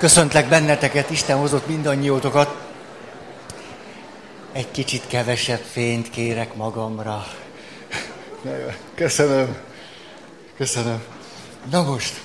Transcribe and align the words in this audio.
Köszöntlek 0.00 0.48
benneteket, 0.48 1.10
Isten 1.10 1.38
hozott 1.38 1.66
mindannyiótokat. 1.66 2.56
Egy 4.52 4.70
kicsit 4.70 5.06
kevesebb 5.06 5.60
fényt 5.72 6.10
kérek 6.10 6.54
magamra. 6.54 7.26
Köszönöm. 8.94 9.56
Köszönöm. 10.56 11.02
Na 11.70 11.82
most, 11.82 12.20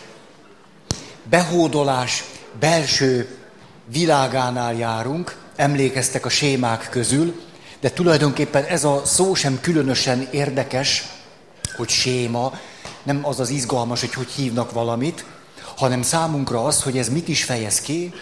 behódolás 1.24 2.23
belső 2.59 3.38
világánál 3.86 4.73
járunk, 4.73 5.38
emlékeztek 5.55 6.26
a 6.26 6.30
sémák 6.30 6.88
közül, 6.89 7.42
de 7.80 7.89
tulajdonképpen 7.89 8.64
ez 8.64 8.84
a 8.84 9.02
szó 9.05 9.34
sem 9.34 9.60
különösen 9.62 10.28
érdekes, 10.32 11.04
hogy 11.78 11.89
séma, 11.89 12.60
nem 13.04 13.26
az 13.26 13.39
az 13.39 13.50
izgalmas, 13.50 14.00
hogy 14.00 14.14
hogy 14.14 14.30
hívnak 14.30 14.71
valamit, 14.71 15.26
hanem 15.76 16.02
számunkra 16.02 16.64
az, 16.64 16.84
hogy 16.84 16.98
ez 16.98 17.10
mit 17.10 17.28
is 17.28 17.44
fejez 17.44 17.82
ki, 17.82 18.13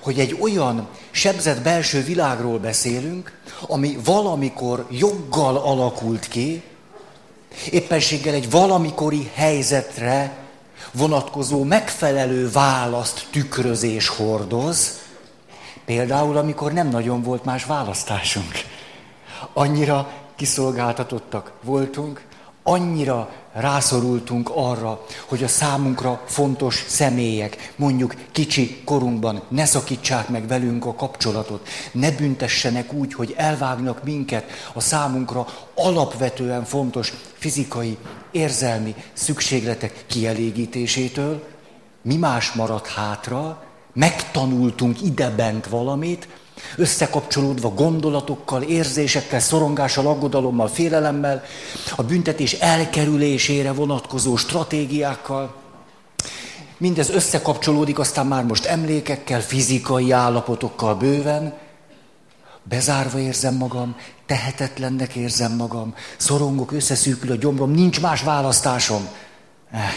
hogy 0.00 0.18
egy 0.18 0.36
olyan 0.40 0.88
sebzett 1.10 1.62
belső 1.62 2.02
világról 2.02 2.58
beszélünk, 2.58 3.38
ami 3.60 3.98
valamikor 4.04 4.86
joggal 4.90 5.56
alakult 5.56 6.28
ki, 6.28 6.62
éppenséggel 7.70 8.34
egy 8.34 8.50
valamikori 8.50 9.30
helyzetre 9.34 10.36
vonatkozó 10.92 11.62
megfelelő 11.62 12.50
választ 12.50 13.26
tükrözés 13.30 14.08
hordoz, 14.08 14.98
például 15.84 16.36
amikor 16.36 16.72
nem 16.72 16.88
nagyon 16.88 17.22
volt 17.22 17.44
más 17.44 17.64
választásunk. 17.64 18.52
Annyira 19.52 20.12
kiszolgáltatottak 20.36 21.52
voltunk, 21.62 22.22
annyira 22.62 23.30
rászorultunk 23.54 24.50
arra, 24.54 25.04
hogy 25.26 25.42
a 25.44 25.48
számunkra 25.48 26.22
fontos 26.26 26.84
személyek, 26.88 27.72
mondjuk 27.76 28.14
kicsi 28.32 28.82
korunkban 28.84 29.42
ne 29.48 29.64
szakítsák 29.64 30.28
meg 30.28 30.46
velünk 30.46 30.86
a 30.86 30.94
kapcsolatot, 30.94 31.68
ne 31.92 32.10
büntessenek 32.10 32.92
úgy, 32.92 33.14
hogy 33.14 33.34
elvágnak 33.36 34.04
minket 34.04 34.50
a 34.72 34.80
számunkra 34.80 35.46
alapvetően 35.74 36.64
fontos 36.64 37.12
fizikai, 37.34 37.96
érzelmi 38.30 38.94
szükségletek 39.12 40.04
kielégítésétől. 40.06 41.46
Mi 42.02 42.16
más 42.16 42.52
maradt 42.52 42.86
hátra? 42.86 43.62
Megtanultunk 43.92 45.02
idebent 45.02 45.66
valamit, 45.66 46.28
összekapcsolódva 46.76 47.68
gondolatokkal, 47.68 48.62
érzésekkel, 48.62 49.40
szorongással, 49.40 50.06
aggodalommal, 50.06 50.68
félelemmel, 50.68 51.42
a 51.96 52.02
büntetés 52.02 52.52
elkerülésére 52.52 53.72
vonatkozó 53.72 54.36
stratégiákkal. 54.36 55.54
Mindez 56.78 57.10
összekapcsolódik 57.10 57.98
aztán 57.98 58.26
már 58.26 58.44
most 58.44 58.64
emlékekkel, 58.64 59.40
fizikai 59.40 60.10
állapotokkal 60.10 60.94
bőven. 60.94 61.54
Bezárva 62.62 63.18
érzem 63.18 63.54
magam, 63.54 63.96
tehetetlennek 64.26 65.14
érzem 65.14 65.52
magam, 65.52 65.94
szorongok, 66.16 66.72
összeszűkül 66.72 67.30
a 67.30 67.34
gyomrom, 67.34 67.70
nincs 67.70 68.00
más 68.00 68.22
választásom. 68.22 69.08
Eh. 69.70 69.94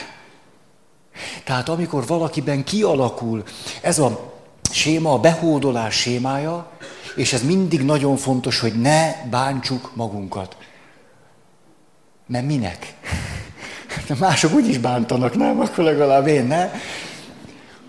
Tehát 1.44 1.70
amikor 1.70 2.06
valakiben 2.06 2.64
kialakul 2.64 3.44
ez 3.82 4.00
a 4.00 4.36
séma, 4.78 5.14
a 5.14 5.20
behódolás 5.20 5.95
sémája, 5.95 6.72
és 7.16 7.33
ez 7.33 7.44
mindig 7.44 7.81
nagyon 7.81 8.17
fontos, 8.17 8.59
hogy 8.59 8.81
ne 8.81 9.16
bántsuk 9.30 9.92
magunkat. 9.95 10.58
Mert 12.28 12.45
minek? 12.45 12.94
De 14.08 14.16
mások 14.20 14.53
úgy 14.53 14.67
is 14.67 14.78
bántanak, 14.78 15.36
nem? 15.36 15.59
Akkor 15.59 15.83
legalább 15.83 16.28
én, 16.28 16.45
ne? 16.45 16.72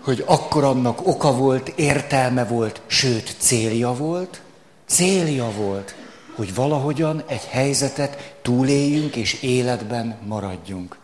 Hogy 0.01 0.23
akkor 0.27 0.63
annak 0.63 1.07
oka 1.07 1.33
volt, 1.35 1.67
értelme 1.67 2.45
volt, 2.45 2.81
sőt 2.87 3.35
célja 3.37 3.93
volt. 3.93 4.41
Célja 4.85 5.51
volt, 5.51 5.95
hogy 6.35 6.55
valahogyan 6.55 7.23
egy 7.27 7.45
helyzetet 7.49 8.35
túléljünk 8.41 9.15
és 9.15 9.41
életben 9.41 10.17
maradjunk. 10.27 10.98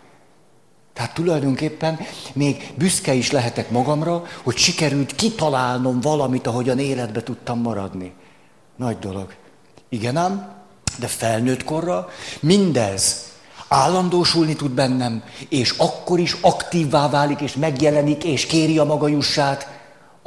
Tehát 0.95 1.13
tulajdonképpen 1.13 1.99
még 2.33 2.73
büszke 2.75 3.13
is 3.13 3.31
lehetek 3.31 3.69
magamra, 3.69 4.23
hogy 4.43 4.57
sikerült 4.57 5.15
kitalálnom 5.15 6.01
valamit, 6.01 6.47
ahogyan 6.47 6.79
életbe 6.79 7.23
tudtam 7.23 7.59
maradni. 7.59 8.13
Nagy 8.75 8.99
dolog. 8.99 9.33
Igen 9.89 10.17
ám, 10.17 10.53
de 10.99 11.07
felnőtt 11.07 11.63
korra 11.63 12.09
mindez 12.39 13.31
állandósulni 13.67 14.55
tud 14.55 14.71
bennem, 14.71 15.23
és 15.49 15.73
akkor 15.77 16.19
is 16.19 16.35
aktívvá 16.41 17.09
válik, 17.09 17.39
és 17.39 17.55
megjelenik, 17.55 18.23
és 18.23 18.45
kéri 18.45 18.77
a 18.77 18.83
maga 18.83 19.07
jussát, 19.07 19.67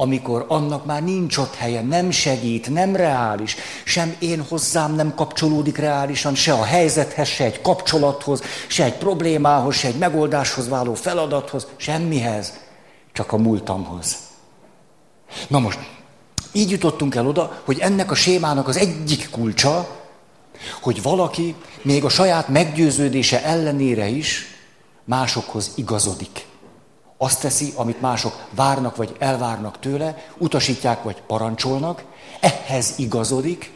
amikor 0.00 0.44
annak 0.48 0.84
már 0.84 1.03
nincs 1.03 1.36
ott 1.36 1.54
helye, 1.54 1.82
nem 1.82 2.10
segít, 2.10 2.70
nem 2.70 2.97
reális, 2.97 3.56
sem 3.84 4.16
én 4.19 4.44
hozzám 4.48 4.94
nem 4.94 5.14
kapcsolódik 5.14 5.76
reálisan, 5.76 6.34
se 6.34 6.53
a 6.53 6.64
helyzethez, 6.64 7.28
se 7.28 7.44
egy 7.44 7.60
kapcsolathoz, 7.60 8.42
se 8.66 8.84
egy 8.84 8.94
problémához, 8.94 9.75
se 9.75 9.88
egy 9.88 9.98
megoldáshoz 9.98 10.69
váló 10.69 10.94
feladathoz, 10.94 11.66
semmihez, 11.76 12.53
csak 13.12 13.32
a 13.32 13.37
múltamhoz. 13.37 14.16
Na 15.48 15.58
most, 15.58 15.78
így 16.53 16.70
jutottunk 16.70 17.14
el 17.14 17.26
oda, 17.26 17.62
hogy 17.64 17.78
ennek 17.78 18.10
a 18.10 18.14
sémának 18.14 18.69
az 18.69 18.76
egyik 18.76 19.31
kulcsa, 19.31 19.88
hogy 20.81 21.03
valaki 21.03 21.54
még 21.82 22.04
a 22.04 22.08
saját 22.08 22.48
meggyőződése 22.48 23.44
ellenére 23.44 24.06
is 24.08 24.47
másokhoz 25.04 25.72
igazodik. 25.75 26.47
Azt 27.18 27.40
teszi, 27.40 27.72
amit 27.74 28.00
mások 28.00 28.46
várnak 28.50 28.96
vagy 28.96 29.16
elvárnak 29.18 29.78
tőle, 29.78 30.26
utasítják 30.38 31.02
vagy 31.02 31.22
parancsolnak, 31.26 32.04
ehhez 32.40 32.94
igazodik, 32.96 33.72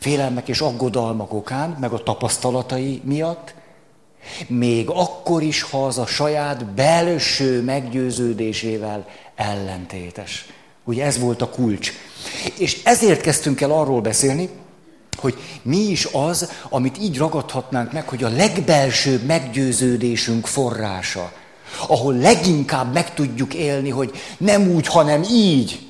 félelmek 0.00 0.48
és 0.48 0.60
aggodalmak 0.60 1.32
okán, 1.32 1.76
meg 1.80 1.92
a 1.92 2.02
tapasztalatai 2.02 3.00
miatt, 3.04 3.54
még 4.46 4.88
akkor 4.88 5.42
is, 5.42 5.62
ha 5.62 5.86
az 5.86 5.98
a 5.98 6.06
saját 6.06 6.66
belső 6.66 7.62
meggyőződésével 7.62 9.06
ellentétes. 9.34 10.46
Ugye 10.84 11.04
ez 11.04 11.18
volt 11.18 11.42
a 11.42 11.48
kulcs. 11.48 11.92
És 12.58 12.82
ezért 12.84 13.20
kezdtünk 13.20 13.60
el 13.60 13.70
arról 13.70 14.00
beszélni, 14.00 14.48
hogy 15.16 15.38
mi 15.62 15.76
is 15.78 16.08
az, 16.12 16.50
amit 16.68 16.98
így 16.98 17.18
ragadhatnánk 17.18 17.92
meg, 17.92 18.08
hogy 18.08 18.24
a 18.24 18.28
legbelsőbb 18.28 19.22
meggyőződésünk 19.22 20.46
forrása 20.46 21.32
ahol 21.88 22.14
leginkább 22.14 22.92
meg 22.92 23.14
tudjuk 23.14 23.54
élni, 23.54 23.90
hogy 23.90 24.10
nem 24.38 24.68
úgy, 24.68 24.86
hanem 24.86 25.22
így, 25.22 25.86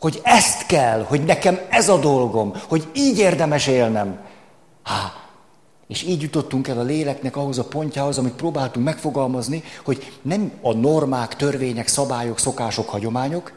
hogy 0.00 0.20
ezt 0.22 0.66
kell, 0.66 1.04
hogy 1.08 1.24
nekem 1.24 1.60
ez 1.70 1.88
a 1.88 1.98
dolgom, 1.98 2.52
hogy 2.68 2.88
így 2.94 3.18
érdemes 3.18 3.66
élnem. 3.66 4.18
Há, 4.82 5.12
és 5.88 6.02
így 6.02 6.22
jutottunk 6.22 6.68
el 6.68 6.78
a 6.78 6.82
léleknek 6.82 7.36
ahhoz 7.36 7.58
a 7.58 7.64
pontjához, 7.64 8.18
amit 8.18 8.32
próbáltunk 8.32 8.86
megfogalmazni, 8.86 9.62
hogy 9.84 10.12
nem 10.22 10.52
a 10.62 10.72
normák, 10.72 11.36
törvények, 11.36 11.88
szabályok, 11.88 12.38
szokások, 12.38 12.88
hagyományok, 12.88 13.52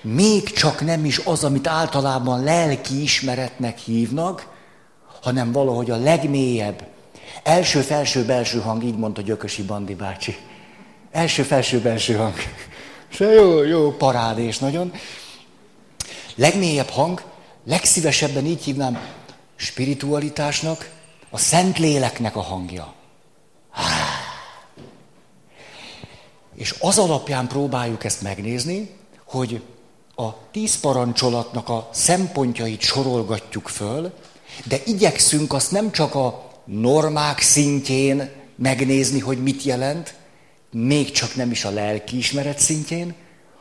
még 0.00 0.52
csak 0.52 0.84
nem 0.84 1.04
is 1.04 1.18
az, 1.18 1.44
amit 1.44 1.66
általában 1.66 2.42
lelki 2.42 3.02
ismeretnek 3.02 3.78
hívnak, 3.78 4.46
hanem 5.22 5.52
valahogy 5.52 5.90
a 5.90 5.96
legmélyebb, 5.96 6.86
első-felső-belső 7.42 8.60
hang, 8.60 8.84
így 8.84 8.96
mondta 8.96 9.22
Gyökösi 9.22 9.62
Bandi 9.62 9.94
bácsi. 9.94 10.36
Első-felső-belső 11.10 12.14
hang. 12.14 12.34
Se 13.08 13.24
jó, 13.24 13.62
jó 13.62 13.96
parádés 13.96 14.58
nagyon. 14.58 14.92
Legmélyebb 16.34 16.88
hang, 16.88 17.22
legszívesebben 17.66 18.46
így 18.46 18.64
hívnám 18.64 19.00
spiritualitásnak, 19.56 20.90
a 21.30 21.38
Szent 21.38 21.78
Léleknek 21.78 22.36
a 22.36 22.40
hangja. 22.40 22.94
És 26.54 26.74
az 26.80 26.98
alapján 26.98 27.46
próbáljuk 27.46 28.04
ezt 28.04 28.22
megnézni, 28.22 28.90
hogy 29.24 29.62
a 30.14 30.50
tíz 30.50 30.80
parancsolatnak 30.80 31.68
a 31.68 31.88
szempontjait 31.92 32.80
sorolgatjuk 32.80 33.68
föl, 33.68 34.12
de 34.64 34.80
igyekszünk 34.84 35.52
azt 35.52 35.70
nem 35.70 35.92
csak 35.92 36.14
a 36.14 36.50
normák 36.64 37.40
szintjén 37.40 38.30
megnézni, 38.56 39.18
hogy 39.18 39.42
mit 39.42 39.62
jelent, 39.62 40.14
még 40.70 41.10
csak 41.10 41.34
nem 41.34 41.50
is 41.50 41.64
a 41.64 41.70
lelkiismeret 41.70 42.58
szintjén, 42.58 43.14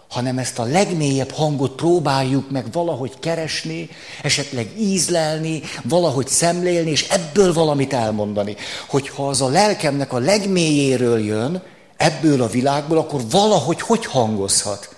hanem 0.09 0.38
ezt 0.38 0.59
a 0.59 0.63
legmélyebb 0.63 1.31
hangot 1.31 1.75
próbáljuk 1.75 2.51
meg 2.51 2.71
valahogy 2.71 3.19
keresni, 3.19 3.89
esetleg 4.24 4.80
ízlelni, 4.80 5.62
valahogy 5.83 6.27
szemlélni, 6.27 6.89
és 6.89 7.07
ebből 7.09 7.54
valamit 7.54 7.94
elmondani. 7.94 8.56
Hogyha 8.88 9.27
az 9.27 9.42
a 9.42 9.48
lelkemnek 9.48 10.13
a 10.13 10.18
legmélyéről 10.18 11.19
jön, 11.19 11.63
ebből 11.98 12.42
a 12.42 12.48
világból, 12.48 12.98
akkor 12.98 13.21
valahogy 13.30 13.81
hogy 13.81 14.06
hangozhat. 14.06 14.95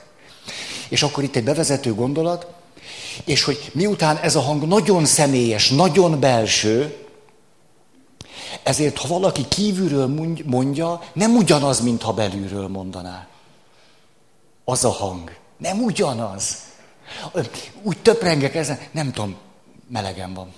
És 0.90 1.04
akkor 1.04 1.24
itt 1.24 1.36
egy 1.36 1.44
bevezető 1.44 1.94
gondolat, 1.94 2.48
és 3.26 3.44
hogy 3.44 3.72
miután 3.74 4.18
ez 4.18 4.36
a 4.36 4.40
hang 4.40 4.68
nagyon 4.68 5.06
személyes, 5.06 5.70
nagyon 5.70 6.20
belső, 6.20 6.96
ezért, 8.64 8.98
ha 8.98 9.08
valaki 9.08 9.48
kívülről 9.48 10.08
mondja, 10.46 11.02
nem 11.14 11.36
ugyanaz, 11.36 11.80
mintha 11.80 12.14
belülről 12.14 12.68
mondaná. 12.68 13.28
Az 14.66 14.86
a 14.86 14.92
hang. 14.92 15.36
Nem 15.58 15.84
ugyanaz. 15.84 16.58
Úgy 17.82 17.98
töprengek 18.02 18.56
ezen, 18.56 18.80
nem 18.92 19.12
tudom, 19.12 19.36
melegen 19.88 20.34
van. 20.34 20.54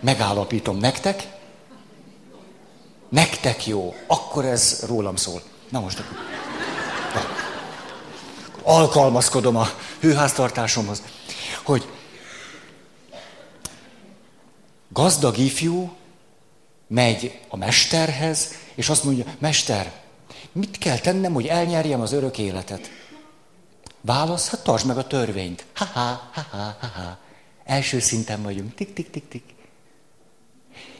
Megállapítom 0.00 0.76
nektek. 0.76 1.38
Nektek 3.08 3.66
jó, 3.66 3.94
akkor 4.06 4.44
ez 4.44 4.84
rólam 4.86 5.16
szól. 5.16 5.42
Na 5.68 5.80
most 5.80 5.98
akkor. 5.98 6.16
Alkalmazkodom 8.62 9.56
a 9.56 9.66
hőháztartásomhoz, 10.00 11.02
hogy 11.64 11.88
gazdag 14.88 15.38
ifjú 15.38 15.92
megy 16.90 17.40
a 17.48 17.56
mesterhez, 17.56 18.54
és 18.74 18.88
azt 18.88 19.04
mondja, 19.04 19.24
mester, 19.38 19.92
mit 20.52 20.78
kell 20.78 20.98
tennem, 20.98 21.32
hogy 21.32 21.46
elnyerjem 21.46 22.00
az 22.00 22.12
örök 22.12 22.38
életet? 22.38 22.90
Válasz, 24.00 24.48
hát 24.48 24.64
tartsd 24.64 24.86
meg 24.86 24.98
a 24.98 25.06
törvényt. 25.06 25.66
Ha-ha, 25.74 26.30
ha-ha, 26.32 26.76
ha-ha. 26.80 27.18
Első 27.64 27.98
szinten 27.98 28.42
vagyunk. 28.42 28.74
Tik, 28.74 28.92
tik, 28.92 29.10
tik, 29.10 29.28
tik. 29.28 29.44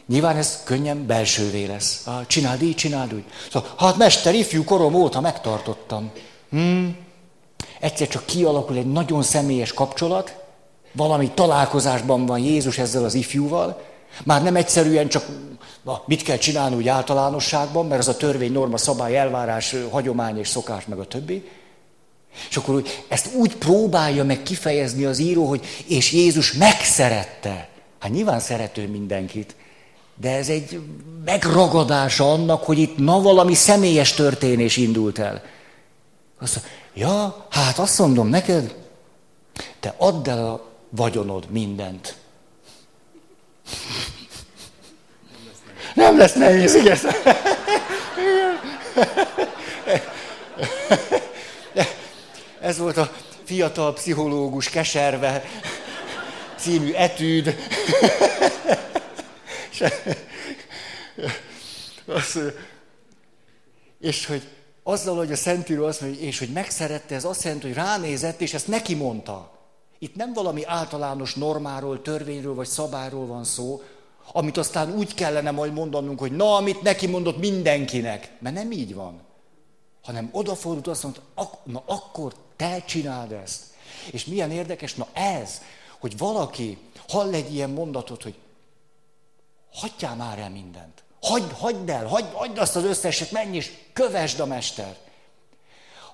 Nyilván 0.05 0.37
ez 0.37 0.61
könnyen 0.63 1.05
belsővé 1.05 1.65
lesz. 1.65 2.07
Ah, 2.07 2.27
csináld 2.27 2.61
így, 2.61 2.75
csináld 2.75 3.13
úgy. 3.13 3.23
Szóval, 3.51 3.73
hát 3.77 3.97
mester, 3.97 4.35
ifjú 4.35 4.63
korom 4.63 4.93
óta 4.93 5.21
megtartottam. 5.21 6.11
Hmm. 6.49 6.97
Egyszer 7.79 8.07
csak 8.07 8.25
kialakul 8.25 8.77
egy 8.77 8.91
nagyon 8.91 9.23
személyes 9.23 9.73
kapcsolat, 9.73 10.35
valami 10.91 11.31
találkozásban 11.31 12.25
van 12.25 12.39
Jézus 12.39 12.77
ezzel 12.77 13.03
az 13.03 13.13
ifjúval, 13.13 13.90
már 14.23 14.43
nem 14.43 14.55
egyszerűen 14.55 15.07
csak 15.07 15.25
na, 15.83 16.01
mit 16.05 16.23
kell 16.23 16.37
csinálni 16.37 16.75
úgy 16.75 16.87
általánosságban, 16.87 17.87
mert 17.87 17.99
az 17.99 18.07
a 18.07 18.17
törvény, 18.17 18.51
norma, 18.51 18.77
szabály, 18.77 19.17
elvárás, 19.17 19.75
hagyomány 19.89 20.37
és 20.37 20.47
szokás, 20.47 20.85
meg 20.85 20.99
a 20.99 21.05
többi. 21.05 21.49
És 22.49 22.57
akkor 22.57 22.75
úgy, 22.75 23.03
ezt 23.07 23.33
úgy 23.35 23.55
próbálja 23.55 24.23
meg 24.23 24.43
kifejezni 24.43 25.05
az 25.05 25.19
író, 25.19 25.45
hogy 25.45 25.65
és 25.87 26.11
Jézus 26.11 26.53
megszerette. 26.53 27.69
Hát 27.99 28.11
nyilván 28.11 28.39
szerető 28.39 28.87
mindenkit, 28.87 29.55
de 30.15 30.35
ez 30.35 30.49
egy 30.49 30.81
megragadása 31.25 32.31
annak, 32.31 32.63
hogy 32.63 32.77
itt 32.77 32.97
na 32.97 33.21
valami 33.21 33.53
személyes 33.53 34.13
történés 34.13 34.77
indult 34.77 35.19
el. 35.19 35.41
Azt 36.39 36.55
mondja, 36.55 37.07
ja, 37.07 37.45
hát 37.49 37.79
azt 37.79 37.99
mondom 37.99 38.27
neked, 38.27 38.75
te 39.79 39.93
add 39.97 40.29
el 40.29 40.47
a 40.47 40.69
vagyonod 40.89 41.49
mindent. 41.49 42.20
Nem 45.93 46.17
lesz 46.17 46.33
nehéz, 46.33 46.75
igen. 46.75 46.97
Ez 52.61 52.77
volt 52.77 52.97
a 52.97 53.11
fiatal 53.43 53.93
pszichológus 53.93 54.69
keserve 54.69 55.43
című 56.57 56.93
etűd. 56.93 57.55
és 63.99 64.25
hogy 64.25 64.47
azzal, 64.83 65.17
hogy 65.17 65.31
a 65.31 65.35
Szentíró 65.35 65.85
azt 65.85 66.01
mondja, 66.01 66.21
és 66.21 66.39
hogy 66.39 66.49
megszerette, 66.49 67.15
ez 67.15 67.23
azt 67.23 67.43
jelenti, 67.43 67.65
hogy 67.67 67.75
ránézett, 67.75 68.41
és 68.41 68.53
ezt 68.53 68.67
neki 68.67 68.95
mondta. 68.95 69.60
Itt 70.03 70.15
nem 70.15 70.33
valami 70.33 70.65
általános 70.65 71.35
normáról, 71.35 72.01
törvényről 72.01 72.53
vagy 72.55 72.67
szabályról 72.67 73.25
van 73.25 73.43
szó, 73.43 73.81
amit 74.31 74.57
aztán 74.57 74.93
úgy 74.95 75.13
kellene 75.13 75.51
majd 75.51 75.73
mondanunk, 75.73 76.19
hogy 76.19 76.31
na, 76.31 76.55
amit 76.55 76.81
neki 76.81 77.07
mondott 77.07 77.37
mindenkinek. 77.37 78.31
Mert 78.39 78.55
nem 78.55 78.71
így 78.71 78.95
van. 78.95 79.21
Hanem 80.03 80.29
odafordult 80.31 80.87
azt 80.87 81.03
mondta, 81.03 81.21
ak- 81.33 81.65
na 81.65 81.83
akkor 81.85 82.33
te 82.55 82.83
csináld 82.85 83.31
ezt. 83.31 83.63
És 84.11 84.25
milyen 84.25 84.51
érdekes, 84.51 84.93
na 84.93 85.07
ez, 85.13 85.61
hogy 85.99 86.17
valaki 86.17 86.77
hall 87.07 87.33
egy 87.33 87.53
ilyen 87.53 87.69
mondatot, 87.69 88.23
hogy 88.23 88.35
hagyjál 89.73 90.15
már 90.15 90.39
el 90.39 90.49
mindent. 90.49 91.03
Hagyd, 91.21 91.51
hagyd 91.51 91.89
el, 91.89 92.07
hagyd, 92.07 92.33
hagyd 92.33 92.57
azt 92.57 92.75
az 92.75 92.83
összeset, 92.83 93.31
menj 93.31 93.55
és 93.55 93.71
kövesd 93.93 94.39
a 94.39 94.45
mester. 94.45 94.97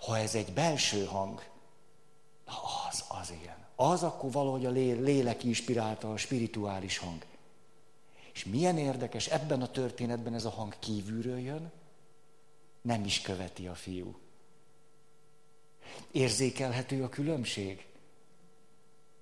Ha 0.01 0.17
ez 0.17 0.35
egy 0.35 0.51
belső 0.51 1.05
hang, 1.05 1.41
na 2.45 2.53
az, 3.79 4.03
akkor 4.03 4.31
valahogy 4.31 4.65
a 4.65 4.69
lélek 4.69 5.43
inspirálta, 5.43 6.11
a 6.11 6.17
spirituális 6.17 6.97
hang. 6.97 7.25
És 8.33 8.45
milyen 8.45 8.77
érdekes, 8.77 9.27
ebben 9.27 9.61
a 9.61 9.71
történetben 9.71 10.33
ez 10.33 10.45
a 10.45 10.49
hang 10.49 10.75
kívülről 10.79 11.39
jön, 11.39 11.71
nem 12.81 13.05
is 13.05 13.21
követi 13.21 13.67
a 13.67 13.75
fiú. 13.75 14.19
Érzékelhető 16.11 17.03
a 17.03 17.09
különbség? 17.09 17.85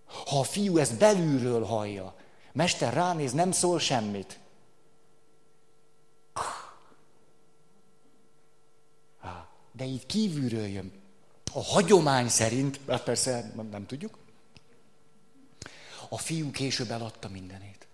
Ha 0.06 0.40
a 0.40 0.44
fiú 0.44 0.78
ezt 0.78 0.98
belülről 0.98 1.64
hallja, 1.64 2.16
mester 2.52 2.94
ránéz, 2.94 3.34
nem 3.34 3.52
szól 3.52 3.80
semmit. 3.80 4.40
De 9.72 9.86
így 9.86 10.06
kívülről 10.06 10.66
jön. 10.68 10.92
A 11.54 11.64
hagyomány 11.64 12.30
szerint, 12.30 12.80
hát 12.88 13.04
persze 13.04 13.54
nem 13.72 13.86
tudjuk, 13.86 14.18
a 16.10 16.18
fiú 16.18 16.52
később 16.52 16.92
eladta 16.92 17.30
mindenét. 17.30 17.88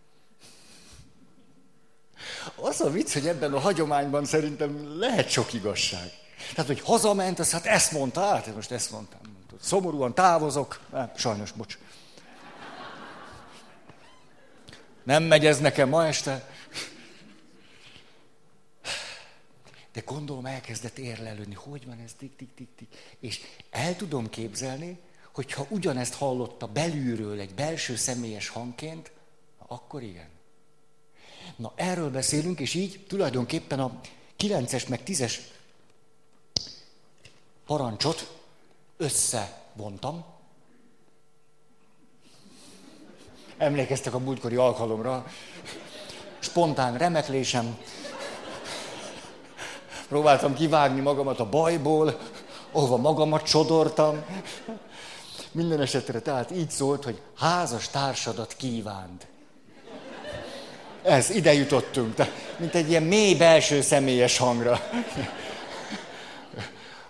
Az 2.55 2.81
a 2.81 2.89
vicc, 2.89 3.13
hogy 3.13 3.27
ebben 3.27 3.53
a 3.53 3.59
hagyományban 3.59 4.25
szerintem 4.25 4.99
lehet 4.99 5.29
sok 5.29 5.53
igazság. 5.53 6.11
Tehát, 6.49 6.67
hogy 6.67 6.81
hazament, 6.81 7.39
az 7.39 7.51
hát 7.51 7.65
ezt 7.65 7.91
mondta, 7.91 8.21
hát 8.21 8.55
most 8.55 8.71
ezt 8.71 8.91
mondtam. 8.91 9.19
Szomorúan 9.61 10.13
távozok, 10.13 10.79
hát, 10.91 11.17
sajnos, 11.17 11.51
bocs. 11.51 11.77
Nem 15.03 15.23
megy 15.23 15.45
ez 15.45 15.59
nekem 15.59 15.89
ma 15.89 16.05
este. 16.05 16.49
De 19.93 20.01
gondolom 20.05 20.45
elkezdett 20.45 20.97
érlelődni, 20.97 21.53
hogy 21.53 21.85
van 21.85 21.99
ez, 21.99 22.13
tik, 22.17 22.35
tik, 22.35 22.49
tik, 22.55 22.67
tik. 22.75 23.15
És 23.19 23.39
el 23.69 23.95
tudom 23.95 24.29
képzelni, 24.29 24.99
hogyha 25.31 25.65
ugyanezt 25.69 26.13
hallotta 26.13 26.67
belülről 26.67 27.39
egy 27.39 27.53
belső 27.53 27.95
személyes 27.95 28.47
hangként, 28.47 29.11
akkor 29.67 30.03
igen. 30.03 30.29
Na 31.55 31.71
erről 31.75 32.09
beszélünk, 32.09 32.59
és 32.59 32.73
így 32.73 33.05
tulajdonképpen 33.07 33.79
a 33.79 33.99
9-es 34.39 34.87
meg 34.87 35.01
10-es 35.05 35.33
parancsot 37.65 38.37
összevontam. 38.97 40.23
Emlékeztek 43.57 44.13
a 44.13 44.19
múltkori 44.19 44.55
alkalomra, 44.55 45.25
spontán 46.39 46.97
remeklésem, 46.97 47.77
próbáltam 50.07 50.53
kivágni 50.53 50.99
magamat 50.99 51.39
a 51.39 51.49
bajból, 51.49 52.19
ahova 52.71 52.97
magamat 52.97 53.45
sodortam. 53.47 54.25
Minden 55.51 55.81
esetre 55.81 56.19
tehát 56.19 56.51
így 56.51 56.69
szólt, 56.69 57.03
hogy 57.03 57.21
házas 57.37 57.87
társadat 57.89 58.53
kívánt. 58.57 59.27
Ez, 61.03 61.29
ide 61.29 61.53
jutottunk, 61.53 62.15
de, 62.15 62.29
mint 62.57 62.75
egy 62.75 62.89
ilyen 62.89 63.03
mély 63.03 63.35
belső 63.35 63.81
személyes 63.81 64.37
hangra. 64.37 64.79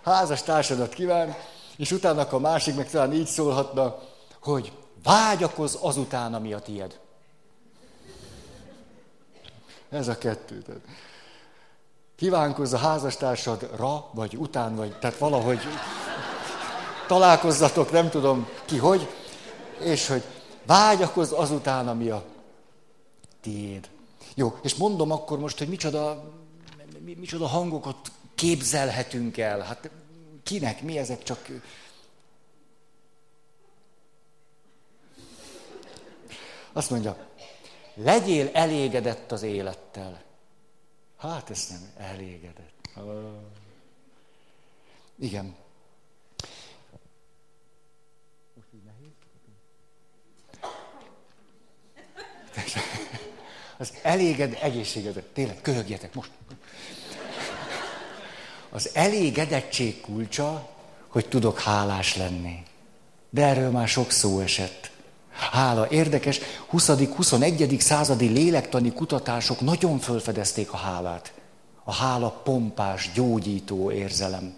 Házas 0.03 0.43
társadat 0.43 0.93
kíván, 0.93 1.36
és 1.77 1.91
utána 1.91 2.27
a 2.27 2.39
másik 2.39 2.75
meg 2.75 2.89
talán 2.89 3.13
így 3.13 3.25
szólhatna, 3.27 4.00
hogy 4.41 4.71
vágyakoz 5.03 5.77
azután, 5.81 6.33
ami 6.33 6.53
a 6.53 6.60
tied. 6.60 7.00
Ez 9.89 10.07
a 10.07 10.17
kettő. 10.17 10.63
Kívánkozz 12.15 12.74
a 12.74 12.77
házastársadra, 12.77 14.10
vagy 14.13 14.36
után, 14.38 14.75
vagy 14.75 15.00
tehát 15.00 15.17
valahogy 15.17 15.60
találkozzatok, 17.12 17.91
nem 17.91 18.10
tudom 18.10 18.48
ki 18.65 18.77
hogy, 18.77 19.08
és 19.80 20.08
hogy 20.08 20.24
vágyakozz 20.65 21.32
azután, 21.32 21.88
ami 21.88 22.10
a 22.10 22.24
tiéd. 23.41 23.89
Jó, 24.36 24.58
és 24.62 24.75
mondom 24.75 25.12
akkor 25.12 25.39
most, 25.39 25.58
hogy 25.58 25.68
micsoda, 25.68 26.32
micsoda 27.00 27.48
hangokat 27.48 28.12
képzelhetünk 28.36 29.38
el. 29.38 29.60
Hát 29.60 29.89
kinek, 30.44 30.82
mi 30.82 30.98
ezek 30.98 31.24
csak... 31.24 31.48
Azt 36.74 36.89
mondja, 36.89 37.18
legyél 37.94 38.50
elégedett 38.53 39.32
az 39.32 39.41
élettel. 39.41 40.22
Hát 41.18 41.50
ezt 41.50 41.70
nem, 41.70 41.91
elégedett. 41.98 42.89
Igen, 45.20 45.56
Az 53.77 53.93
eléged, 54.01 54.58
egészségedre. 54.62 55.22
Tényleg, 55.34 55.62
köhögjetek 55.62 56.13
most. 56.13 56.29
Az 58.70 58.89
elégedettség 58.93 60.01
kulcsa, 60.01 60.70
hogy 61.08 61.27
tudok 61.27 61.60
hálás 61.60 62.15
lenni. 62.15 62.63
De 63.29 63.46
erről 63.46 63.70
már 63.70 63.88
sok 63.88 64.12
szó 64.12 64.39
esett. 64.39 64.91
Hála, 65.51 65.88
érdekes, 65.89 66.39
20.-21. 66.72 67.79
századi 67.79 68.27
lélektani 68.27 68.93
kutatások 68.93 69.60
nagyon 69.62 70.00
fölfedezték 70.00 70.72
a 70.72 70.77
hálát. 70.77 71.34
A 71.84 71.93
hála 71.93 72.29
pompás, 72.29 73.12
gyógyító 73.13 73.91
érzelem. 73.91 74.53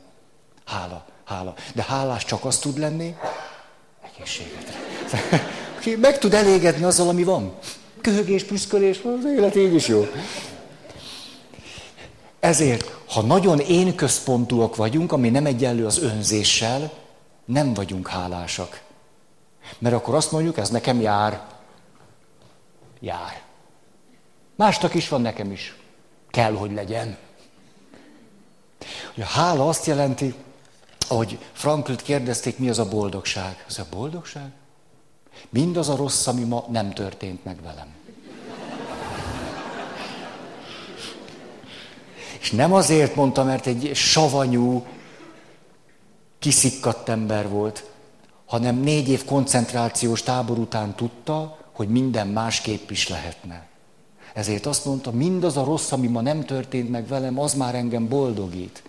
Hála, 0.65 1.05
hála. 1.23 1.53
De 1.73 1.83
hálás 1.83 2.25
csak 2.25 2.45
az 2.45 2.57
tud 2.57 2.77
lenni, 2.77 3.15
egészséget. 4.15 4.77
Ki 5.79 5.95
meg 5.95 6.19
tud 6.19 6.33
elégedni 6.33 6.83
azzal, 6.83 7.07
ami 7.07 7.23
van. 7.23 7.57
Köhögés, 8.03 8.43
prüszkölés, 8.43 9.01
az 9.03 9.25
élet 9.25 9.55
így 9.55 9.73
is 9.73 9.87
jó. 9.87 10.07
Ezért, 12.39 12.97
ha 13.07 13.21
nagyon 13.21 13.59
én 13.59 13.95
központúak 13.95 14.75
vagyunk, 14.75 15.11
ami 15.11 15.29
nem 15.29 15.45
egyenlő 15.45 15.85
az 15.85 15.97
önzéssel, 15.97 16.91
nem 17.45 17.73
vagyunk 17.73 18.07
hálásak. 18.07 18.81
Mert 19.77 19.95
akkor 19.95 20.15
azt 20.15 20.31
mondjuk, 20.31 20.57
ez 20.57 20.69
nekem 20.69 21.01
jár. 21.01 21.47
Jár. 22.99 23.41
Másnak 24.55 24.93
is 24.93 25.09
van, 25.09 25.21
nekem 25.21 25.51
is. 25.51 25.75
Kell, 26.29 26.53
hogy 26.53 26.71
legyen. 26.71 27.17
A 29.17 29.25
hála 29.25 29.67
azt 29.67 29.85
jelenti, 29.85 30.33
ahogy 31.07 31.39
Franklit 31.51 32.01
kérdezték, 32.01 32.57
mi 32.57 32.69
az 32.69 32.79
a 32.79 32.89
boldogság. 32.89 33.65
Az 33.67 33.79
a 33.79 33.85
boldogság? 33.91 34.51
Mindaz 35.49 35.89
a 35.89 35.95
rossz, 35.95 36.27
ami 36.27 36.43
ma 36.43 36.65
nem 36.69 36.93
történt 36.93 37.45
meg 37.45 37.61
velem. 37.61 37.87
És 42.39 42.51
nem 42.51 42.73
azért 42.73 43.15
mondta, 43.15 43.43
mert 43.43 43.65
egy 43.65 43.91
savanyú, 43.93 44.85
kiszikkadt 46.39 47.09
ember 47.09 47.49
volt, 47.49 47.83
hanem 48.45 48.75
négy 48.75 49.09
év 49.09 49.25
koncentrációs 49.25 50.21
tábor 50.21 50.57
után 50.57 50.95
tudta, 50.95 51.57
hogy 51.71 51.87
minden 51.87 52.27
másképp 52.27 52.89
is 52.89 53.07
lehetne. 53.07 53.67
Ezért 54.33 54.65
azt 54.65 54.85
mondta, 54.85 55.11
mindaz 55.11 55.57
a 55.57 55.63
rossz, 55.63 55.91
ami 55.91 56.07
ma 56.07 56.21
nem 56.21 56.45
történt 56.45 56.89
meg 56.89 57.07
velem, 57.07 57.39
az 57.39 57.53
már 57.53 57.75
engem 57.75 58.07
boldogít. 58.07 58.83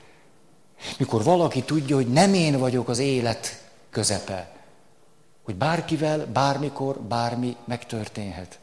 Mikor 0.98 1.22
valaki 1.24 1.62
tudja, 1.62 1.96
hogy 1.96 2.08
nem 2.08 2.34
én 2.34 2.58
vagyok 2.58 2.88
az 2.88 2.98
élet 2.98 3.62
közepe, 3.90 4.53
hogy 5.44 5.54
bárkivel, 5.54 6.26
bármikor, 6.26 7.00
bármi 7.00 7.56
megtörténhet. 7.64 8.58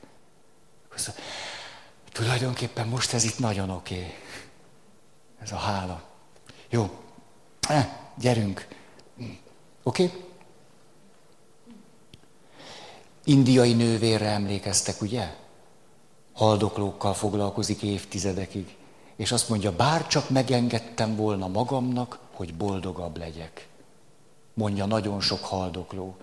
Tulajdonképpen 2.11 2.87
most 2.87 3.13
ez 3.13 3.23
itt 3.23 3.39
nagyon 3.39 3.69
oké. 3.69 3.95
Okay. 3.95 4.13
Ez 5.41 5.51
a 5.51 5.55
hála. 5.55 6.03
Jó. 6.69 6.89
Eh, 7.67 7.89
gyerünk. 8.17 8.67
Oké? 9.83 10.03
Okay? 10.03 10.23
Indiai 13.23 13.73
nővérre 13.73 14.29
emlékeztek, 14.29 15.01
ugye? 15.01 15.35
Haldoklókkal 16.33 17.13
foglalkozik 17.13 17.81
évtizedekig. 17.81 18.75
És 19.15 19.31
azt 19.31 19.49
mondja, 19.49 19.75
bár 19.75 20.07
csak 20.07 20.29
megengedtem 20.29 21.15
volna 21.15 21.47
magamnak, 21.47 22.19
hogy 22.31 22.53
boldogabb 22.53 23.17
legyek. 23.17 23.67
Mondja 24.53 24.85
nagyon 24.85 25.21
sok 25.21 25.45
haldokló. 25.45 26.17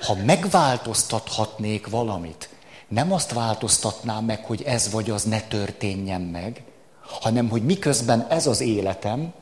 Ha 0.00 0.14
megváltoztathatnék 0.14 1.86
valamit, 1.86 2.48
nem 2.88 3.12
azt 3.12 3.32
változtatnám 3.32 4.24
meg, 4.24 4.44
hogy 4.44 4.62
ez 4.62 4.90
vagy 4.90 5.10
az 5.10 5.22
ne 5.22 5.40
történjen 5.40 6.20
meg, 6.20 6.62
hanem 7.00 7.48
hogy 7.48 7.64
miközben 7.64 8.26
ez 8.28 8.46
az 8.46 8.60
életem, 8.60 9.32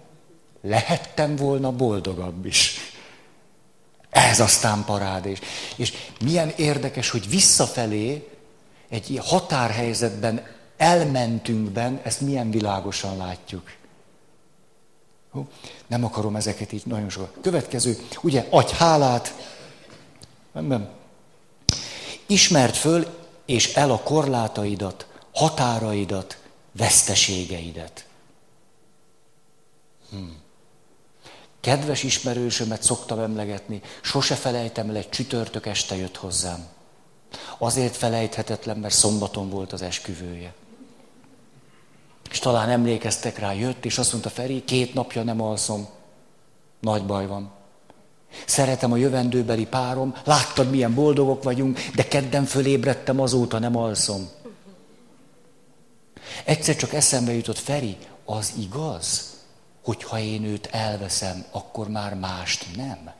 lehettem 0.63 1.37
volna 1.37 1.73
boldogabb 1.73 2.47
is. 2.47 2.79
Ez 4.11 4.41
aztán 4.41 4.85
parádés. 4.85 5.39
És 5.77 5.93
milyen 6.21 6.53
érdekes, 6.57 7.11
hogy 7.11 7.29
visszafelé 7.29 8.29
egy 8.89 9.21
határhelyzetben, 9.23 10.47
elmentünkben, 10.77 12.01
ezt 12.03 12.21
milyen 12.21 12.51
világosan 12.51 13.17
látjuk. 13.17 13.73
Nem 15.87 16.05
akarom 16.05 16.37
ezeket 16.37 16.73
így 16.73 16.83
nagyon 16.85 17.09
sokat. 17.09 17.37
Következő, 17.43 17.99
ugye, 18.23 18.47
adj 18.51 18.75
hálát. 18.75 19.35
Nem. 20.61 20.89
Ismert 22.27 22.77
föl 22.77 23.07
és 23.45 23.75
el 23.75 23.91
a 23.91 24.03
korlátaidat, 24.03 25.07
határaidat, 25.35 26.39
veszteségeidet. 26.73 28.07
Hmm. 30.11 30.43
Kedves 31.61 32.03
ismerősömet 32.03 32.83
szoktam 32.83 33.19
emlegetni, 33.19 33.83
sose 34.03 34.35
felejtem 34.35 34.89
el, 34.89 34.97
egy 34.97 35.09
csütörtök 35.09 35.67
este 35.67 35.97
jött 35.97 36.17
hozzám. 36.17 36.67
Azért 37.59 37.97
felejthetetlen, 37.97 38.77
mert 38.77 38.95
szombaton 38.95 39.51
volt 39.51 39.73
az 39.73 39.83
esküvője. 39.83 40.55
És 42.31 42.39
talán 42.39 42.69
emlékeztek 42.69 43.39
rá, 43.39 43.53
jött, 43.53 43.85
és 43.85 43.99
azt 43.99 44.13
mondta, 44.13 44.31
Feri, 44.31 44.65
két 44.65 44.95
napja 44.95 45.23
nem 45.23 45.41
alszom. 45.41 45.89
Nagy 46.81 47.07
baj 47.07 47.27
van. 47.27 47.53
Szeretem 48.47 48.93
a 48.93 48.97
jövendőbeli 48.97 49.67
párom, 49.67 50.15
láttad, 50.25 50.71
milyen 50.71 50.95
boldogok 50.95 51.43
vagyunk, 51.43 51.81
de 51.95 52.09
kedden 52.09 52.45
fölébredtem, 52.45 53.21
azóta 53.21 53.59
nem 53.59 53.77
alszom. 53.77 54.29
Egyszer 56.45 56.77
csak 56.77 56.93
eszembe 56.93 57.33
jutott, 57.33 57.59
Feri, 57.59 57.97
az 58.25 58.53
igaz, 58.59 59.33
hogy 59.85 60.03
ha 60.03 60.19
én 60.19 60.45
őt 60.45 60.69
elveszem, 60.73 61.45
akkor 61.51 61.89
már 61.89 62.15
mást 62.15 62.67
nem. 62.77 63.13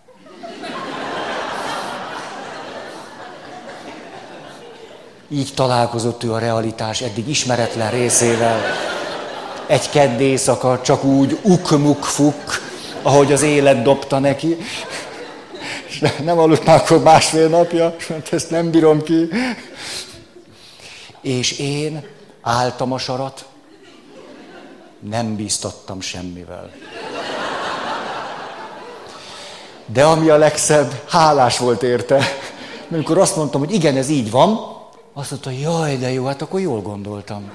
Így 5.29 5.53
találkozott 5.55 6.23
ő 6.23 6.33
a 6.33 6.39
realitás 6.39 7.01
eddig 7.01 7.29
ismeretlen 7.29 7.91
részével. 7.91 8.61
Egy 9.67 9.91
kedd 9.91 10.21
éjszaka 10.21 10.81
csak 10.81 11.05
úgy 11.05 11.39
ukmuk-fuk, 11.43 12.45
ahogy 13.05 13.33
az 13.33 13.43
élet 13.43 13.83
dobta 13.83 14.19
neki. 14.19 14.57
És 15.87 16.03
nem 16.25 16.39
aludt 16.39 16.65
már 16.65 16.81
akkor 16.81 17.03
másfél 17.03 17.49
napja, 17.49 17.97
mert 18.09 18.33
ezt 18.33 18.51
nem 18.51 18.71
bírom 18.71 19.03
ki. 19.03 19.29
És 21.21 21.59
én 21.59 22.07
álltam 22.43 22.93
a 22.93 22.99
sarat, 22.99 23.45
nem 25.11 25.37
bíztattam 25.37 26.01
semmivel. 26.01 26.71
De 29.87 30.05
ami 30.05 30.29
a 30.29 30.37
legszebb, 30.37 31.03
hálás 31.09 31.59
volt 31.59 31.83
érte. 31.83 32.25
Amikor 32.91 33.19
azt 33.19 33.37
mondtam, 33.37 33.61
hogy 33.61 33.73
igen, 33.73 33.97
ez 33.97 34.09
így 34.09 34.31
van, 34.31 34.75
azt 35.13 35.31
mondta, 35.31 35.51
jaj, 35.51 35.97
de 35.97 36.13
jó, 36.13 36.25
hát 36.25 36.43
akkor 36.43 36.61
jól 36.61 36.81
gondoltam. 36.81 37.53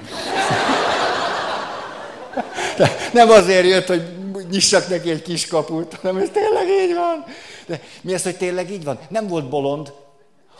De 2.76 2.96
nem 3.12 3.30
azért 3.30 3.66
jött, 3.66 3.86
hogy 3.86 4.29
nyissak 4.50 4.88
neki 4.88 5.10
egy 5.10 5.22
kis 5.22 5.46
kaput, 5.46 5.94
hanem 5.94 6.16
ez 6.16 6.28
tényleg 6.32 6.68
így 6.68 6.94
van. 6.94 7.24
De 7.66 7.80
mi 8.00 8.12
ez, 8.14 8.22
hogy 8.22 8.36
tényleg 8.36 8.70
így 8.70 8.84
van? 8.84 8.98
Nem 9.08 9.26
volt 9.26 9.48
bolond, 9.48 9.92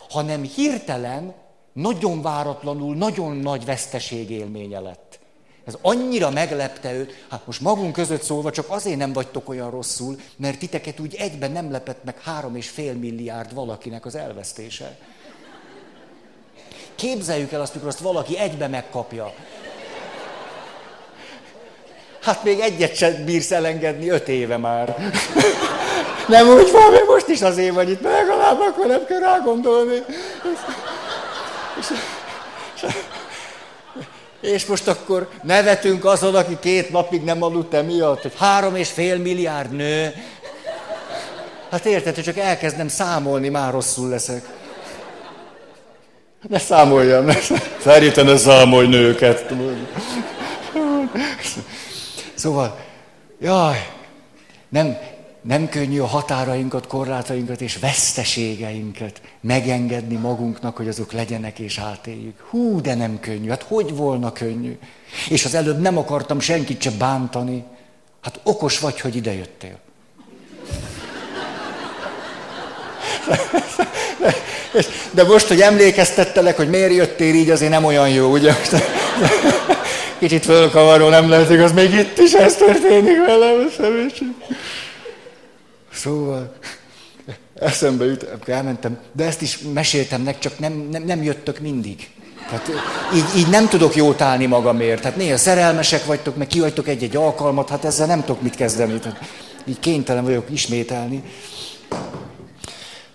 hanem 0.09 0.43
hirtelen, 0.43 1.33
nagyon 1.73 2.21
váratlanul, 2.21 2.95
nagyon 2.95 3.37
nagy 3.37 3.65
veszteség 3.65 4.29
élménye 4.29 4.79
lett. 4.79 5.19
Ez 5.65 5.77
annyira 5.81 6.29
meglepte 6.29 6.93
őt, 6.93 7.25
hát 7.29 7.45
most 7.45 7.61
magunk 7.61 7.93
között 7.93 8.21
szólva 8.21 8.51
csak 8.51 8.65
azért 8.69 8.97
nem 8.97 9.13
vagytok 9.13 9.49
olyan 9.49 9.69
rosszul, 9.69 10.19
mert 10.35 10.59
titeket 10.59 10.99
úgy 10.99 11.15
egyben 11.15 11.51
nem 11.51 11.71
lepett 11.71 12.03
meg 12.03 12.21
három 12.21 12.55
és 12.55 12.69
fél 12.69 12.93
milliárd 12.93 13.53
valakinek 13.53 14.05
az 14.05 14.15
elvesztése. 14.15 14.97
Képzeljük 16.95 17.51
el 17.51 17.61
azt, 17.61 17.73
mikor 17.73 17.87
azt 17.89 17.99
valaki 17.99 18.37
egybe 18.37 18.67
megkapja. 18.67 19.33
Hát 22.21 22.43
még 22.43 22.59
egyet 22.59 22.95
sem 22.95 23.25
bírsz 23.25 23.51
elengedni 23.51 24.09
öt 24.09 24.27
éve 24.27 24.57
már. 24.57 24.95
Nem 26.27 26.47
úgy 26.47 26.71
van, 26.71 26.91
mert 26.91 27.07
most 27.07 27.27
is 27.27 27.41
azért 27.41 27.73
vagy 27.73 27.89
itt, 27.89 28.01
legalább 28.01 28.59
akkor 28.59 28.85
nem 28.85 29.05
kell 29.05 29.19
rá 29.19 29.37
gondolni. 29.37 30.03
És, 31.79 31.79
és, 31.79 31.87
és, 32.75 32.93
és 34.51 34.65
most 34.65 34.87
akkor 34.87 35.29
nevetünk 35.43 36.05
azon, 36.05 36.35
aki 36.35 36.57
két 36.59 36.91
napig 36.91 37.23
nem 37.23 37.43
aludt 37.43 37.73
emiatt, 37.73 38.21
hogy 38.21 38.33
három 38.37 38.75
és 38.75 38.89
fél 38.89 39.17
milliárd 39.17 39.71
nő. 39.71 40.13
Hát 41.71 41.85
érted, 41.85 42.15
hogy 42.15 42.23
csak 42.23 42.37
elkezdem 42.37 42.87
számolni, 42.87 43.49
már 43.49 43.71
rosszul 43.71 44.09
leszek. 44.09 44.43
Ne 46.49 46.59
számoljam, 46.59 47.25
ne. 47.25 47.35
Szerintem 47.81 48.25
ne 48.25 48.37
számolj 48.37 48.87
nőket. 48.87 49.45
Szóval, 52.41 52.79
jaj, 53.39 53.89
nem, 54.69 54.97
nem 55.41 55.69
könnyű 55.69 55.99
a 55.99 56.05
határainkat, 56.05 56.87
korlátainkat 56.87 57.61
és 57.61 57.77
veszteségeinket 57.77 59.21
megengedni 59.41 60.15
magunknak, 60.15 60.77
hogy 60.77 60.87
azok 60.87 61.11
legyenek 61.11 61.59
és 61.59 61.77
átéljük. 61.77 62.39
Hú, 62.49 62.81
de 62.81 62.95
nem 62.95 63.19
könnyű. 63.19 63.49
Hát 63.49 63.63
hogy 63.63 63.95
volna 63.95 64.31
könnyű? 64.31 64.77
És 65.29 65.45
az 65.45 65.53
előbb 65.53 65.79
nem 65.79 65.97
akartam 65.97 66.39
senkit 66.39 66.81
se 66.81 66.91
bántani. 66.91 67.63
Hát 68.21 68.39
okos 68.43 68.79
vagy, 68.79 68.99
hogy 68.99 69.15
idejöttél. 69.15 69.79
De 75.11 75.23
most, 75.23 75.47
hogy 75.47 75.61
emlékeztettelek, 75.61 76.55
hogy 76.55 76.69
miért 76.69 76.93
jöttél 76.93 77.33
így, 77.33 77.49
azért 77.49 77.71
nem 77.71 77.83
olyan 77.83 78.09
jó, 78.09 78.31
ugye? 78.31 78.53
Kicsit 80.19 80.45
fölkavaró, 80.45 81.09
nem 81.09 81.29
lehet 81.29 81.49
igaz, 81.49 81.71
még 81.71 81.93
itt 81.93 82.17
is 82.17 82.33
ez 82.33 82.55
történik 82.55 83.25
velem, 83.25 83.69
Szóval, 85.93 86.53
eszembe 87.59 88.05
jut, 88.05 88.25
elmentem, 88.45 88.99
de 89.13 89.25
ezt 89.25 89.41
is 89.41 89.59
meséltem 89.73 90.21
nek, 90.21 90.39
csak 90.39 90.59
nem, 90.59 90.87
nem, 90.91 91.03
nem 91.03 91.23
jöttök 91.23 91.59
mindig. 91.59 92.09
Tehát 92.49 92.69
így, 93.15 93.37
így 93.37 93.47
nem 93.47 93.67
tudok 93.67 93.95
jót 93.95 94.21
állni 94.21 94.45
magamért. 94.45 95.01
Tehát 95.01 95.17
néha 95.17 95.37
szerelmesek 95.37 96.05
vagytok, 96.05 96.35
meg 96.35 96.47
kihagytok 96.47 96.87
egy-egy 96.87 97.15
alkalmat, 97.15 97.69
hát 97.69 97.85
ezzel 97.85 98.07
nem 98.07 98.19
tudok 98.19 98.41
mit 98.41 98.55
kezdeni. 98.55 98.99
Tehát 98.99 99.19
így 99.65 99.79
kénytelen 99.79 100.23
vagyok 100.23 100.45
ismételni. 100.49 101.23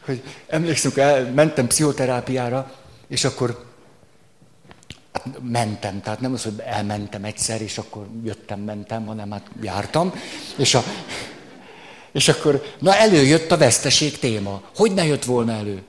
Hogy 0.07 0.23
emlékszem, 0.47 0.93
el, 0.95 1.33
mentem 1.33 1.67
pszichoterápiára, 1.67 2.73
és 3.09 3.25
akkor 3.25 3.65
hát 5.13 5.41
mentem, 5.43 6.01
tehát 6.01 6.21
nem 6.21 6.33
az, 6.33 6.43
hogy 6.43 6.53
elmentem 6.65 7.25
egyszer, 7.25 7.63
és 7.63 7.79
akkor 7.79 8.07
jöttem, 8.25 8.61
mentem, 8.61 9.07
hanem 9.07 9.31
hát 9.31 9.47
jártam, 9.63 10.13
és, 10.57 10.75
a, 10.75 10.83
és 12.13 12.29
akkor, 12.29 12.63
na 12.79 12.95
előjött 12.95 13.51
a 13.51 13.57
veszteség 13.57 14.19
téma. 14.19 14.63
Hogy 14.77 14.93
ne 14.93 15.05
jött 15.05 15.25
volna 15.25 15.53
elő? 15.53 15.83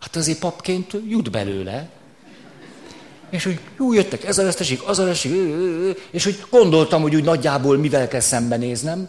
Hát 0.00 0.16
azért 0.16 0.38
papként 0.38 0.92
jut 1.08 1.30
belőle. 1.30 1.88
És 3.30 3.44
hogy 3.44 3.60
jó, 3.78 3.92
jöttek 3.92 4.24
ez 4.24 4.38
a 4.38 4.42
veszteség, 4.42 4.80
az 4.86 4.98
a 4.98 5.04
veszteség, 5.04 5.32
és 6.10 6.24
hogy 6.24 6.44
gondoltam, 6.50 7.02
hogy 7.02 7.14
úgy 7.14 7.24
nagyjából 7.24 7.76
mivel 7.76 8.08
kell 8.08 8.20
szembenéznem. 8.20 9.08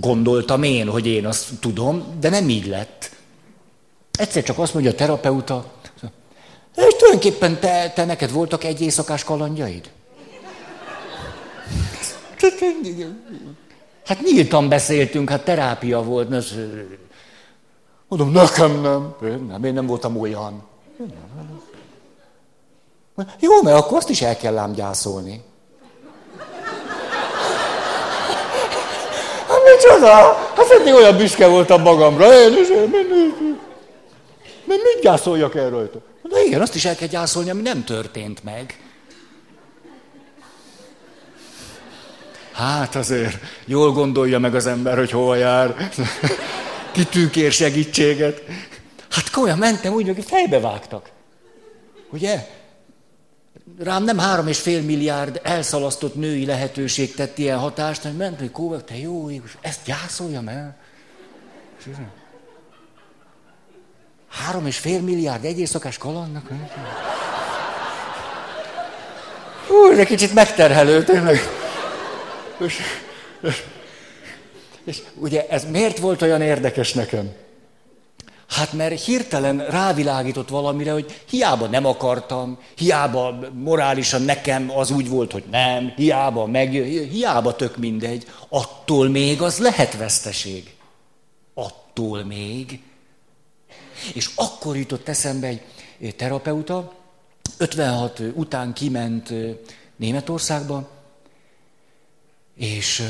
Gondoltam 0.00 0.62
én, 0.62 0.88
hogy 0.88 1.06
én 1.06 1.26
azt 1.26 1.48
tudom, 1.60 2.16
de 2.20 2.28
nem 2.28 2.48
így 2.48 2.66
lett. 2.66 3.10
Egyszer 4.18 4.42
csak 4.42 4.58
azt 4.58 4.74
mondja 4.74 4.92
a 4.92 4.94
terapeuta, 4.94 5.64
és 6.76 6.94
tulajdonképpen 6.98 7.60
te, 7.60 7.92
te 7.94 8.04
neked 8.04 8.32
voltak 8.32 8.64
egy 8.64 8.80
éjszakás 8.80 9.24
kalandjaid? 9.24 9.90
Hát 14.04 14.20
nyíltan 14.22 14.68
beszéltünk, 14.68 15.30
hát 15.30 15.44
terápia 15.44 16.02
volt. 16.02 16.28
Mondom, 18.08 18.30
nekem 18.30 18.80
nem. 18.80 19.14
Én 19.22 19.46
nem, 19.48 19.64
én 19.64 19.72
nem 19.72 19.86
voltam 19.86 20.20
olyan. 20.20 20.62
Jó, 23.40 23.62
mert 23.62 23.76
akkor 23.76 23.96
azt 23.96 24.08
is 24.08 24.22
el 24.22 24.36
kell 24.36 24.58
ám 24.58 24.72
gyászolni. 24.72 25.42
Hát 29.48 29.60
micsoda? 29.74 30.12
Hát 30.56 30.70
eddig 30.80 30.94
olyan 30.94 31.16
büszke 31.16 31.46
voltam 31.46 31.82
magamra. 31.82 32.32
Én 32.32 32.52
is, 32.52 32.68
én, 32.68 32.92
én, 32.92 33.34
én. 33.40 33.58
Mert 34.64 34.80
mit 34.82 35.02
gyászoljak 35.02 35.54
el 35.54 35.70
rajta? 35.70 36.02
De 36.22 36.44
igen, 36.44 36.60
azt 36.60 36.74
is 36.74 36.84
el 36.84 36.94
kell 36.94 37.08
gyászolni, 37.08 37.50
ami 37.50 37.62
nem 37.62 37.84
történt 37.84 38.44
meg. 38.44 38.78
Hát 42.52 42.94
azért 42.94 43.36
jól 43.64 43.92
gondolja 43.92 44.38
meg 44.38 44.54
az 44.54 44.66
ember, 44.66 44.96
hogy 44.96 45.10
hol 45.10 45.36
jár. 45.36 45.90
Kitűkér 46.92 47.52
segítséget. 47.52 48.42
Hát 49.10 49.30
komolyan 49.30 49.58
mentem 49.58 49.92
úgy, 49.92 50.06
hogy 50.06 50.24
fejbe 50.24 50.60
vágtak. 50.60 51.10
Ugye? 52.10 52.46
Rám 53.78 54.04
nem 54.04 54.18
három 54.18 54.46
és 54.48 54.60
fél 54.60 54.82
milliárd 54.82 55.40
elszalasztott 55.42 56.14
női 56.14 56.46
lehetőség 56.46 57.14
tett 57.14 57.38
ilyen 57.38 57.58
hatást, 57.58 58.02
hogy 58.02 58.16
ment, 58.16 58.38
hogy 58.38 58.50
kóvak, 58.50 58.84
te 58.84 58.96
jó 58.96 59.30
ég, 59.30 59.42
ezt 59.60 59.84
gyászoljam 59.84 60.48
el. 60.48 60.76
Három 64.42 64.66
és 64.66 64.78
fél 64.78 65.00
milliárd 65.00 65.44
egy 65.44 65.58
éjszakás 65.58 65.98
kalandnak? 65.98 66.48
Hú, 69.66 69.94
de 69.94 70.04
kicsit 70.04 70.34
megterhelő, 70.34 71.04
tényleg. 71.04 71.38
És, 72.58 72.80
és 74.84 75.02
ugye 75.14 75.46
ez 75.48 75.70
miért 75.70 75.98
volt 75.98 76.22
olyan 76.22 76.40
érdekes 76.40 76.92
nekem? 76.92 77.32
Hát 78.48 78.72
mert 78.72 79.04
hirtelen 79.04 79.66
rávilágított 79.66 80.48
valamire, 80.48 80.92
hogy 80.92 81.20
hiába 81.28 81.66
nem 81.66 81.86
akartam, 81.86 82.58
hiába 82.76 83.38
morálisan 83.52 84.22
nekem 84.22 84.70
az 84.76 84.90
úgy 84.90 85.08
volt, 85.08 85.32
hogy 85.32 85.44
nem, 85.50 85.92
hiába 85.96 86.46
meg, 86.46 86.70
hiába 87.10 87.56
tök 87.56 87.76
mindegy, 87.76 88.26
attól 88.48 89.08
még 89.08 89.42
az 89.42 89.58
lehet 89.58 89.96
veszteség. 89.96 90.74
Attól 91.54 92.24
még. 92.24 92.80
És 94.14 94.30
akkor 94.34 94.76
jutott 94.76 95.08
eszembe 95.08 95.46
egy 95.98 96.16
terapeuta, 96.16 96.94
56 97.58 98.22
után 98.34 98.72
kiment 98.72 99.32
Németországba, 99.96 100.90
és 102.56 103.02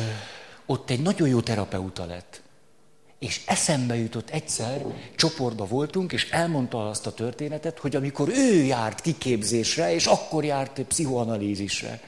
ott 0.67 0.91
egy 0.91 1.01
nagyon 1.01 1.29
jó 1.29 1.41
terapeuta 1.41 2.05
lett. 2.05 2.43
És 3.19 3.43
eszembe 3.47 3.97
jutott 3.97 4.31
egyszer, 4.31 4.85
csoportba 5.17 5.67
voltunk, 5.67 6.13
és 6.13 6.31
elmondta 6.31 6.89
azt 6.89 7.07
a 7.07 7.15
történetet, 7.15 7.79
hogy 7.79 7.97
amikor 7.97 8.29
ő 8.29 8.63
járt 8.63 9.01
kiképzésre, 9.01 9.95
és 9.95 10.07
akkor 10.07 10.45
járt 10.45 10.81
pszichoanalízisre. 10.81 12.01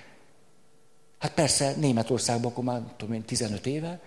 Hát 1.18 1.34
persze 1.34 1.74
Németországban 1.76 2.50
akkor 2.50 2.64
már 2.64 2.82
tudom 2.96 3.14
én, 3.14 3.22
15 3.24 3.66
éve, 3.66 4.00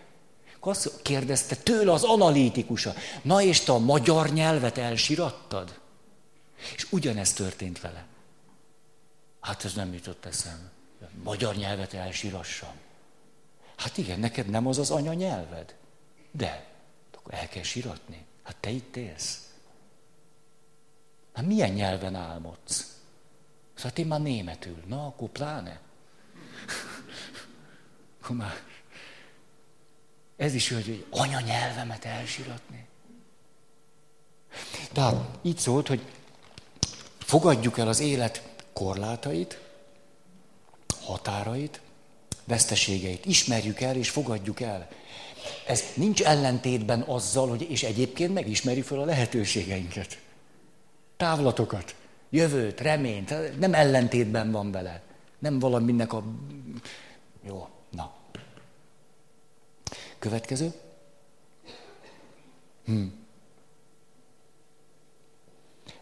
azt 0.68 1.02
kérdezte 1.02 1.56
tőle 1.56 1.92
az 1.92 2.04
analítikusa, 2.04 2.94
na 3.22 3.42
és 3.42 3.60
te 3.60 3.72
a 3.72 3.78
magyar 3.78 4.30
nyelvet 4.30 4.78
elsirattad? 4.78 5.80
És 6.76 6.92
ugyanezt 6.92 7.36
történt 7.36 7.82
vele. 7.82 8.06
Hát 9.40 9.66
ez 9.66 9.74
nem 9.74 9.94
jutott 9.94 10.26
eszembe. 10.26 10.70
Magyar 11.24 11.56
nyelvet 11.56 11.94
elsirassam. 11.94 12.74
Hát 13.76 13.98
igen, 13.98 14.20
neked 14.20 14.48
nem 14.48 14.68
az 14.68 14.78
az 14.78 14.92
anyanyelved. 14.92 15.76
De, 16.32 16.68
akkor 17.18 17.34
el 17.34 17.48
kell 17.48 17.64
siratni. 17.64 18.26
Hát 18.44 18.56
te 18.56 18.70
itt 18.70 18.96
élsz. 18.96 19.50
Hát 21.34 21.46
milyen 21.46 21.70
nyelven 21.70 22.16
álmodsz? 22.16 22.98
Szóval 23.74 23.92
én 23.98 24.08
már 24.08 24.22
németül. 24.22 24.84
Na, 24.88 25.06
akkor 25.06 25.30
pláne. 25.30 25.80
akkor 28.22 28.36
már 28.36 28.64
ez 30.40 30.54
is 30.54 30.70
hogy, 30.70 30.86
hogy 30.86 31.06
anyanyelvemet 31.10 32.06
elsiratni. 32.06 32.88
Tehát 34.92 35.16
így 35.42 35.58
szólt, 35.58 35.88
hogy 35.88 36.02
fogadjuk 37.20 37.78
el 37.78 37.88
az 37.88 38.00
élet 38.00 38.44
korlátait, 38.74 39.60
határait, 41.02 41.82
veszteségeit. 42.44 43.26
Ismerjük 43.26 43.82
el 43.82 43.96
és 43.96 44.10
fogadjuk 44.10 44.60
el. 44.60 44.88
Ez 45.68 45.84
nincs 45.94 46.22
ellentétben 46.22 47.02
azzal, 47.02 47.50
hogy 47.50 47.70
és 47.70 47.84
egyébként 47.84 48.34
megismeri 48.34 48.82
fel 48.82 49.00
a 49.00 49.06
lehetőségeinket. 49.06 50.20
Távlatokat, 51.18 51.96
jövőt, 52.30 52.82
reményt, 52.82 53.60
nem 53.60 53.74
ellentétben 53.74 54.52
van 54.52 54.72
vele. 54.72 55.02
Nem 55.40 55.60
valaminek 55.60 56.14
a... 56.14 56.24
Jó. 57.48 57.68
Következő. 60.20 60.74
Hm. 62.86 63.06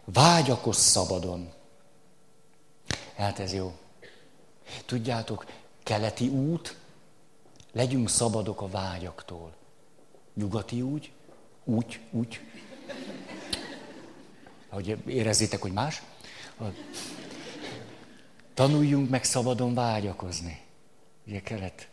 Vágyakos 0.04 0.76
szabadon. 0.76 1.52
Hát 3.16 3.38
ez 3.38 3.52
jó. 3.52 3.78
Tudjátok, 4.86 5.46
keleti 5.82 6.28
út, 6.28 6.76
legyünk 7.72 8.08
szabadok 8.08 8.60
a 8.60 8.68
vágyaktól. 8.68 9.52
Nyugati 10.34 10.82
úgy, 10.82 11.12
úgy, 11.64 12.00
úgy. 12.10 12.40
Hogy 14.68 14.96
érezzétek, 15.06 15.60
hogy 15.60 15.72
más. 15.72 16.02
Tanuljunk 18.54 19.10
meg 19.10 19.24
szabadon 19.24 19.74
vágyakozni. 19.74 20.60
Ugye 21.26 21.40
kelet, 21.40 21.88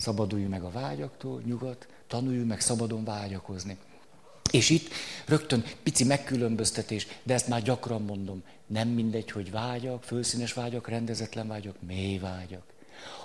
szabaduljunk 0.00 0.50
meg 0.50 0.62
a 0.62 0.70
vágyaktól, 0.70 1.42
nyugat, 1.44 1.88
tanuljunk 2.06 2.48
meg 2.48 2.60
szabadon 2.60 3.04
vágyakozni. 3.04 3.78
És 4.50 4.70
itt 4.70 4.88
rögtön 5.26 5.64
pici 5.82 6.04
megkülönböztetés, 6.04 7.06
de 7.22 7.34
ezt 7.34 7.48
már 7.48 7.62
gyakran 7.62 8.02
mondom. 8.02 8.42
Nem 8.66 8.88
mindegy, 8.88 9.30
hogy 9.30 9.50
vágyak, 9.50 10.02
fölszínes 10.02 10.52
vágyak, 10.52 10.88
rendezetlen 10.88 11.48
vágyak, 11.48 11.82
mély 11.82 12.18
vágyak. 12.18 12.62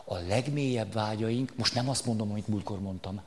A 0.04 0.18
legmélyebb 0.18 0.94
vágyaink, 0.94 1.56
most 1.56 1.74
nem 1.74 1.90
azt 1.90 2.06
mondom, 2.06 2.32
amit 2.32 2.48
múltkor 2.48 2.80
mondtam, 2.80 3.22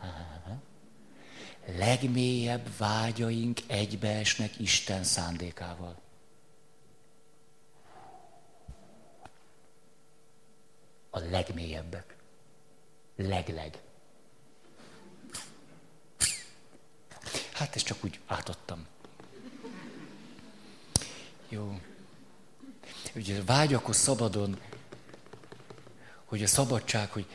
legmélyebb 1.79 2.69
vágyaink 2.79 3.61
egybeesnek 3.67 4.59
Isten 4.59 5.05
szándékával. 5.05 5.97
A 11.11 11.19
legmélyebbek. 11.19 12.18
Legleg. 13.19 13.79
Hát 17.53 17.77
ezt 17.77 17.85
csak 17.85 18.05
úgy 18.05 18.21
átadtam. 18.27 18.87
Jó. 21.49 21.81
Ugye 23.15 23.43
vágyakos 23.45 23.97
szabadon, 23.97 24.61
hogy 26.25 26.43
a 26.43 26.47
szabadság, 26.47 27.11
hogy, 27.11 27.27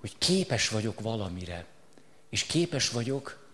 hogy 0.00 0.18
képes 0.18 0.68
vagyok 0.68 1.00
valamire, 1.00 1.66
és 2.28 2.44
képes 2.44 2.90
vagyok 2.90 3.46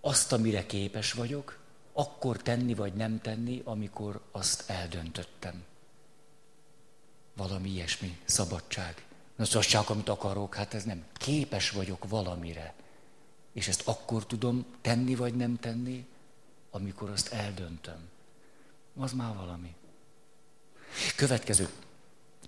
azt, 0.00 0.32
amire 0.32 0.66
képes 0.66 1.12
vagyok, 1.12 1.58
akkor 1.92 2.36
tenni 2.36 2.74
vagy 2.74 2.94
nem 2.94 3.20
tenni, 3.20 3.62
amikor 3.64 4.20
azt 4.30 4.70
eldöntöttem. 4.70 5.64
Valami 7.36 7.68
ilyesmi, 7.70 8.18
szabadság. 8.24 9.04
Na, 9.36 9.44
szóval 9.44 9.62
csak 9.62 9.90
amit 9.90 10.08
akarok, 10.08 10.54
hát 10.54 10.74
ez 10.74 10.84
nem. 10.84 11.04
Képes 11.12 11.70
vagyok 11.70 12.08
valamire. 12.08 12.74
És 13.52 13.68
ezt 13.68 13.88
akkor 13.88 14.26
tudom 14.26 14.66
tenni 14.80 15.14
vagy 15.14 15.34
nem 15.34 15.58
tenni, 15.60 16.06
amikor 16.70 17.10
azt 17.10 17.32
eldöntöm. 17.32 18.08
Az 18.96 19.12
már 19.12 19.34
valami. 19.34 19.74
Következő. 21.16 21.68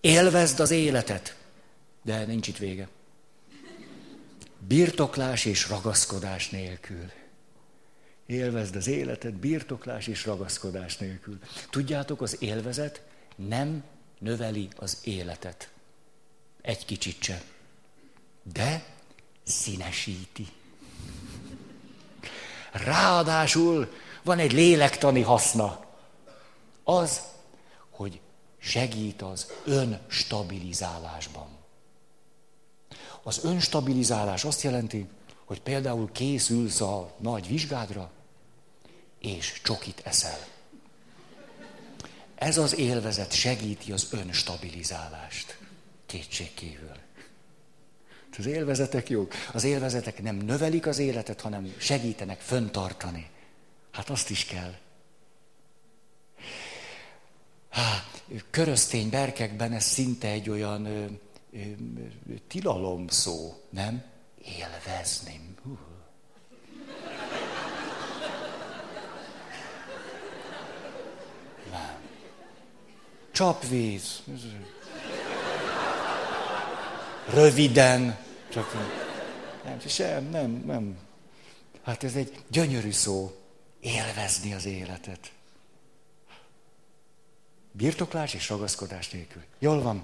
Élvezd 0.00 0.60
az 0.60 0.70
életet. 0.70 1.36
De 2.02 2.24
nincs 2.24 2.48
itt 2.48 2.56
vége. 2.56 2.88
Birtoklás 4.58 5.44
és 5.44 5.68
ragaszkodás 5.68 6.50
nélkül. 6.50 7.10
Élvezd 8.26 8.76
az 8.76 8.86
életet 8.86 9.34
birtoklás 9.34 10.06
és 10.06 10.24
ragaszkodás 10.24 10.96
nélkül. 10.96 11.38
Tudjátok, 11.70 12.22
az 12.22 12.36
élvezet 12.42 13.02
nem 13.36 13.84
növeli 14.18 14.68
az 14.76 14.98
életet. 15.04 15.70
Egy 16.66 16.84
kicsit 16.84 17.22
se. 17.22 17.42
De 18.42 18.84
színesíti. 19.44 20.46
Ráadásul 22.72 23.92
van 24.22 24.38
egy 24.38 24.52
lélektani 24.52 25.20
haszna. 25.20 25.84
Az, 26.84 27.20
hogy 27.90 28.20
segít 28.58 29.22
az 29.22 29.52
önstabilizálásban. 29.64 31.48
Az 33.22 33.44
önstabilizálás 33.44 34.44
azt 34.44 34.62
jelenti, 34.62 35.08
hogy 35.44 35.60
például 35.60 36.12
készülsz 36.12 36.80
a 36.80 37.14
nagy 37.18 37.46
vizsgádra, 37.46 38.10
és 39.18 39.60
csokit 39.62 40.00
eszel. 40.04 40.46
Ez 42.34 42.58
az 42.58 42.76
élvezet 42.76 43.32
segíti 43.32 43.92
az 43.92 44.06
önstabilizálást. 44.10 45.65
Kétségkívül. 46.06 46.96
Az 48.38 48.46
élvezetek 48.46 49.08
jók. 49.08 49.32
Az 49.52 49.64
élvezetek 49.64 50.22
nem 50.22 50.36
növelik 50.36 50.86
az 50.86 50.98
életet, 50.98 51.40
hanem 51.40 51.74
segítenek 51.78 52.40
föntartani. 52.40 53.30
Hát 53.90 54.10
azt 54.10 54.30
is 54.30 54.44
kell. 54.44 54.74
Há, 57.70 58.04
köröztény 58.50 59.10
berkekben 59.10 59.72
ez 59.72 59.84
szinte 59.84 60.28
egy 60.28 60.50
olyan 60.50 60.84
ö, 60.84 61.04
ö, 61.52 61.58
tilalom 62.48 63.08
szó, 63.08 63.62
nem? 63.70 64.04
Élvezni. 64.44 65.40
Hú. 65.62 65.78
Nem. 71.70 71.98
Csapvíz. 73.32 74.22
Röviden. 77.28 78.18
Csak 78.48 78.72
nem, 79.64 79.80
sem, 79.86 80.24
nem, 80.24 80.50
nem. 80.50 80.98
Hát 81.82 82.04
ez 82.04 82.14
egy 82.14 82.44
gyönyörű 82.48 82.90
szó. 82.90 83.36
Élvezni 83.80 84.54
az 84.54 84.64
életet. 84.64 85.32
Birtoklás 87.72 88.34
és 88.34 88.48
ragaszkodás 88.48 89.10
nélkül. 89.10 89.42
Jól 89.58 89.82
van. 89.82 90.02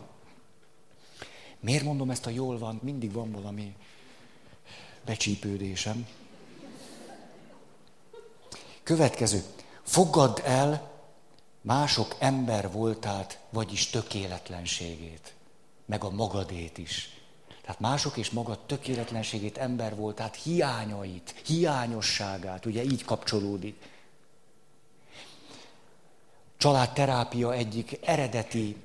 Miért 1.61 1.85
mondom 1.85 2.11
ezt 2.11 2.27
a 2.27 2.31
jól 2.31 2.59
van? 2.59 2.81
Mindig 2.83 3.13
van 3.13 3.31
valami 3.31 3.75
becsípődésem. 5.05 6.07
Következő. 8.83 9.45
Fogadd 9.83 10.41
el 10.45 10.91
mások 11.61 12.17
ember 12.19 12.71
voltát, 12.71 13.39
vagyis 13.51 13.91
tökéletlenségét, 13.91 15.33
meg 15.85 16.05
a 16.05 16.11
magadét 16.11 16.79
is. 16.79 17.21
Tehát 17.63 17.81
mások 17.81 18.17
és 18.17 18.31
magad 18.31 18.59
tökéletlenségét, 18.59 19.59
ember 19.59 19.97
voltát, 19.97 20.37
hiányait, 20.37 21.35
hiányosságát, 21.47 22.67
ugye 22.67 22.83
így 22.83 23.05
kapcsolódik. 23.05 23.91
Családterápia 26.57 27.53
egyik 27.53 27.99
eredeti 28.03 28.77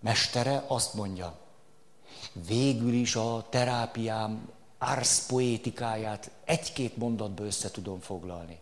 mestere 0.00 0.64
azt 0.66 0.94
mondja, 0.94 1.38
végül 2.46 2.92
is 2.92 3.16
a 3.16 3.46
terápiám 3.50 4.48
poétikáját 5.28 6.30
egy-két 6.44 6.96
mondatba 6.96 7.44
össze 7.44 7.70
tudom 7.70 8.00
foglalni. 8.00 8.58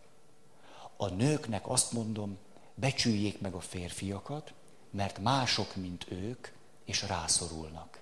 A 0.96 1.08
nőknek 1.08 1.68
azt 1.68 1.92
mondom, 1.92 2.38
becsüljék 2.74 3.40
meg 3.40 3.54
a 3.54 3.60
férfiakat, 3.60 4.52
mert 4.90 5.18
mások, 5.18 5.76
mint 5.76 6.06
ők, 6.10 6.48
és 6.88 7.02
rászorulnak. 7.02 8.00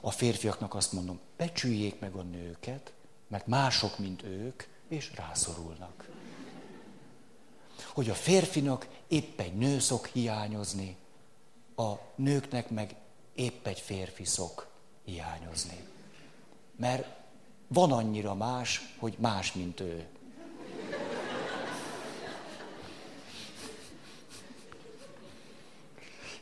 A 0.00 0.10
férfiaknak 0.10 0.74
azt 0.74 0.92
mondom, 0.92 1.20
becsüljék 1.36 2.00
meg 2.00 2.14
a 2.14 2.22
nőket, 2.22 2.92
mert 3.28 3.46
mások, 3.46 3.98
mint 3.98 4.22
ők, 4.22 4.62
és 4.88 5.12
rászorulnak. 5.14 6.08
Hogy 7.86 8.10
a 8.10 8.14
férfinak 8.14 8.88
épp 9.08 9.40
egy 9.40 9.54
nő 9.54 9.78
szok 9.78 10.06
hiányozni, 10.06 10.96
a 11.76 11.92
nőknek 12.14 12.70
meg 12.70 12.96
épp 13.34 13.66
egy 13.66 13.80
férfi 13.80 14.24
szok 14.24 14.66
hiányozni. 15.04 15.86
Mert 16.76 17.06
van 17.66 17.92
annyira 17.92 18.34
más, 18.34 18.94
hogy 18.98 19.14
más, 19.18 19.52
mint 19.52 19.80
ő. 19.80 20.06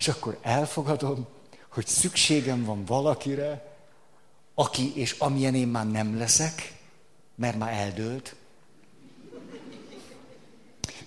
És 0.00 0.08
akkor 0.08 0.38
elfogadom, 0.42 1.26
hogy 1.68 1.86
szükségem 1.86 2.64
van 2.64 2.84
valakire, 2.84 3.76
aki 4.54 4.96
és 4.96 5.12
amilyen 5.18 5.54
én 5.54 5.68
már 5.68 5.90
nem 5.90 6.18
leszek, 6.18 6.78
mert 7.34 7.58
már 7.58 7.72
eldőlt. 7.72 8.36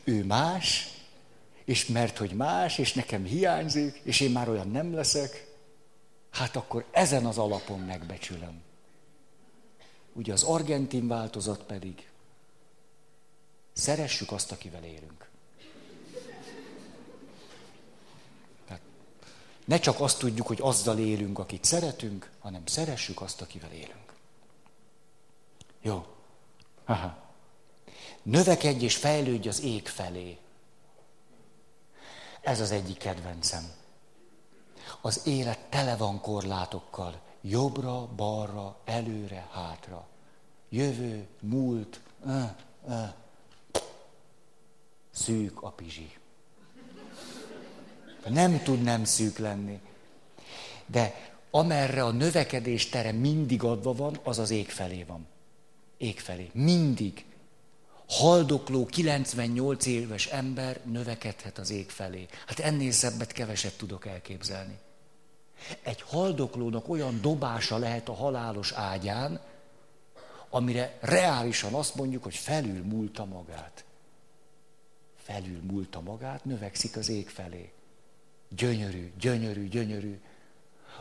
Ő 0.03 0.25
más, 0.25 0.89
és 1.65 1.85
mert 1.85 2.17
hogy 2.17 2.31
más, 2.31 2.77
és 2.77 2.93
nekem 2.93 3.23
hiányzik, 3.23 4.01
és 4.03 4.19
én 4.19 4.31
már 4.31 4.49
olyan 4.49 4.69
nem 4.69 4.93
leszek, 4.93 5.47
hát 6.29 6.55
akkor 6.55 6.85
ezen 6.91 7.25
az 7.25 7.37
alapon 7.37 7.79
megbecsülöm. 7.79 8.61
Ugye 10.13 10.33
az 10.33 10.43
argentin 10.43 11.07
változat 11.07 11.63
pedig, 11.63 12.07
szeressük 13.73 14.31
azt, 14.31 14.51
akivel 14.51 14.83
élünk. 14.83 15.31
Ne 19.65 19.79
csak 19.79 19.99
azt 19.99 20.19
tudjuk, 20.19 20.47
hogy 20.47 20.59
azzal 20.61 20.97
élünk, 20.97 21.39
akit 21.39 21.63
szeretünk, 21.63 22.31
hanem 22.39 22.65
szeressük 22.65 23.21
azt, 23.21 23.41
akivel 23.41 23.71
élünk. 23.71 24.13
Jó. 25.81 26.05
Aha. 26.85 27.17
Növekedj 28.23 28.83
és 28.83 28.95
fejlődj 28.95 29.47
az 29.47 29.61
ég 29.61 29.87
felé. 29.87 30.37
Ez 32.41 32.59
az 32.59 32.71
egyik 32.71 32.97
kedvencem. 32.97 33.71
Az 35.01 35.21
élet 35.25 35.59
tele 35.59 35.95
van 35.95 36.21
korlátokkal. 36.21 37.21
Jobbra, 37.41 38.07
balra, 38.15 38.77
előre, 38.85 39.47
hátra. 39.51 40.07
Jövő, 40.69 41.27
múlt, 41.39 41.99
ö, 42.25 42.43
ö. 42.87 43.03
szűk 45.11 45.61
a 45.61 45.69
pizsi. 45.69 46.17
Nem 48.27 48.63
tud 48.63 48.81
nem 48.81 49.03
szűk 49.03 49.37
lenni. 49.37 49.79
De 50.85 51.31
amerre 51.51 52.03
a 52.03 52.11
növekedés 52.11 52.89
tere 52.89 53.11
mindig 53.11 53.63
adva 53.63 53.93
van, 53.93 54.19
az 54.23 54.39
az 54.39 54.49
ég 54.49 54.69
felé 54.69 55.03
van. 55.03 55.27
Ég 55.97 56.19
felé. 56.19 56.49
Mindig. 56.53 57.25
Haldokló 58.07 58.85
98 58.85 59.85
éves 59.85 60.25
ember 60.25 60.79
növekedhet 60.83 61.57
az 61.57 61.69
ég 61.69 61.89
felé. 61.89 62.27
Hát 62.45 62.59
ennél 62.59 62.91
szebbet 62.91 63.31
keveset 63.31 63.77
tudok 63.77 64.05
elképzelni. 64.05 64.77
Egy 65.81 66.01
haldoklónak 66.01 66.89
olyan 66.89 67.21
dobása 67.21 67.77
lehet 67.77 68.09
a 68.09 68.13
halálos 68.13 68.71
ágyán, 68.71 69.41
amire 70.49 70.97
reálisan 70.99 71.73
azt 71.73 71.95
mondjuk, 71.95 72.23
hogy 72.23 72.35
felül 72.35 72.83
múlta 72.83 73.25
magát. 73.25 73.83
Felül 75.23 75.61
múlta 75.61 76.01
magát, 76.01 76.45
növekszik 76.45 76.97
az 76.97 77.09
ég 77.09 77.29
felé. 77.29 77.71
Gyönyörű, 78.55 79.13
gyönyörű, 79.19 79.67
gyönyörű. 79.67 80.19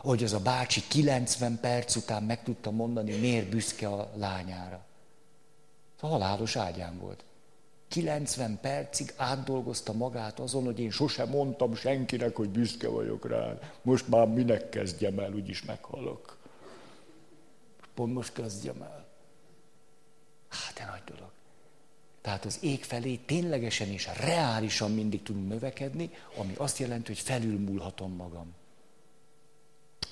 Hogy 0.01 0.23
az 0.23 0.33
a 0.33 0.39
bácsi 0.39 0.81
90 0.87 1.59
perc 1.59 1.95
után 1.95 2.23
meg 2.23 2.43
tudta 2.43 2.71
mondani, 2.71 3.17
miért 3.17 3.49
büszke 3.49 3.87
a 3.87 4.11
lányára. 4.15 4.85
A 5.99 6.07
halálos 6.07 6.55
ágyán 6.55 6.99
volt. 6.99 7.23
90 7.87 8.59
percig 8.61 9.13
átdolgozta 9.17 9.93
magát 9.93 10.39
azon, 10.39 10.63
hogy 10.63 10.79
én 10.79 10.91
sosem 10.91 11.29
mondtam 11.29 11.75
senkinek, 11.75 12.35
hogy 12.35 12.49
büszke 12.49 12.87
vagyok 12.87 13.27
rá. 13.27 13.57
Most 13.81 14.07
már 14.07 14.27
minek 14.27 14.69
kezdjem 14.69 15.19
el, 15.19 15.33
úgyis 15.33 15.63
meghalok. 15.63 16.37
Pont 17.93 18.13
most 18.13 18.33
kezdjem 18.33 18.81
el. 18.81 19.05
Hát, 20.47 20.73
de 20.73 20.85
nagy 20.85 21.15
dolog. 21.15 21.32
Tehát 22.23 22.45
az 22.45 22.57
ég 22.61 22.83
felé 22.83 23.15
ténylegesen 23.15 23.87
és 23.87 24.09
reálisan 24.19 24.91
mindig 24.91 25.23
tudunk 25.23 25.47
növekedni, 25.47 26.09
ami 26.37 26.53
azt 26.57 26.77
jelenti, 26.77 27.07
hogy 27.07 27.19
felülmúlhatom 27.19 28.11
magam. 28.15 28.53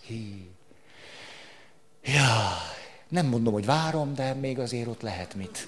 Hí. 0.06 0.50
Ja, 2.04 2.58
nem 3.08 3.26
mondom, 3.26 3.54
hogy 3.54 3.66
várom, 3.66 4.14
de 4.14 4.34
még 4.34 4.60
azért 4.60 4.88
ott 4.88 5.02
lehet 5.02 5.34
mit. 5.34 5.68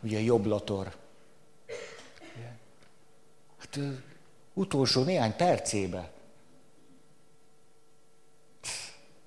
Ugye 0.00 0.20
jobb 0.20 0.44
lator. 0.44 0.96
Hát 3.58 3.78
utolsó 4.54 5.02
néhány 5.02 5.36
percébe. 5.36 6.12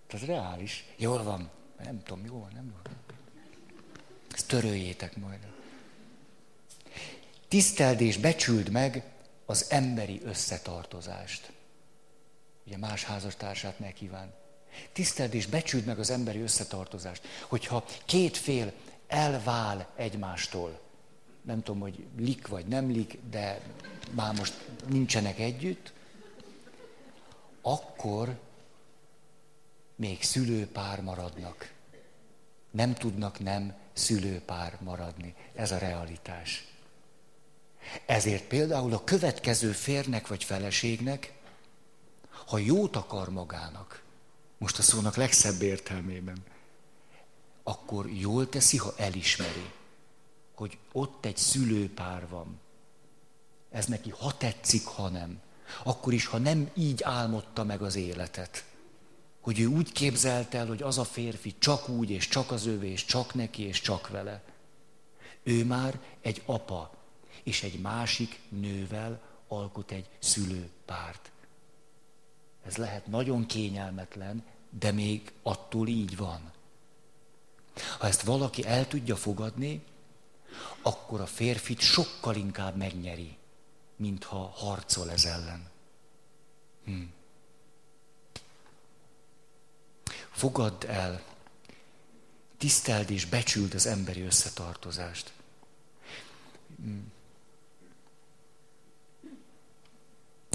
Ez 0.07 0.25
reális. 0.25 0.85
Jól 0.97 1.23
van. 1.23 1.49
Nem 1.83 2.03
tudom, 2.03 2.25
jó 2.25 2.39
van, 2.39 2.51
nem 2.53 2.73
jó. 2.75 2.91
Ezt 4.35 4.47
töröljétek 4.47 5.17
majd. 5.17 5.39
Tiszteld 7.47 8.01
és 8.01 8.17
becsüld 8.17 8.69
meg 8.69 9.03
az 9.45 9.65
emberi 9.69 10.21
összetartozást. 10.23 11.51
Ugye 12.65 12.77
más 12.77 13.03
házastársát 13.03 13.79
ne 13.79 13.91
kíván. 13.91 14.33
Tiszteld 14.91 15.33
és 15.33 15.45
becsüld 15.45 15.85
meg 15.85 15.99
az 15.99 16.09
emberi 16.09 16.39
összetartozást. 16.39 17.27
Hogyha 17.47 17.85
két 18.05 18.37
fél 18.37 18.73
elvál 19.07 19.89
egymástól, 19.95 20.79
nem 21.41 21.63
tudom, 21.63 21.81
hogy 21.81 22.05
lik 22.17 22.47
vagy 22.47 22.65
nem 22.65 22.91
lik, 22.91 23.17
de 23.29 23.61
már 24.11 24.35
most 24.35 24.67
nincsenek 24.87 25.39
együtt, 25.39 25.93
akkor 27.61 28.39
még 29.95 30.23
szülőpár 30.23 31.01
maradnak. 31.01 31.73
Nem 32.71 32.93
tudnak 32.93 33.39
nem 33.39 33.83
szülőpár 33.95 34.77
maradni. 34.81 35.35
Ez 35.53 35.71
a 35.71 35.77
realitás. 35.77 36.67
Ezért 38.05 38.43
például 38.43 38.93
a 38.93 39.03
következő 39.03 39.71
férnek 39.71 40.27
vagy 40.27 40.43
feleségnek, 40.43 41.33
ha 42.45 42.57
jót 42.57 42.95
akar 42.95 43.29
magának, 43.29 44.03
most 44.57 44.77
a 44.77 44.81
szónak 44.81 45.15
legszebb 45.15 45.61
értelmében, 45.61 46.43
akkor 47.63 48.09
jól 48.09 48.49
teszi, 48.49 48.77
ha 48.77 48.93
elismeri, 48.97 49.71
hogy 50.55 50.77
ott 50.91 51.25
egy 51.25 51.37
szülőpár 51.37 52.27
van. 52.29 52.59
Ez 53.71 53.85
neki 53.85 54.09
ha 54.09 54.37
tetszik, 54.37 54.85
ha 54.85 55.09
nem. 55.09 55.41
Akkor 55.83 56.13
is, 56.13 56.25
ha 56.25 56.37
nem 56.37 56.69
így 56.73 57.03
álmodta 57.03 57.63
meg 57.63 57.81
az 57.81 57.95
életet. 57.95 58.63
Hogy 59.45 59.59
ő 59.59 59.65
úgy 59.65 59.91
képzelt 59.91 60.53
el, 60.53 60.67
hogy 60.67 60.81
az 60.81 60.97
a 60.97 61.03
férfi 61.03 61.55
csak 61.59 61.89
úgy, 61.89 62.09
és 62.09 62.27
csak 62.27 62.51
az 62.51 62.65
övé, 62.65 62.89
és 62.89 63.05
csak 63.05 63.33
neki, 63.33 63.63
és 63.63 63.81
csak 63.81 64.09
vele. 64.09 64.43
Ő 65.43 65.65
már 65.65 65.99
egy 66.21 66.41
apa, 66.45 66.95
és 67.43 67.63
egy 67.63 67.79
másik 67.79 68.39
nővel 68.49 69.21
alkot 69.47 69.91
egy 69.91 70.09
szülőpárt. 70.19 71.31
Ez 72.65 72.77
lehet 72.77 73.07
nagyon 73.07 73.45
kényelmetlen, 73.45 74.43
de 74.79 74.91
még 74.91 75.33
attól 75.43 75.87
így 75.87 76.17
van. 76.17 76.51
Ha 77.99 78.07
ezt 78.07 78.21
valaki 78.21 78.65
el 78.65 78.87
tudja 78.87 79.15
fogadni, 79.15 79.83
akkor 80.81 81.21
a 81.21 81.25
férfit 81.25 81.79
sokkal 81.79 82.35
inkább 82.35 82.75
megnyeri, 82.75 83.37
mintha 83.95 84.51
harcol 84.55 85.11
ez 85.11 85.25
ellen. 85.25 85.69
Hm. 86.85 87.01
Fogadd 90.35 90.85
el, 90.85 91.23
tiszteld 92.57 93.09
és 93.09 93.25
becsüld 93.25 93.73
az 93.73 93.85
emberi 93.85 94.21
összetartozást. 94.21 95.31
Hm. 96.81 96.97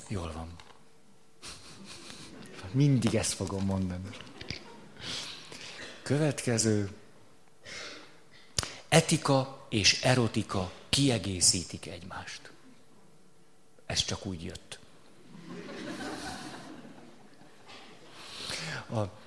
Jól 0.09 0.33
van. 0.33 0.57
Mindig 2.71 3.15
ezt 3.15 3.33
fogom 3.33 3.65
mondani. 3.65 4.09
Következő. 6.03 6.91
Etika 8.89 9.67
és 9.69 10.03
erotika 10.03 10.73
kiegészítik 10.89 11.87
egymást. 11.87 12.51
Ez 13.87 14.05
csak 14.05 14.27
úgy 14.27 14.45
jött. 14.45 14.79
A, 18.91 19.20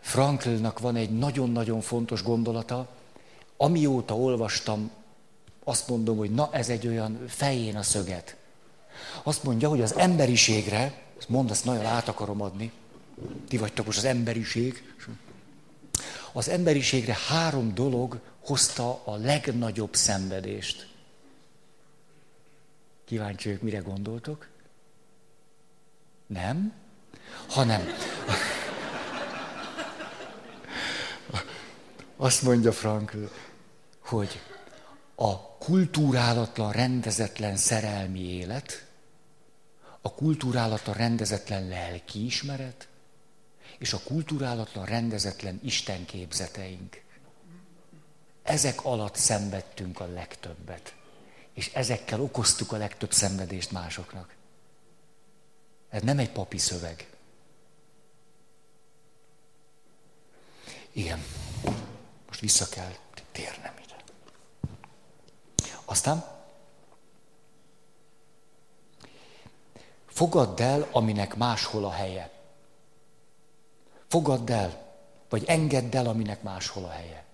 Franklnak 0.00 0.78
van 0.78 0.96
egy 0.96 1.10
nagyon-nagyon 1.10 1.80
fontos 1.80 2.22
gondolata, 2.22 2.88
amióta 3.56 4.16
olvastam, 4.16 4.90
azt 5.64 5.88
mondom, 5.88 6.16
hogy 6.16 6.30
na 6.30 6.48
ez 6.52 6.68
egy 6.68 6.86
olyan 6.86 7.24
fején 7.28 7.76
a 7.76 7.82
szöget. 7.82 8.36
Azt 9.22 9.44
mondja, 9.44 9.68
hogy 9.68 9.80
az 9.80 9.94
emberiségre, 9.94 11.02
mondd, 11.28 11.50
ezt 11.50 11.64
nagyon 11.64 11.84
át 11.84 12.08
akarom 12.08 12.40
adni, 12.40 12.72
ti 13.48 13.56
vagytok 13.56 13.86
most 13.86 13.98
az 13.98 14.04
emberiség, 14.04 14.94
az 16.32 16.48
emberiségre 16.48 17.16
három 17.28 17.74
dolog 17.74 18.20
hozta 18.44 19.02
a 19.04 19.16
legnagyobb 19.16 19.94
szenvedést. 19.94 20.88
Kíváncsi 23.04 23.48
vagyok, 23.48 23.62
mire 23.62 23.78
gondoltok? 23.78 24.48
Nem? 26.26 26.79
Hanem. 27.48 27.88
Azt 32.16 32.42
mondja 32.42 32.72
Frank, 32.72 33.12
hogy 34.00 34.40
a 35.14 35.56
kultúrálatlan, 35.58 36.72
rendezetlen 36.72 37.56
szerelmi 37.56 38.20
élet, 38.20 38.86
a 40.00 40.14
kultúrálatlan, 40.14 40.94
rendezetlen 40.94 41.68
lelkiismeret, 41.68 42.88
és 43.78 43.92
a 43.92 44.00
kulturálatlan, 44.04 44.84
rendezetlen 44.84 45.60
istenképzeteink. 45.62 47.02
Ezek 48.42 48.84
alatt 48.84 49.14
szenvedtünk 49.14 50.00
a 50.00 50.06
legtöbbet. 50.06 50.94
És 51.54 51.70
ezekkel 51.74 52.20
okoztuk 52.20 52.72
a 52.72 52.76
legtöbb 52.76 53.12
szenvedést 53.12 53.70
másoknak. 53.70 54.34
Ez 55.88 56.02
nem 56.02 56.18
egy 56.18 56.30
papi 56.30 56.58
szöveg. 56.58 57.08
Igen. 60.92 61.24
Most 62.26 62.40
vissza 62.40 62.68
kell 62.68 62.92
térnem 63.32 63.74
ide. 63.84 63.96
Aztán 65.84 66.24
fogadd 70.06 70.60
el, 70.60 70.88
aminek 70.92 71.36
máshol 71.36 71.84
a 71.84 71.90
helye. 71.90 72.30
Fogadd 74.08 74.50
el, 74.50 74.94
vagy 75.28 75.44
engedd 75.46 75.96
el, 75.96 76.06
aminek 76.06 76.42
máshol 76.42 76.84
a 76.84 76.90
helye. 76.90 77.24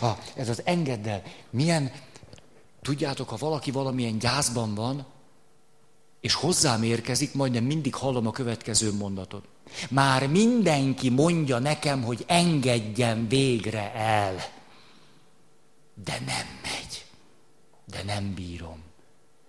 Ah, 0.00 0.18
ez 0.34 0.48
az 0.48 0.62
engedd 0.64 1.08
el. 1.08 1.22
Milyen, 1.50 1.92
tudjátok, 2.82 3.28
ha 3.28 3.36
valaki 3.36 3.70
valamilyen 3.70 4.18
gyászban 4.18 4.74
van, 4.74 5.06
és 6.20 6.34
hozzám 6.34 6.82
érkezik, 6.82 7.34
majdnem 7.34 7.64
mindig 7.64 7.94
hallom 7.94 8.26
a 8.26 8.30
következő 8.30 8.92
mondatot. 8.92 9.48
Már 9.90 10.26
mindenki 10.26 11.08
mondja 11.08 11.58
nekem, 11.58 12.02
hogy 12.02 12.24
engedjem 12.26 13.28
végre 13.28 13.92
el. 13.94 14.34
De 16.04 16.18
nem 16.26 16.46
megy. 16.62 17.04
De 17.84 18.02
nem 18.04 18.34
bírom. 18.34 18.82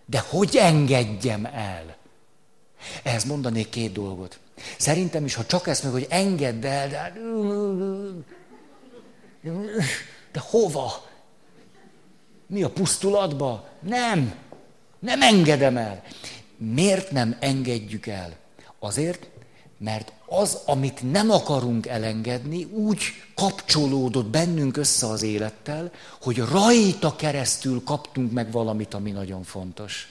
De 0.06 0.24
hogy 0.30 0.56
engedjem 0.56 1.46
el? 1.46 1.98
Ehhez 3.04 3.24
mondanék 3.24 3.70
két 3.70 3.92
dolgot. 3.92 4.40
Szerintem 4.78 5.26
is, 5.26 5.34
ha 5.34 5.46
csak 5.46 5.68
ezt 5.68 5.84
meg, 5.84 5.92
hogy 5.92 6.08
engedd 6.10 6.66
el, 6.66 6.88
de, 6.88 7.14
de 10.32 10.40
hova? 10.40 11.10
Mi 12.48 12.64
a 12.64 12.70
pusztulatba? 12.70 13.70
Nem, 13.80 14.36
nem 15.00 15.22
engedem 15.22 15.78
el. 15.78 16.04
Miért 16.58 17.12
nem 17.12 17.38
engedjük 17.40 18.08
el? 18.08 18.36
Azért, 18.80 19.30
mert 19.84 20.12
az, 20.26 20.58
amit 20.66 21.12
nem 21.12 21.32
akarunk 21.32 21.88
elengedni, 21.88 22.64
úgy 22.64 23.02
kapcsolódott 23.36 24.26
bennünk 24.26 24.78
össze 24.78 25.08
az 25.08 25.22
élettel, 25.22 25.92
hogy 26.22 26.38
rajta 26.38 27.16
keresztül 27.16 27.84
kaptunk 27.84 28.32
meg 28.32 28.52
valamit, 28.52 28.94
ami 28.94 29.12
nagyon 29.12 29.44
fontos. 29.44 30.10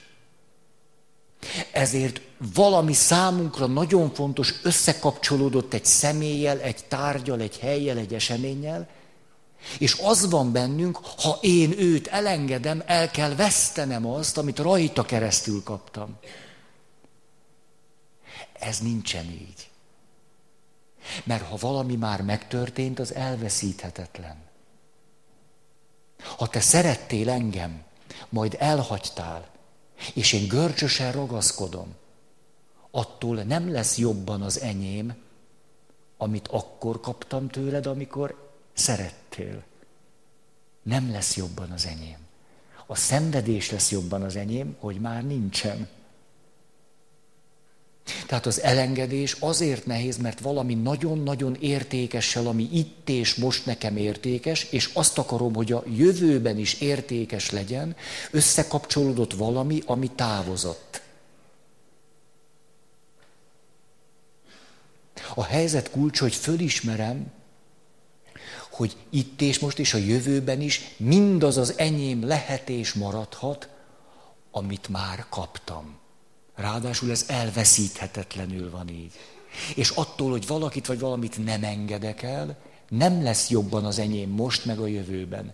Ezért 1.71 2.21
valami 2.53 2.93
számunkra 2.93 3.65
nagyon 3.65 4.13
fontos 4.13 4.53
összekapcsolódott 4.63 5.73
egy 5.73 5.85
személlyel, 5.85 6.59
egy 6.59 6.85
tárgyal, 6.87 7.39
egy 7.39 7.57
helyjel, 7.57 7.97
egy 7.97 8.13
eseménnyel, 8.13 8.87
És 9.77 9.97
az 10.03 10.29
van 10.29 10.51
bennünk, 10.51 10.99
ha 11.17 11.37
én 11.41 11.73
őt 11.77 12.07
elengedem, 12.07 12.83
el 12.85 13.11
kell 13.11 13.35
vesztenem 13.35 14.05
azt, 14.05 14.37
amit 14.37 14.59
rajta 14.59 15.03
keresztül 15.03 15.63
kaptam. 15.63 16.17
Ez 18.61 18.79
nincsen 18.79 19.25
így. 19.25 19.69
Mert 21.23 21.43
ha 21.43 21.55
valami 21.55 21.95
már 21.95 22.21
megtörtént, 22.21 22.99
az 22.99 23.13
elveszíthetetlen. 23.13 24.35
Ha 26.37 26.47
te 26.47 26.59
szerettél 26.59 27.29
engem, 27.29 27.83
majd 28.29 28.55
elhagytál, 28.59 29.47
és 30.13 30.33
én 30.33 30.47
görcsösen 30.47 31.11
ragaszkodom, 31.11 31.95
attól 32.91 33.35
nem 33.35 33.71
lesz 33.71 33.97
jobban 33.97 34.41
az 34.41 34.59
enyém, 34.59 35.15
amit 36.17 36.47
akkor 36.47 36.99
kaptam 36.99 37.47
tőled, 37.47 37.85
amikor 37.85 38.51
szerettél. 38.73 39.63
Nem 40.83 41.11
lesz 41.11 41.35
jobban 41.35 41.71
az 41.71 41.85
enyém. 41.85 42.17
A 42.85 42.95
szenvedés 42.95 43.71
lesz 43.71 43.91
jobban 43.91 44.21
az 44.21 44.35
enyém, 44.35 44.75
hogy 44.79 44.99
már 44.99 45.25
nincsen. 45.25 45.87
Tehát 48.27 48.45
az 48.45 48.61
elengedés 48.61 49.35
azért 49.39 49.85
nehéz, 49.85 50.17
mert 50.17 50.39
valami 50.39 50.73
nagyon-nagyon 50.73 51.57
értékessel, 51.59 52.47
ami 52.47 52.69
itt 52.71 53.09
és 53.09 53.35
most 53.35 53.65
nekem 53.65 53.97
értékes, 53.97 54.63
és 54.63 54.89
azt 54.93 55.17
akarom, 55.17 55.53
hogy 55.53 55.71
a 55.71 55.83
jövőben 55.95 56.57
is 56.57 56.73
értékes 56.73 57.49
legyen, 57.49 57.95
összekapcsolódott 58.31 59.33
valami, 59.33 59.81
ami 59.85 60.07
távozott. 60.07 61.01
A 65.35 65.43
helyzet 65.43 65.89
kulcs, 65.89 66.19
hogy 66.19 66.35
fölismerem, 66.35 67.31
hogy 68.71 68.95
itt 69.09 69.41
és 69.41 69.59
most 69.59 69.79
és 69.79 69.93
a 69.93 69.97
jövőben 69.97 70.61
is 70.61 70.95
mindaz 70.97 71.57
az 71.57 71.77
enyém 71.77 72.27
lehet 72.27 72.69
és 72.69 72.93
maradhat, 72.93 73.69
amit 74.51 74.89
már 74.89 75.25
kaptam. 75.29 76.00
Ráadásul 76.61 77.11
ez 77.11 77.25
elveszíthetetlenül 77.27 78.69
van 78.69 78.89
így. 78.89 79.11
És 79.75 79.89
attól, 79.89 80.29
hogy 80.31 80.47
valakit 80.47 80.87
vagy 80.87 80.99
valamit 80.99 81.45
nem 81.45 81.63
engedek 81.63 82.21
el, 82.21 82.57
nem 82.89 83.23
lesz 83.23 83.49
jobban 83.49 83.85
az 83.85 83.99
enyém 83.99 84.29
most, 84.29 84.65
meg 84.65 84.79
a 84.79 84.87
jövőben. 84.87 85.53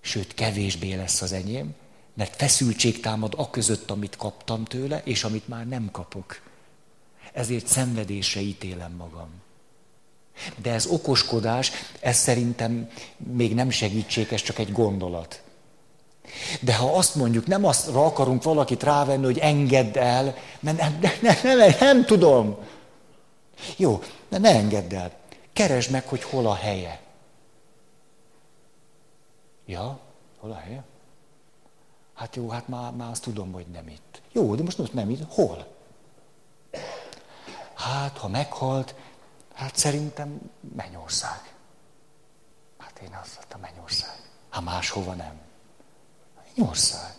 Sőt, 0.00 0.34
kevésbé 0.34 0.94
lesz 0.94 1.22
az 1.22 1.32
enyém, 1.32 1.74
mert 2.14 2.36
feszültség 2.36 3.00
támad 3.00 3.34
a 3.36 3.50
között, 3.50 3.90
amit 3.90 4.16
kaptam 4.16 4.64
tőle, 4.64 5.02
és 5.04 5.24
amit 5.24 5.48
már 5.48 5.68
nem 5.68 5.90
kapok. 5.90 6.40
Ezért 7.32 7.66
szenvedésre 7.66 8.40
ítélem 8.40 8.92
magam. 8.92 9.28
De 10.56 10.72
ez 10.72 10.86
okoskodás, 10.86 11.70
ez 12.00 12.16
szerintem 12.16 12.90
még 13.16 13.54
nem 13.54 13.70
segítséges, 13.70 14.42
csak 14.42 14.58
egy 14.58 14.72
gondolat. 14.72 15.42
De 16.60 16.76
ha 16.76 16.96
azt 16.96 17.14
mondjuk, 17.14 17.46
nem 17.46 17.64
azt 17.64 17.88
akarunk 17.88 18.42
valakit 18.42 18.82
rávenni, 18.82 19.24
hogy 19.24 19.38
engedd 19.38 19.98
el, 19.98 20.34
mert 20.60 20.76
nem, 20.78 20.98
nem, 21.00 21.12
nem, 21.22 21.58
nem, 21.58 21.74
nem 21.80 22.04
tudom. 22.04 22.56
Jó, 23.76 24.02
de 24.28 24.38
ne 24.38 24.50
engedd 24.50 24.94
el. 24.94 25.12
Keresd 25.52 25.90
meg, 25.90 26.08
hogy 26.08 26.22
hol 26.22 26.46
a 26.46 26.54
helye. 26.54 27.00
Ja, 29.66 29.98
hol 30.40 30.50
a 30.50 30.56
helye? 30.56 30.84
Hát 32.14 32.36
jó, 32.36 32.48
hát 32.48 32.68
már, 32.68 32.92
már 32.92 33.10
azt 33.10 33.22
tudom, 33.22 33.52
hogy 33.52 33.66
nem 33.66 33.88
itt. 33.88 34.22
Jó, 34.32 34.54
de 34.54 34.62
most 34.62 34.92
nem 34.92 35.10
itt. 35.10 35.32
Hol? 35.32 35.66
Hát, 37.74 38.18
ha 38.18 38.28
meghalt, 38.28 38.94
hát 39.54 39.76
szerintem 39.76 40.40
Mennyország. 40.76 41.54
Hát 42.78 43.00
én 43.02 43.18
azt 43.22 43.34
mondtam, 43.36 43.60
Mennyország. 43.60 44.20
Hát 44.50 44.62
máshova 44.62 45.14
nem. 45.14 45.40
Mennyország. 46.54 47.14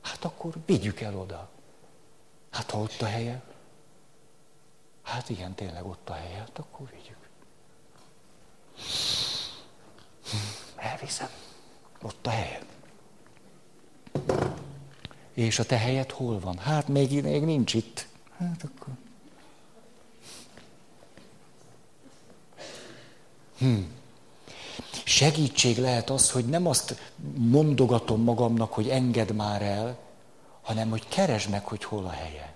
Hát 0.00 0.24
akkor 0.24 0.52
vigyük 0.66 1.00
el 1.00 1.16
oda. 1.16 1.48
Hát 2.50 2.70
ha 2.70 2.78
ott 2.78 3.00
a 3.00 3.06
helye, 3.06 3.42
hát 5.02 5.28
igen, 5.28 5.54
tényleg 5.54 5.86
ott 5.86 6.08
a 6.08 6.12
helye, 6.12 6.36
hát 6.36 6.58
akkor 6.58 6.90
vigyük. 6.90 7.28
Elviszem. 10.76 11.28
Ott 12.02 12.26
a 12.26 12.30
helye. 12.30 12.60
És 15.32 15.58
a 15.58 15.64
te 15.64 15.76
helyed 15.76 16.10
hol 16.10 16.40
van? 16.40 16.58
Hát 16.58 16.88
még, 16.88 17.22
még 17.22 17.44
nincs 17.44 17.74
itt. 17.74 18.06
Hát 18.38 18.62
akkor. 18.62 18.94
Hmm. 23.58 23.99
Segítség 25.04 25.78
lehet 25.78 26.10
az, 26.10 26.30
hogy 26.30 26.44
nem 26.44 26.66
azt 26.66 27.12
mondogatom 27.34 28.22
magamnak, 28.22 28.72
hogy 28.72 28.88
engedd 28.88 29.32
már 29.32 29.62
el, 29.62 29.98
hanem 30.62 30.90
hogy 30.90 31.08
keresd 31.08 31.50
meg, 31.50 31.64
hogy 31.66 31.84
hol 31.84 32.04
a 32.04 32.10
helye. 32.10 32.54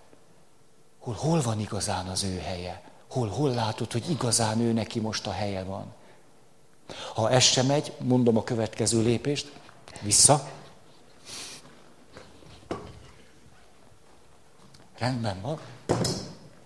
Hol, 0.99 1.15
hol 1.15 1.43
van 1.43 1.61
igazán 1.61 2.07
az 2.07 2.23
ő 2.23 2.39
helye. 2.39 2.83
Hol, 3.11 3.29
hol 3.29 3.51
látod, 3.51 3.93
hogy 3.93 4.11
igazán 4.11 4.61
ő 4.61 4.73
neki 4.73 5.01
most 5.01 5.27
a 5.27 5.33
helye 5.33 5.63
van. 5.65 5.93
Ha 7.15 7.31
ez 7.31 7.43
sem 7.43 7.67
megy, 7.67 7.93
mondom 7.99 8.37
a 8.37 8.45
következő 8.45 9.03
lépést, 9.03 9.53
vissza. 10.01 10.51
Rendben 14.99 15.41
van. 15.41 15.61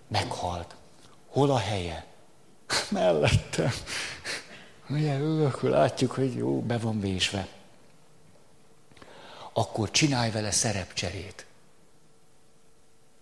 Meghalt. 0.07 0.75
Hol 1.29 1.51
a 1.51 1.57
helye? 1.57 2.05
Mellettem. 2.89 3.71
Ugye, 4.89 5.13
akkor 5.45 5.69
látjuk, 5.69 6.11
hogy 6.11 6.35
jó, 6.35 6.61
be 6.61 6.77
van 6.77 6.99
vésve. 6.99 7.47
Akkor 9.53 9.91
csinálj 9.91 10.31
vele 10.31 10.51
szerepcserét. 10.51 11.45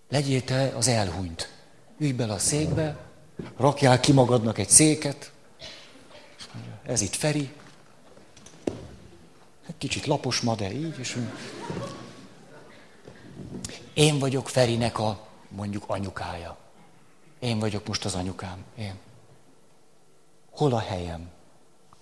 Legyél 0.10 0.44
te 0.44 0.72
az 0.76 0.88
elhunyt. 0.88 1.52
Ülj 1.98 2.12
bele 2.12 2.34
a 2.34 2.40
székbe, 2.40 2.98
rakjál 3.58 4.00
ki 4.00 4.12
magadnak 4.12 4.58
egy 4.58 4.70
széket. 4.70 5.32
Ez 6.84 7.02
itt 7.02 7.16
Feri. 7.16 7.54
Egy 9.68 9.78
kicsit 9.78 10.06
lapos 10.06 10.40
ma, 10.40 10.56
de 10.56 10.72
így. 10.72 11.00
És 11.00 11.18
én 13.94 14.20
vagyok 14.20 14.50
Ferinek 14.50 15.00
a 15.00 15.28
mondjuk 15.50 15.84
anyukája. 15.88 16.58
Én 17.40 17.60
vagyok 17.60 17.88
most 17.88 18.06
az 18.06 18.16
anyukám. 18.16 18.64
Én. 18.78 18.94
Hol 20.50 20.74
a 20.74 20.80
helyem? 20.80 21.30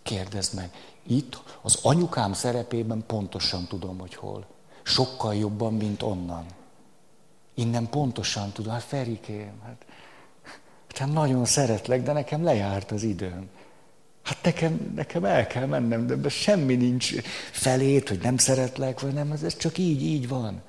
Kérdezd 0.06 0.56
meg. 0.56 0.70
Itt 1.04 1.44
az 1.62 1.80
anyukám 1.82 2.34
szerepében 2.34 3.04
pontosan 3.08 3.68
tudom, 3.68 4.00
hogy 4.00 4.16
hol. 4.16 4.46
Sokkal 4.84 5.36
jobban, 5.36 5.74
mint 5.74 6.02
onnan. 6.02 6.46
Innen 7.54 7.90
pontosan 7.90 8.52
tudom. 8.52 8.72
Hát 8.72 8.84
Ferikém, 8.84 9.62
hát, 9.64 9.86
hát 10.96 11.12
nagyon 11.12 11.46
szeretlek, 11.46 12.04
de 12.04 12.12
nekem 12.12 12.44
lejárt 12.44 12.92
az 12.92 13.04
időm. 13.04 13.50
Hát 14.24 14.44
nekem, 14.44 14.92
nekem 14.96 15.26
el 15.26 15.48
kell 15.48 15.66
mennem, 15.66 16.08
de 16.08 16.14
ebben 16.14 16.30
semmi 16.30 16.76
nincs 16.76 17.22
felét, 17.52 18.10
hogy 18.10 18.20
nem 18.20 18.38
szeretlek, 18.38 19.00
vagy 19.00 19.14
nem, 19.14 19.32
ez 19.32 19.58
csak 19.58 19.78
így, 19.78 20.02
így 20.02 20.28
van. 20.28 20.62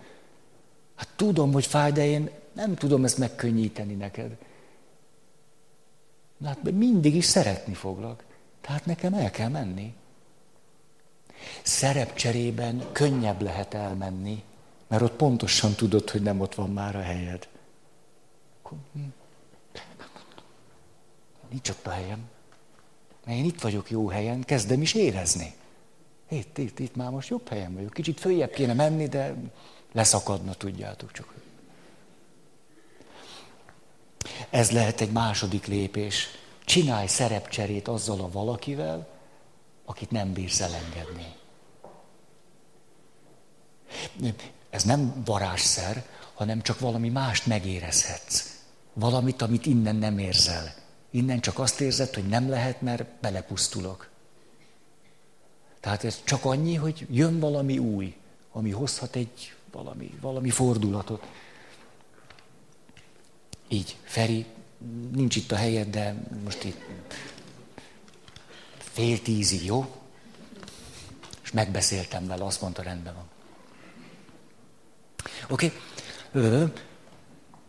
Hát 0.94 1.08
tudom, 1.16 1.52
hogy 1.52 1.66
fáj, 1.66 1.92
de 1.92 2.06
én 2.06 2.30
nem 2.52 2.74
tudom 2.74 3.04
ezt 3.04 3.18
megkönnyíteni 3.18 3.94
neked. 3.94 4.36
Hát 6.44 6.70
mindig 6.70 7.14
is 7.14 7.24
szeretni 7.24 7.74
foglak. 7.74 8.24
Tehát 8.66 8.86
nekem 8.86 9.14
el 9.14 9.30
kell 9.30 9.48
menni. 9.48 9.94
Szerepcserében 11.62 12.82
könnyebb 12.92 13.42
lehet 13.42 13.74
elmenni, 13.74 14.42
mert 14.86 15.02
ott 15.02 15.16
pontosan 15.16 15.74
tudod, 15.74 16.10
hogy 16.10 16.22
nem 16.22 16.40
ott 16.40 16.54
van 16.54 16.70
már 16.70 16.96
a 16.96 17.02
helyed. 17.02 17.48
Nincs 21.50 21.68
ott 21.68 21.86
a 21.86 21.90
helyem. 21.90 22.28
Mert 23.24 23.38
én 23.38 23.44
itt 23.44 23.60
vagyok 23.60 23.90
jó 23.90 24.08
helyen, 24.08 24.42
kezdem 24.42 24.82
is 24.82 24.94
érezni. 24.94 25.54
Itt, 26.28 26.58
itt, 26.58 26.78
itt 26.78 26.96
már 26.96 27.10
most 27.10 27.28
jobb 27.28 27.48
helyen 27.48 27.74
vagyok. 27.74 27.92
Kicsit 27.92 28.20
följebb 28.20 28.50
kéne 28.50 28.72
menni, 28.72 29.08
de 29.08 29.34
leszakadna, 29.92 30.54
tudjátok 30.54 31.12
csak. 31.12 31.34
Ez 34.50 34.70
lehet 34.70 35.00
egy 35.00 35.12
második 35.12 35.66
lépés 35.66 36.28
csinálj 36.66 37.06
szerepcserét 37.06 37.88
azzal 37.88 38.20
a 38.20 38.30
valakivel, 38.30 39.08
akit 39.84 40.10
nem 40.10 40.32
bírsz 40.32 40.60
elengedni. 40.60 41.34
Ez 44.70 44.84
nem 44.84 45.22
varázsszer, 45.24 46.04
hanem 46.34 46.62
csak 46.62 46.78
valami 46.78 47.08
mást 47.08 47.46
megérezhetsz. 47.46 48.60
Valamit, 48.92 49.42
amit 49.42 49.66
innen 49.66 49.96
nem 49.96 50.18
érzel. 50.18 50.74
Innen 51.10 51.40
csak 51.40 51.58
azt 51.58 51.80
érzed, 51.80 52.14
hogy 52.14 52.28
nem 52.28 52.48
lehet, 52.48 52.80
mert 52.80 53.04
belepusztulok. 53.20 54.08
Tehát 55.80 56.04
ez 56.04 56.20
csak 56.24 56.44
annyi, 56.44 56.74
hogy 56.74 57.06
jön 57.10 57.40
valami 57.40 57.78
új, 57.78 58.16
ami 58.52 58.70
hozhat 58.70 59.16
egy 59.16 59.54
valami, 59.72 60.18
valami 60.20 60.50
fordulatot. 60.50 61.26
Így, 63.68 63.96
Feri, 64.02 64.46
nincs 65.12 65.36
itt 65.36 65.52
a 65.52 65.56
helyed, 65.56 65.88
de 65.88 66.14
most 66.44 66.64
itt 66.64 66.80
fél 68.78 69.22
tízig, 69.22 69.64
jó? 69.64 69.94
Megbeszéltem 71.52 72.26
vele, 72.26 72.44
azt 72.44 72.60
mondta, 72.60 72.82
rendben 72.82 73.14
van. 73.14 73.28
Oké? 75.48 75.72
Okay? 76.32 76.72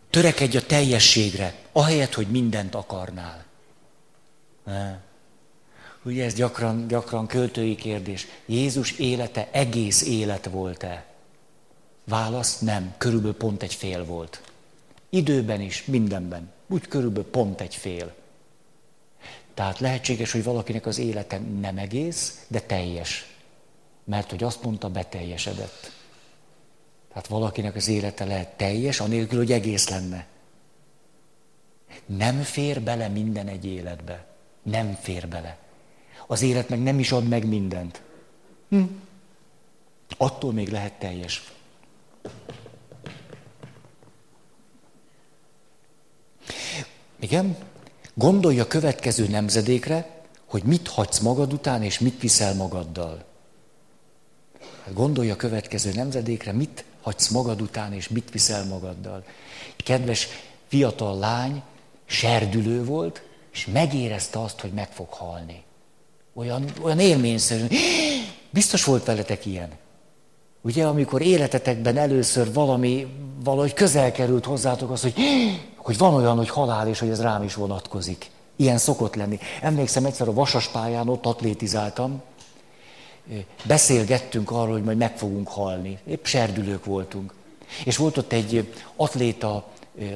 Törekedj 0.10 0.58
a 0.58 0.66
teljességre, 0.66 1.55
ahelyett, 1.72 2.14
hogy 2.14 2.28
mindent 2.28 2.76
akarnál. 2.76 3.45
Ugye 6.03 6.26
ez 6.26 6.34
gyakran, 6.34 6.88
gyakran 6.88 7.28
költői 7.28 7.76
kérdés. 7.76 8.28
Jézus 8.45 8.91
élete 8.91 9.49
egész 9.51 10.01
élet 10.01 10.45
volt-e? 10.45 11.05
Válasz 12.03 12.60
nem, 12.60 12.93
körülbelül 12.97 13.38
pont 13.38 13.64
egy 13.64 13.74
fél 13.74 14.05
volt. 14.05 14.41
Időben 15.10 15.62
is, 15.62 15.86
mindenben. 15.86 16.51
Úgy 16.68 16.88
körülbelül 16.88 17.30
pont 17.30 17.61
egy 17.61 17.76
fél. 17.76 18.13
Tehát 19.53 19.80
lehetséges, 19.80 20.32
hogy 20.32 20.43
valakinek 20.43 20.86
az 20.86 20.97
élete 20.97 21.38
nem 21.38 21.78
egész, 21.78 22.45
de 22.47 22.59
teljes. 22.59 23.26
Mert 24.03 24.30
hogy 24.30 24.43
azt 24.43 24.63
mondta, 24.63 24.89
beteljesedett. 24.89 25.91
Tehát 27.09 27.28
valakinek 27.28 27.76
az 27.76 27.88
élete 27.88 28.26
lehet 28.26 28.57
teljes, 28.57 28.99
anélkül, 28.99 29.38
hogy 29.38 29.51
egész 29.51 29.89
lenne. 29.89 30.26
Nem 32.05 32.41
fér 32.41 32.82
bele 32.82 33.07
minden 33.07 33.47
egy 33.47 33.65
életbe. 33.65 34.26
Nem 34.63 34.93
fér 34.93 35.28
bele. 35.28 35.57
Az 36.28 36.41
élet 36.41 36.70
meg 36.70 36.84
nem 36.84 36.99
is 36.99 37.11
ad 37.11 37.28
meg 37.28 37.47
mindent. 37.47 38.01
Hm. 38.70 38.84
Attól 40.18 40.53
még 40.53 40.70
lehet 40.70 40.99
teljes. 40.99 41.51
Igen? 47.19 47.57
Gondolj 48.13 48.59
a 48.59 48.67
következő 48.67 49.27
nemzedékre, 49.27 50.09
hogy 50.45 50.63
mit 50.63 50.87
hagysz 50.87 51.19
magad 51.19 51.53
után, 51.53 51.83
és 51.83 51.99
mit 51.99 52.21
viszel 52.21 52.53
magaddal. 52.53 53.25
Hát 54.83 54.93
gondolj 54.93 55.29
a 55.29 55.35
következő 55.35 55.91
nemzedékre, 55.93 56.51
mit 56.51 56.83
hagysz 57.01 57.27
magad 57.27 57.61
után, 57.61 57.93
és 57.93 58.07
mit 58.07 58.31
viszel 58.31 58.65
magaddal. 58.65 59.23
Kedves 59.75 60.27
fiatal 60.67 61.17
lány 61.17 61.61
serdülő 62.05 62.83
volt, 62.83 63.21
és 63.53 63.65
megérezte 63.65 64.41
azt, 64.41 64.59
hogy 64.59 64.71
meg 64.71 64.91
fog 64.91 65.09
halni. 65.09 65.63
Olyan, 66.33 66.65
olyan 66.81 66.99
élményszerű. 66.99 67.65
Biztos 68.49 68.83
volt 68.83 69.05
veletek 69.05 69.45
ilyen. 69.45 69.69
Ugye, 70.61 70.85
amikor 70.85 71.21
életetekben 71.21 71.97
először 71.97 72.53
valami, 72.53 73.07
valahogy 73.43 73.73
közel 73.73 74.11
került 74.11 74.45
hozzátok 74.45 74.91
az, 74.91 75.01
hogy, 75.01 75.13
hogy 75.88 75.97
van 75.97 76.13
olyan, 76.13 76.38
hogy 76.38 76.49
halál, 76.49 76.88
és 76.88 76.99
hogy 76.99 77.09
ez 77.09 77.21
rám 77.21 77.43
is 77.43 77.53
vonatkozik. 77.53 78.31
Ilyen 78.55 78.77
szokott 78.77 79.15
lenni. 79.15 79.39
Emlékszem 79.61 80.05
egyszer 80.05 80.27
a 80.27 80.33
vasaspályán 80.33 81.09
ott 81.09 81.25
atlétizáltam, 81.25 82.21
beszélgettünk 83.63 84.51
arról, 84.51 84.71
hogy 84.71 84.83
majd 84.83 84.97
meg 84.97 85.17
fogunk 85.17 85.47
halni. 85.47 85.99
Épp 86.07 86.25
serdülők 86.25 86.85
voltunk. 86.85 87.33
És 87.85 87.97
volt 87.97 88.17
ott 88.17 88.31
egy 88.31 88.73
atléta 88.95 89.67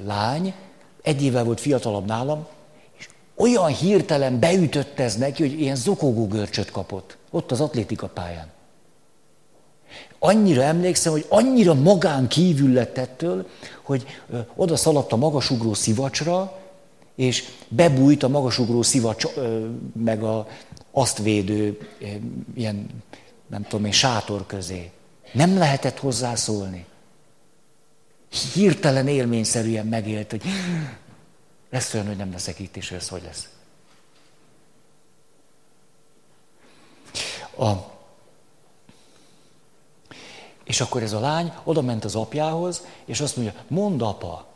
lány, 0.05 0.53
egy 1.01 1.23
évvel 1.23 1.43
volt 1.43 1.59
fiatalabb 1.59 2.05
nálam, 2.05 2.47
és 2.97 3.09
olyan 3.35 3.69
hirtelen 3.69 4.39
beütött 4.39 4.99
ez 4.99 5.17
neki, 5.17 5.41
hogy 5.41 5.59
ilyen 5.59 5.75
zokogó 5.75 6.27
görcsöt 6.27 6.71
kapott. 6.71 7.17
Ott 7.29 7.51
az 7.51 7.61
atlétika 7.61 8.07
pályán. 8.07 8.47
Annyira 10.23 10.61
emlékszem, 10.61 11.11
hogy 11.11 11.25
annyira 11.29 11.73
magán 11.73 12.27
kívül 12.27 12.73
lett 12.73 12.97
ettől, 12.97 13.47
hogy 13.81 14.05
oda 14.55 14.75
szaladt 14.75 15.11
a 15.11 15.15
magasugró 15.15 15.73
szivacsra, 15.73 16.59
és 17.15 17.43
bebújt 17.67 18.23
a 18.23 18.27
magasugró 18.27 18.81
szivacs, 18.81 19.25
meg 19.93 20.23
a 20.23 20.47
azt 20.91 21.17
védő 21.17 21.89
ilyen, 22.55 23.03
nem 23.47 23.63
tudom 23.63 23.85
én, 23.85 23.91
sátor 23.91 24.45
közé. 24.45 24.91
Nem 25.33 25.57
lehetett 25.57 25.99
hozzászólni. 25.99 26.85
Hirtelen 28.53 29.07
élményszerűen 29.07 29.87
megélt, 29.87 30.31
hogy 30.31 30.43
lesz 31.69 31.93
olyan, 31.93 32.07
hogy 32.07 32.17
nem 32.17 32.31
leszek 32.31 32.59
itt, 32.59 32.77
és 32.77 32.91
ez 32.91 33.09
hogy 33.09 33.21
lesz. 33.23 33.49
A, 37.57 37.90
és 40.71 40.81
akkor 40.81 41.03
ez 41.03 41.13
a 41.13 41.19
lány 41.19 41.53
oda 41.63 41.81
ment 41.81 42.03
az 42.03 42.15
apjához, 42.15 42.85
és 43.05 43.21
azt 43.21 43.35
mondja, 43.35 43.53
mondd 43.67 44.01
apa, 44.01 44.47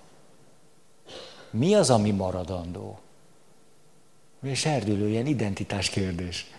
mi 1.50 1.76
az, 1.76 1.90
ami 1.90 2.12
maradandó? 2.12 3.00
És 4.44 4.66
erdülő, 4.66 5.10
ilyen 5.10 5.26
identitás 5.26 5.90
kérdés. 5.90 6.52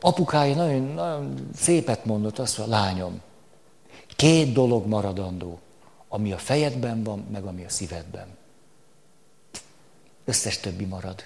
Apukája 0.00 0.54
nagyon, 0.54 0.82
nagyon 0.82 1.50
szépet 1.54 2.04
mondott, 2.04 2.38
azt 2.38 2.58
mondja, 2.58 2.76
lányom, 2.76 3.20
két 4.16 4.52
dolog 4.52 4.86
maradandó, 4.86 5.58
ami 6.08 6.32
a 6.32 6.38
fejedben 6.38 7.02
van, 7.02 7.26
meg 7.30 7.44
ami 7.44 7.64
a 7.64 7.68
szívedben. 7.68 8.26
Összes 10.24 10.58
többi 10.58 10.84
marad. 10.84 11.24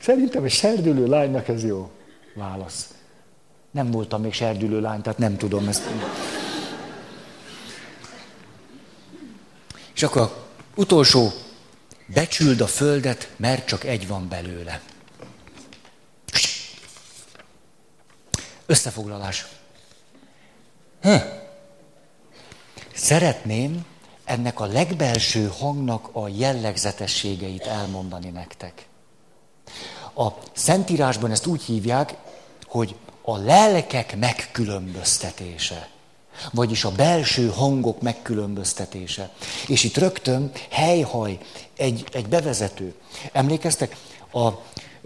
Szerintem 0.00 0.44
egy 0.44 0.50
serdülő 0.50 1.06
lánynak 1.06 1.48
ez 1.48 1.64
jó 1.64 1.90
válasz. 2.34 2.93
Nem 3.74 3.90
voltam 3.90 4.20
még 4.20 4.32
serdülő 4.32 4.80
lány, 4.80 5.02
tehát 5.02 5.18
nem 5.18 5.36
tudom 5.36 5.68
ezt. 5.68 5.82
És 9.94 10.02
akkor 10.02 10.46
Utolsó, 10.74 11.32
becsüld 12.06 12.60
a 12.60 12.66
földet, 12.66 13.30
mert 13.36 13.66
csak 13.66 13.84
egy 13.84 14.08
van 14.08 14.28
belőle. 14.28 14.80
Összefoglalás. 18.66 19.46
Hm. 21.02 21.16
Szeretném 22.94 23.84
ennek 24.24 24.60
a 24.60 24.66
legbelső 24.66 25.52
hangnak 25.58 26.08
a 26.12 26.28
jellegzetességeit 26.28 27.66
elmondani 27.66 28.28
nektek. 28.28 28.86
A 30.14 30.28
Szentírásban 30.52 31.30
ezt 31.30 31.46
úgy 31.46 31.62
hívják, 31.62 32.14
hogy 32.64 32.94
a 33.24 33.36
lelkek 33.36 34.16
megkülönböztetése 34.16 35.88
vagyis 36.52 36.84
a 36.84 36.92
belső 36.92 37.48
hangok 37.48 38.02
megkülönböztetése. 38.02 39.30
És 39.66 39.84
itt 39.84 39.96
rögtön 39.96 40.50
helyhaj, 40.70 41.38
egy, 41.76 42.04
egy 42.12 42.28
bevezető. 42.28 42.94
Emlékeztek, 43.32 43.96
a 44.32 44.50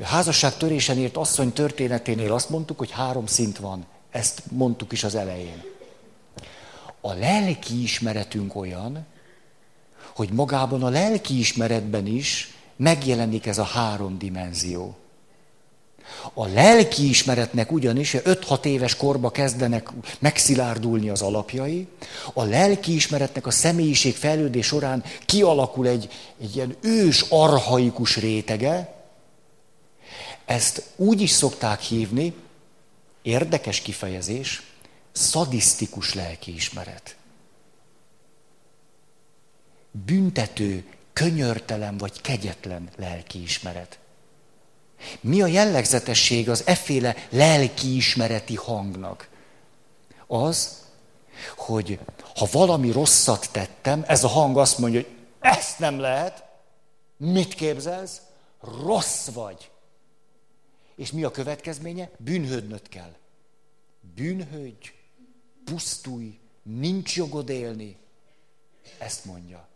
házasság 0.02 0.56
törésen 0.56 0.98
írt 0.98 1.16
asszony 1.16 1.52
történeténél 1.52 2.32
azt 2.32 2.50
mondtuk, 2.50 2.78
hogy 2.78 2.90
három 2.90 3.26
szint 3.26 3.58
van. 3.58 3.86
Ezt 4.10 4.42
mondtuk 4.50 4.92
is 4.92 5.04
az 5.04 5.14
elején. 5.14 5.62
A 7.00 7.12
lelki 7.12 7.82
ismeretünk 7.82 8.56
olyan, 8.56 9.06
hogy 10.14 10.32
magában 10.32 10.82
a 10.82 10.88
lelki 10.88 11.38
ismeretben 11.38 12.06
is 12.06 12.54
megjelenik 12.76 13.46
ez 13.46 13.58
a 13.58 13.64
három 13.64 14.18
dimenzió. 14.18 14.96
A 16.34 16.46
lelki 16.46 17.09
ismeretnek 17.09 17.72
ugyanis 17.72 18.16
5-6 18.18 18.64
éves 18.64 18.96
korba 18.96 19.30
kezdenek 19.30 19.88
megszilárdulni 20.18 21.09
az 21.09 21.22
alapjai, 21.22 21.88
a 22.32 22.42
lelki 22.42 22.94
ismeretnek 22.94 23.46
a 23.46 23.50
személyiség 23.50 24.16
fejlődés 24.16 24.66
során 24.66 25.04
kialakul 25.26 25.86
egy, 25.86 26.09
egy 26.40 26.56
ilyen 26.56 26.76
ős, 26.80 27.24
arhaikus 27.28 28.16
rétege, 28.16 28.96
ezt 30.44 30.82
úgy 30.96 31.20
is 31.20 31.30
szokták 31.30 31.80
hívni, 31.80 32.34
érdekes 33.22 33.80
kifejezés, 33.80 34.62
szadisztikus 35.12 36.14
lelkiismeret. 36.14 37.16
Büntető, 39.90 40.84
könyörtelen 41.12 41.96
vagy 41.96 42.20
kegyetlen 42.20 42.88
lelkiismeret. 42.96 43.98
Mi 45.20 45.42
a 45.42 45.46
jellegzetesség 45.46 46.49
az 46.49 46.66
efféle 46.66 47.16
lelkiismereti 47.30 48.55
hangnak? 48.55 49.28
Az, 50.26 50.86
hogy 51.57 51.99
ha 52.36 52.49
valami 52.53 52.90
rosszat 52.90 53.49
tettem, 53.53 54.05
ez 54.07 54.24
a 54.24 54.28
hang 54.28 54.59
azt 54.59 54.78
mondja, 54.78 55.01
hogy 55.01 55.16
ezt 55.40 55.78
nem 55.78 55.99
lehet, 55.99 56.44
mit 57.16 57.55
képzelsz? 57.55 58.20
Rossz 58.82 59.28
vagy. 59.28 59.70
És 60.96 61.12
mi 61.12 61.24
a 61.24 61.30
következménye? 61.30 62.11
Bűnhődnöd 62.16 62.88
kell. 62.88 63.14
Bűnhődj, 64.14 64.92
pusztulj, 65.64 66.38
nincs 66.62 67.16
jogod 67.16 67.49
élni. 67.49 67.96
Ezt 68.99 69.24
mondja. 69.24 69.68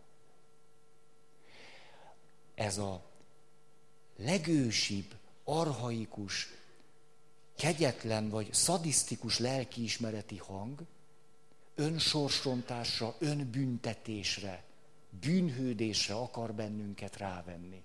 Ez 2.55 2.77
a 2.77 3.01
legősibb, 4.17 5.15
arhaikus, 5.43 6.47
kegyetlen 7.55 8.29
vagy 8.29 8.53
szadisztikus 8.53 9.39
lelkiismereti 9.39 10.37
hang 10.37 10.85
önsorsrontásra, 11.75 13.15
önbüntetésre, 13.19 14.63
bűnhődésre 15.09 16.15
akar 16.15 16.53
bennünket 16.53 17.17
rávenni. 17.17 17.83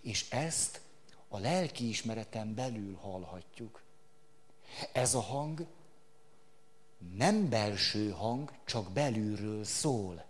És 0.00 0.30
ezt 0.30 0.80
a 1.28 1.38
lelki 1.38 1.88
ismereten 1.88 2.54
belül 2.54 2.94
hallhatjuk. 2.94 3.82
Ez 4.92 5.14
a 5.14 5.20
hang 5.20 5.66
nem 7.16 7.48
belső 7.48 8.10
hang, 8.10 8.52
csak 8.64 8.92
belülről 8.92 9.64
szól. 9.64 10.24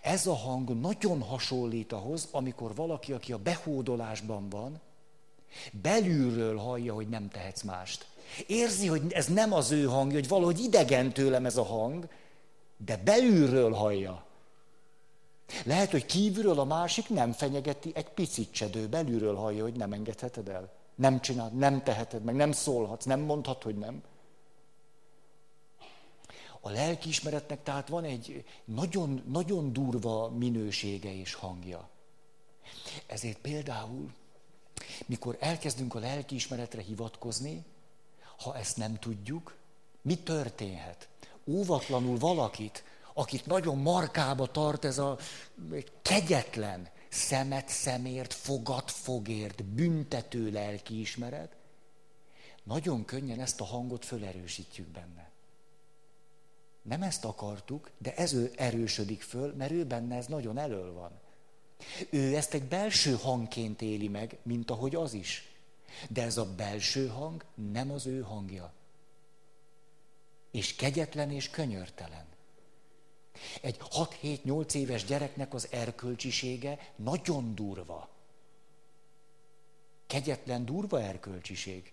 Ez 0.00 0.26
a 0.26 0.34
hang 0.34 0.80
nagyon 0.80 1.22
hasonlít 1.22 1.92
ahhoz, 1.92 2.28
amikor 2.30 2.74
valaki, 2.74 3.12
aki 3.12 3.32
a 3.32 3.38
behódolásban 3.38 4.48
van, 4.48 4.80
belülről 5.70 6.56
hallja, 6.56 6.94
hogy 6.94 7.08
nem 7.08 7.28
tehetsz 7.28 7.62
mást. 7.62 8.06
Érzi, 8.46 8.86
hogy 8.86 9.12
ez 9.12 9.26
nem 9.26 9.52
az 9.52 9.70
ő 9.70 9.84
hangja, 9.84 10.18
hogy 10.18 10.28
valahogy 10.28 10.60
idegen 10.60 11.12
tőlem 11.12 11.46
ez 11.46 11.56
a 11.56 11.64
hang, 11.64 12.08
de 12.76 12.96
belülről 12.96 13.72
hallja. 13.72 14.24
Lehet, 15.64 15.90
hogy 15.90 16.06
kívülről 16.06 16.58
a 16.58 16.64
másik 16.64 17.08
nem 17.08 17.32
fenyegeti, 17.32 17.92
egy 17.94 18.08
picit 18.08 18.52
csedő, 18.52 18.86
belülről 18.86 19.34
hallja, 19.34 19.62
hogy 19.62 19.76
nem 19.76 19.92
engedheted 19.92 20.48
el. 20.48 20.72
Nem 20.94 21.20
csinálod, 21.20 21.56
nem 21.56 21.82
teheted 21.82 22.22
meg, 22.22 22.34
nem 22.34 22.52
szólhatsz, 22.52 23.04
nem 23.04 23.20
mondhat, 23.20 23.62
hogy 23.62 23.76
nem. 23.76 24.02
A 26.66 26.70
lelkiismeretnek 26.70 27.62
tehát 27.62 27.88
van 27.88 28.04
egy 28.04 28.44
nagyon, 28.64 29.22
nagyon 29.28 29.72
durva 29.72 30.28
minősége 30.28 31.14
és 31.14 31.34
hangja. 31.34 31.88
Ezért 33.06 33.38
például, 33.38 34.12
mikor 35.06 35.36
elkezdünk 35.40 35.94
a 35.94 35.98
lelkiismeretre 35.98 36.82
hivatkozni, 36.82 37.64
ha 38.38 38.56
ezt 38.56 38.76
nem 38.76 38.98
tudjuk, 38.98 39.56
mi 40.02 40.18
történhet? 40.18 41.08
Óvatlanul 41.44 42.18
valakit, 42.18 42.84
akit 43.14 43.46
nagyon 43.46 43.78
markába 43.78 44.46
tart 44.46 44.84
ez 44.84 44.98
a 44.98 45.18
kegyetlen, 46.02 46.88
szemet 47.08 47.68
szemért, 47.68 48.32
fogat 48.32 48.90
fogért, 48.90 49.64
büntető 49.64 50.50
lelkiismeret, 50.50 51.56
nagyon 52.62 53.04
könnyen 53.04 53.40
ezt 53.40 53.60
a 53.60 53.64
hangot 53.64 54.04
fölerősítjük 54.04 54.86
benne. 54.86 55.25
Nem 56.88 57.02
ezt 57.02 57.24
akartuk, 57.24 57.90
de 57.98 58.14
ez 58.14 58.32
ő 58.32 58.52
erősödik 58.56 59.22
föl, 59.22 59.54
mert 59.54 59.70
ő 59.70 59.84
benne 59.84 60.16
ez 60.16 60.26
nagyon 60.26 60.58
elől 60.58 60.92
van. 60.92 61.10
Ő 62.10 62.36
ezt 62.36 62.54
egy 62.54 62.64
belső 62.64 63.14
hangként 63.14 63.82
éli 63.82 64.08
meg, 64.08 64.38
mint 64.42 64.70
ahogy 64.70 64.94
az 64.94 65.12
is. 65.12 65.48
De 66.08 66.22
ez 66.22 66.36
a 66.36 66.54
belső 66.54 67.06
hang 67.06 67.44
nem 67.54 67.90
az 67.90 68.06
ő 68.06 68.20
hangja. 68.20 68.72
És 70.50 70.74
kegyetlen 70.74 71.30
és 71.30 71.50
könyörtelen. 71.50 72.24
Egy 73.60 73.78
6-7-8 73.78 74.74
éves 74.74 75.04
gyereknek 75.04 75.54
az 75.54 75.68
erkölcsisége 75.70 76.92
nagyon 76.96 77.54
durva. 77.54 78.08
Kegyetlen, 80.06 80.64
durva 80.64 81.00
erkölcsiség. 81.00 81.92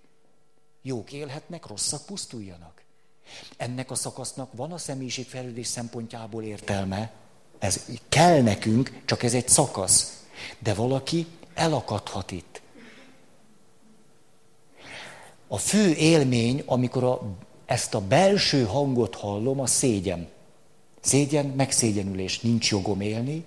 Jók 0.81 1.11
élhetnek, 1.11 1.65
rosszak 1.65 2.05
pusztuljanak. 2.05 2.82
Ennek 3.57 3.91
a 3.91 3.95
szakasznak 3.95 4.49
van 4.55 4.71
a 4.71 4.78
személyiségfejlődés 4.78 5.67
szempontjából 5.67 6.43
értelme, 6.43 7.11
ez 7.59 7.86
kell 8.09 8.41
nekünk, 8.41 9.01
csak 9.05 9.24
ez 9.24 9.34
egy 9.34 9.47
szakasz. 9.47 10.24
De 10.59 10.74
valaki 10.74 11.28
elakadhat 11.53 12.32
itt. 12.32 12.61
A 15.47 15.57
fő 15.57 15.93
élmény, 15.93 16.63
amikor 16.65 17.03
a, 17.03 17.21
ezt 17.65 17.93
a 17.93 18.01
belső 18.01 18.63
hangot 18.63 19.15
hallom, 19.15 19.59
a 19.59 19.65
szégyen. 19.65 20.28
Szégyen, 21.01 21.45
megszégyenülés. 21.45 22.39
Nincs 22.39 22.71
jogom 22.71 23.01
élni, 23.01 23.45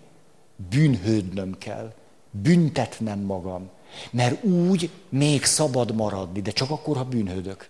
bűnhődnöm 0.71 1.59
kell, 1.59 1.95
büntetnem 2.31 3.19
magam. 3.19 3.71
Mert 4.11 4.45
úgy 4.45 4.91
még 5.09 5.45
szabad 5.45 5.95
maradni, 5.95 6.41
de 6.41 6.51
csak 6.51 6.71
akkor, 6.71 6.97
ha 6.97 7.05
bűnhődök. 7.05 7.69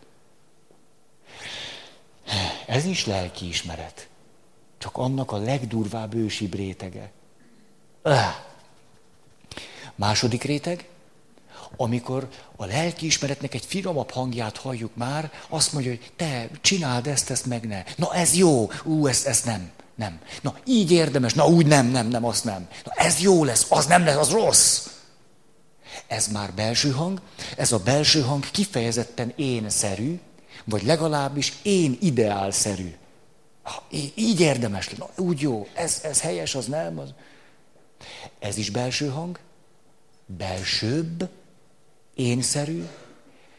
Ez 2.66 2.84
is 2.84 3.06
lelkiismeret. 3.06 4.08
Csak 4.78 4.96
annak 4.96 5.32
a 5.32 5.36
legdurvább 5.36 6.14
ősibb 6.14 6.54
rétege. 6.54 7.10
Öh. 8.02 8.34
Második 9.94 10.42
réteg, 10.42 10.88
amikor 11.76 12.28
a 12.56 12.64
lelkiismeretnek 12.64 13.54
egy 13.54 13.64
finomabb 13.64 14.10
hangját 14.10 14.56
halljuk 14.56 14.96
már, 14.96 15.32
azt 15.48 15.72
mondja, 15.72 15.90
hogy 15.90 16.12
te 16.16 16.48
csináld 16.60 17.06
ezt, 17.06 17.30
ezt 17.30 17.46
meg 17.46 17.66
ne. 17.66 17.84
Na 17.96 18.14
ez 18.14 18.34
jó, 18.34 18.70
ú, 18.84 19.06
ezt, 19.06 19.26
ezt 19.26 19.44
nem, 19.44 19.70
nem. 19.94 20.20
Na 20.40 20.58
így 20.64 20.90
érdemes, 20.90 21.34
na 21.34 21.46
úgy 21.46 21.66
nem, 21.66 21.86
nem, 21.86 22.08
nem, 22.08 22.24
azt 22.24 22.44
nem. 22.44 22.68
Na 22.84 22.92
ez 22.92 23.20
jó 23.20 23.44
lesz, 23.44 23.66
az 23.68 23.86
nem 23.86 24.04
lesz, 24.04 24.16
az 24.16 24.30
rossz. 24.30 24.86
Ez 26.06 26.28
már 26.28 26.52
belső 26.52 26.90
hang, 26.90 27.20
ez 27.56 27.72
a 27.72 27.78
belső 27.78 28.20
hang 28.20 28.50
kifejezetten 28.50 29.32
én-szerű, 29.36 30.20
vagy 30.68 30.82
legalábbis 30.82 31.52
én 31.62 31.98
ideálszerű. 32.00 32.94
Így 34.14 34.40
érdemes, 34.40 34.88
na, 34.88 35.08
úgy 35.16 35.40
jó, 35.40 35.66
ez, 35.74 36.00
ez 36.04 36.20
helyes, 36.20 36.54
az 36.54 36.66
nem. 36.66 36.98
Az... 36.98 37.14
Ez 38.38 38.56
is 38.56 38.70
belső 38.70 39.08
hang, 39.08 39.38
belsőbb, 40.26 41.28
énszerű, 42.14 42.84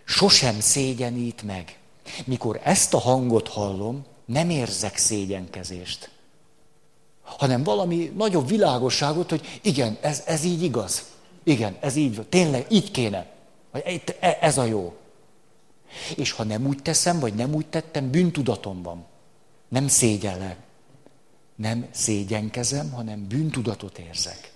sosem 0.03 0.60
szégyenít 0.60 1.43
meg. 1.43 1.78
Mikor 2.26 2.60
ezt 2.64 2.93
a 2.93 2.99
hangot 2.99 3.47
hallom, 3.47 4.05
nem 4.26 4.49
érzek 4.49 4.97
szégyenkezést, 4.97 6.10
hanem 7.22 7.64
valami 7.64 8.12
nagyobb 8.16 8.47
világosságot, 8.47 9.30
hogy 9.30 9.60
igen, 9.62 9.97
ez, 10.01 10.24
ez 10.26 10.43
így 10.43 10.64
igaz. 10.64 11.03
Igen, 11.43 11.78
ez 11.80 11.95
így 11.95 12.16
van. 12.16 12.26
Tényleg, 12.30 12.66
így 12.70 12.91
kéne. 12.91 13.26
E, 14.20 14.38
ez 14.41 14.58
a 14.58 14.64
jó. 14.64 14.95
És 16.16 16.32
ha 16.32 16.44
nem 16.44 16.66
úgy 16.66 16.82
teszem, 16.82 17.20
vagy 17.20 17.34
nem 17.34 17.54
úgy 17.54 17.66
tettem, 17.66 18.12
bűntudatom 18.12 18.82
van. 18.82 19.06
Nem 19.68 19.88
szégyellek. 19.88 20.58
Nem 21.56 21.88
szégyenkezem, 21.92 22.92
hanem 22.92 23.28
bűntudatot 23.28 23.98
érzek. 23.98 24.52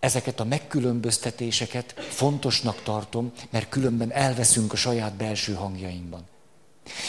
Ezeket 0.00 0.40
a 0.40 0.44
megkülönböztetéseket 0.44 1.94
fontosnak 1.98 2.82
tartom, 2.82 3.32
mert 3.50 3.68
különben 3.68 4.12
elveszünk 4.12 4.72
a 4.72 4.76
saját 4.76 5.14
belső 5.14 5.54
hangjainkban. 5.54 6.22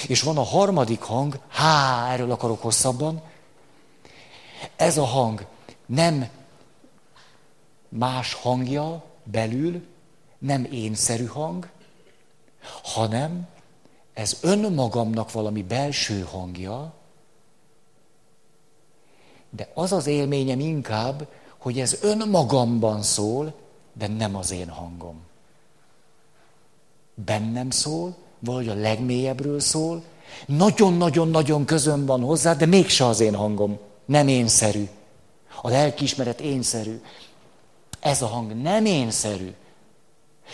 És 0.08 0.22
van 0.22 0.38
a 0.38 0.44
harmadik 0.44 1.02
hang, 1.02 1.40
há, 1.48 2.12
erről 2.12 2.32
akarok 2.32 2.62
hosszabban. 2.62 3.22
Ez 4.76 4.98
a 4.98 5.04
hang 5.04 5.46
nem 5.86 6.30
más 7.90 8.34
hangja 8.34 9.04
belül, 9.24 9.88
nem 10.38 10.68
énszerű 10.72 11.26
hang, 11.26 11.70
hanem 12.84 13.47
ez 14.13 14.38
önmagamnak 14.41 15.32
valami 15.32 15.63
belső 15.63 16.22
hangja, 16.22 16.93
de 19.49 19.70
az 19.74 19.91
az 19.91 20.07
élményem 20.07 20.59
inkább, 20.59 21.28
hogy 21.57 21.80
ez 21.80 21.97
önmagamban 22.01 23.03
szól, 23.03 23.53
de 23.93 24.07
nem 24.07 24.36
az 24.36 24.51
én 24.51 24.70
hangom. 24.70 25.22
Bennem 27.13 27.70
szól, 27.70 28.15
vagy 28.39 28.67
a 28.67 28.74
legmélyebbről 28.74 29.59
szól, 29.59 30.03
nagyon-nagyon-nagyon 30.45 31.65
közön 31.65 32.05
van 32.05 32.22
hozzá, 32.22 32.53
de 32.53 32.65
mégse 32.65 33.05
az 33.05 33.20
én 33.20 33.36
hangom. 33.36 33.80
Nem 34.05 34.28
énszerű. 34.28 34.89
A 35.61 35.70
lelkiismeret 35.70 36.39
énszerű. 36.39 37.01
Ez 37.99 38.22
a 38.22 38.28
hang 38.28 38.61
nem 38.61 38.86
énszerű. 38.86 39.53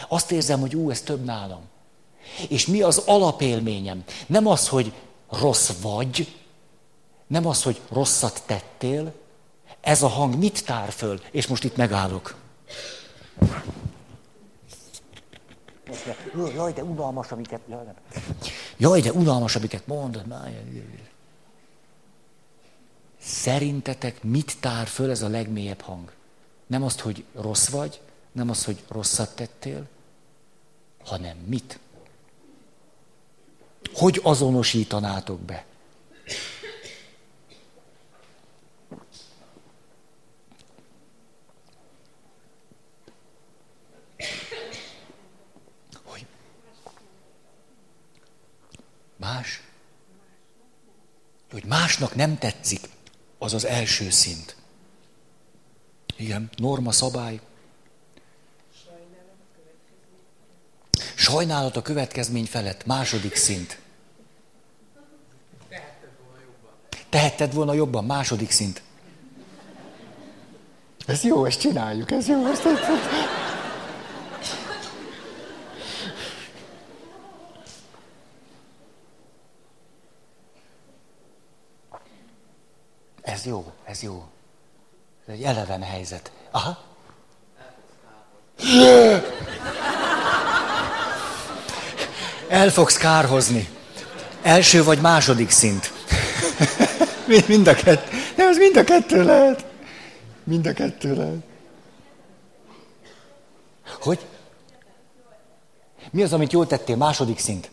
Azt 0.07 0.31
érzem, 0.31 0.59
hogy 0.59 0.75
ú, 0.75 0.89
ez 0.89 1.01
több 1.01 1.23
nálam. 1.23 1.61
És 2.49 2.65
mi 2.65 2.81
az 2.81 2.97
alapélményem? 2.97 4.03
Nem 4.27 4.47
az, 4.47 4.67
hogy 4.67 4.93
rossz 5.29 5.71
vagy, 5.81 6.35
nem 7.27 7.47
az, 7.47 7.63
hogy 7.63 7.81
rosszat 7.89 8.43
tettél, 8.45 9.13
ez 9.81 10.01
a 10.01 10.07
hang 10.07 10.35
mit 10.35 10.65
tár 10.65 10.91
föl? 10.91 11.21
És 11.31 11.47
most 11.47 11.63
itt 11.63 11.75
megállok. 11.75 12.35
Jaj, 16.55 16.73
de 16.73 16.83
unalmas, 16.83 17.31
amiket... 17.31 17.61
Jaj, 18.77 19.01
de 19.01 19.11
unalmas, 19.11 19.55
amiket 19.55 19.87
mondod. 19.87 20.23
Szerintetek 23.19 24.23
mit 24.23 24.57
tár 24.59 24.87
föl 24.87 25.09
ez 25.09 25.21
a 25.21 25.27
legmélyebb 25.27 25.81
hang? 25.81 26.11
Nem 26.67 26.83
azt, 26.83 26.99
hogy 26.99 27.23
rossz 27.33 27.67
vagy, 27.67 28.01
nem 28.31 28.49
azt, 28.49 28.65
hogy 28.65 28.83
rosszat 28.87 29.35
tettél, 29.35 29.87
hanem 31.03 31.37
mit? 31.37 31.79
Hogy 33.95 34.19
azonosítanátok 34.23 35.39
be? 35.39 35.65
Hogy? 46.03 46.25
Más? 49.15 49.61
Hogy 51.51 51.65
másnak 51.65 52.15
nem 52.15 52.37
tetszik, 52.37 52.89
az 53.37 53.53
az 53.53 53.65
első 53.65 54.09
szint. 54.09 54.55
Igen, 56.17 56.49
norma, 56.57 56.91
szabály. 56.91 57.39
Sajnálat 61.15 61.75
a 61.75 61.81
következmény 61.81 62.45
felett. 62.45 62.85
Második 62.85 63.35
szint. 63.35 63.83
Tehetted 67.15 67.53
volna 67.53 67.73
jobban. 67.73 68.05
Második 68.05 68.51
szint. 68.51 68.81
Ez 71.05 71.23
jó, 71.23 71.45
ezt 71.45 71.59
csináljuk, 71.59 72.11
ez 72.11 72.27
jó. 72.27 72.47
Ezt, 72.47 72.65
ezt, 72.65 72.81
ezt. 72.81 73.09
Ez 83.21 83.45
jó, 83.45 83.71
ez 83.85 84.01
jó. 84.01 84.23
Ez 85.27 85.33
egy 85.33 85.43
eleven 85.43 85.81
helyzet. 85.81 86.31
Aha. 86.51 86.77
El 92.47 92.69
fogsz 92.69 92.97
kárhozni. 92.97 93.69
Első 94.41 94.83
vagy 94.83 95.01
második 95.01 95.49
szint. 95.49 95.94
Mind 97.47 97.67
a 97.67 97.73
kettő. 97.73 98.17
Nem, 98.35 98.47
az 98.47 98.57
mind 98.57 98.77
a 98.77 98.83
kettő 98.83 99.23
lehet. 99.23 99.65
Mind 100.43 100.65
a 100.65 100.73
kettő 100.73 101.15
lehet. 101.15 101.43
Hogy? 104.01 104.25
Mi 106.11 106.23
az, 106.23 106.33
amit 106.33 106.51
jól 106.51 106.67
tettél? 106.67 106.95
Második 106.95 107.39
szint. 107.39 107.69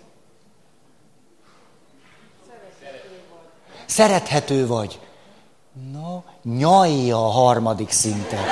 Szerethető 3.87 4.66
vagy. 4.66 5.01
No, 5.93 6.22
nyalja 6.43 7.26
a 7.26 7.30
harmadik 7.30 7.91
szinten. 7.91 8.45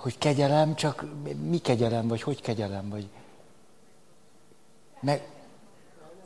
Hogy 0.00 0.18
kegyelem, 0.18 0.74
csak 0.74 1.04
mi 1.42 1.58
kegyelem, 1.58 2.08
vagy 2.08 2.22
hogy 2.22 2.40
kegyelem, 2.40 2.88
vagy... 2.88 3.08
Meg, 5.00 5.22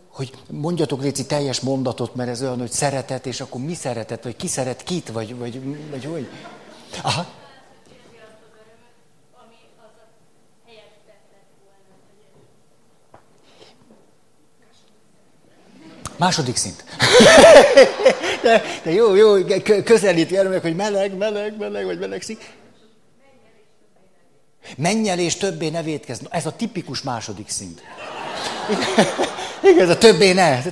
hogy 0.08 0.32
mondjatok 0.50 1.02
Léci 1.02 1.26
teljes 1.26 1.60
mondatot, 1.60 2.14
mert 2.14 2.28
ez 2.28 2.42
olyan, 2.42 2.58
hogy 2.58 2.70
szeretet, 2.70 3.26
és 3.26 3.40
akkor 3.40 3.60
mi 3.60 3.74
szeretet, 3.74 4.24
vagy 4.24 4.36
ki 4.36 4.46
szeret 4.46 4.82
kit, 4.82 5.08
vagy, 5.08 5.36
vagy, 5.36 5.90
vagy 5.90 6.04
hogy? 6.04 6.28
Aha. 7.02 7.26
Második 16.16 16.56
szint. 16.56 16.84
De, 18.42 18.62
de 18.84 18.90
jó, 18.90 19.14
jó, 19.14 19.44
közelít 19.84 20.48
meg, 20.48 20.60
hogy 20.60 20.76
meleg, 20.76 21.16
meleg, 21.16 21.58
meleg, 21.58 21.84
vagy 21.84 21.98
melegszik. 21.98 22.62
Mennyel 24.76 25.18
és 25.18 25.36
többé 25.36 25.68
ne 25.68 25.82
védkezz. 25.82 26.20
Ez 26.30 26.46
a 26.46 26.56
tipikus 26.56 27.02
második 27.02 27.48
szint. 27.48 27.82
Igen, 29.62 29.82
ez 29.84 29.88
a 29.88 29.98
többé 29.98 30.32
ne. 30.32 30.62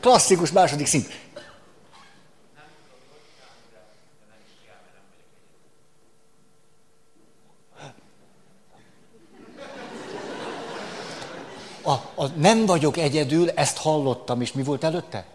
Klasszikus 0.00 0.50
második 0.50 0.86
szint. 0.86 1.22
A, 11.82 11.92
a 12.14 12.26
nem 12.36 12.66
vagyok 12.66 12.96
egyedül, 12.96 13.50
ezt 13.50 13.76
hallottam, 13.76 14.40
és 14.40 14.52
mi 14.52 14.62
volt 14.62 14.84
előtte? 14.84 15.33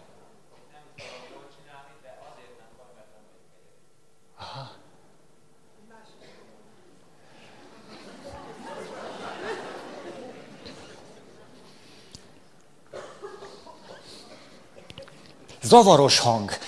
Zavaros 15.70 16.18
hang. 16.18 16.50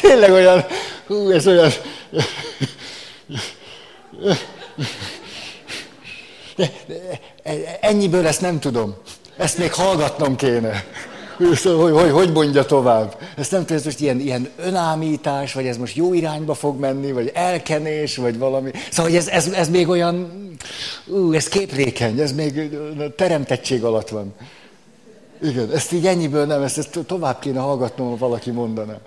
Tényleg 0.00 0.32
olyan, 0.32 0.64
hú, 1.06 1.30
ez 1.30 1.46
olyan... 1.46 1.70
De, 6.56 6.72
de, 6.86 7.78
ennyiből 7.80 8.26
ezt 8.26 8.40
nem 8.40 8.60
tudom. 8.60 8.94
Ezt 9.36 9.58
még 9.58 9.72
hallgatnom 9.72 10.36
kéne. 10.36 10.84
Szóval, 11.54 11.92
hogy, 11.92 12.02
hogy, 12.02 12.10
hogy 12.10 12.32
mondja 12.32 12.64
tovább? 12.64 13.16
Ezt 13.36 13.50
nem 13.50 13.60
tudom, 13.60 13.76
ez 13.76 13.84
most 13.84 14.00
ilyen, 14.00 14.20
ilyen 14.20 14.48
önámítás, 14.56 15.52
vagy 15.52 15.66
ez 15.66 15.76
most 15.76 15.96
jó 15.96 16.14
irányba 16.14 16.54
fog 16.54 16.80
menni, 16.80 17.12
vagy 17.12 17.30
elkenés, 17.34 18.16
vagy 18.16 18.38
valami. 18.38 18.70
Szóval 18.90 19.14
ez, 19.14 19.28
ez, 19.28 19.46
ez 19.46 19.68
még 19.68 19.88
olyan, 19.88 20.30
ú, 21.06 21.32
ez 21.32 21.48
képlékeny, 21.48 22.20
ez 22.20 22.32
még 22.32 22.70
teremtettség 23.16 23.84
alatt 23.84 24.08
van. 24.08 24.34
Igen, 25.42 25.70
ezt 25.70 25.92
így 25.92 26.06
ennyiből 26.06 26.46
nem, 26.46 26.62
ezt, 26.62 26.78
ezt 26.78 26.98
tovább 27.06 27.38
kéne 27.38 27.60
hallgatnom, 27.60 28.08
ha 28.08 28.16
valaki 28.16 28.50
mondaná. 28.50 28.98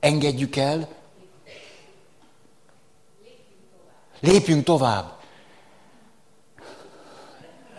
Engedjük 0.00 0.56
el, 0.56 0.88
Lépjünk 4.20 4.64
tovább. 4.64 5.12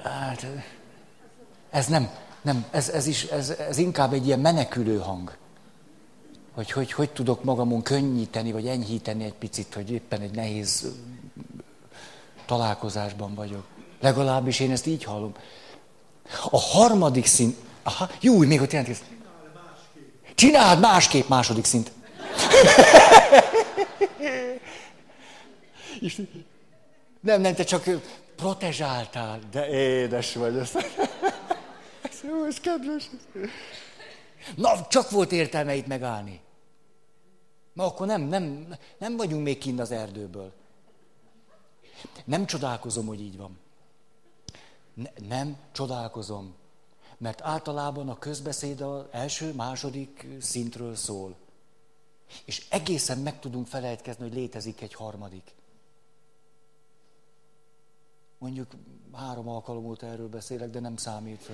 Hát, 0.03 0.47
ez 1.69 1.87
nem, 1.87 2.09
nem, 2.41 2.65
ez, 2.71 2.89
ez, 2.89 3.07
is, 3.07 3.23
ez, 3.23 3.49
ez 3.49 3.77
inkább 3.77 4.13
egy 4.13 4.25
ilyen 4.25 4.39
menekülő 4.39 4.97
hang. 4.97 5.35
Hogy, 6.53 6.71
hogy 6.71 6.91
hogy 6.91 7.09
tudok 7.09 7.43
magamon 7.43 7.81
könnyíteni, 7.81 8.51
vagy 8.51 8.67
enyhíteni 8.67 9.23
egy 9.23 9.33
picit, 9.33 9.73
hogy 9.73 9.91
éppen 9.91 10.21
egy 10.21 10.35
nehéz 10.35 10.93
találkozásban 12.45 13.35
vagyok. 13.35 13.65
Legalábbis 13.99 14.59
én 14.59 14.71
ezt 14.71 14.85
így 14.85 15.03
hallom. 15.03 15.33
A 16.49 16.59
harmadik 16.59 17.25
szint, 17.25 17.57
aha, 17.83 18.09
jó, 18.21 18.37
még 18.37 18.61
ott 18.61 18.71
jelent, 18.71 19.03
Csináld 20.35 20.79
másképp 20.79 21.27
második 21.27 21.65
szint. 21.65 21.91
Nem, 27.19 27.41
nem, 27.41 27.55
te 27.55 27.63
csak 27.63 27.83
protezsáltál, 28.35 29.39
de 29.51 29.67
édes 29.69 30.33
vagy. 30.33 30.57
Ez, 30.57 30.71
jó, 32.27 32.45
ez 32.45 32.59
kedves. 32.59 33.09
Na, 34.55 34.87
csak 34.87 35.09
volt 35.09 35.31
értelme 35.31 35.75
itt 35.75 35.87
megállni. 35.87 36.39
Na, 37.73 37.85
akkor 37.85 38.07
nem, 38.07 38.21
nem, 38.21 38.75
nem 38.97 39.17
vagyunk 39.17 39.43
még 39.43 39.57
kint 39.57 39.79
az 39.79 39.91
erdőből. 39.91 40.51
Nem 42.25 42.45
csodálkozom, 42.45 43.05
hogy 43.05 43.21
így 43.21 43.37
van. 43.37 43.59
Ne, 44.97 45.27
nem 45.27 45.57
csodálkozom. 45.71 46.55
Mert 47.17 47.41
általában 47.41 48.09
a 48.09 48.17
közbeszéd 48.17 48.81
az 48.81 49.03
első, 49.11 49.53
második 49.53 50.27
szintről 50.39 50.95
szól. 50.95 51.35
És 52.45 52.65
egészen 52.69 53.17
meg 53.17 53.39
tudunk 53.39 53.67
felejtkezni, 53.67 54.23
hogy 54.23 54.33
létezik 54.33 54.81
egy 54.81 54.93
harmadik. 54.93 55.55
Mondjuk 58.37 58.71
három 59.13 59.49
alkalom 59.49 59.85
óta 59.85 60.05
erről 60.05 60.29
beszélek, 60.29 60.69
de 60.69 60.79
nem 60.79 60.97
számít. 60.97 61.49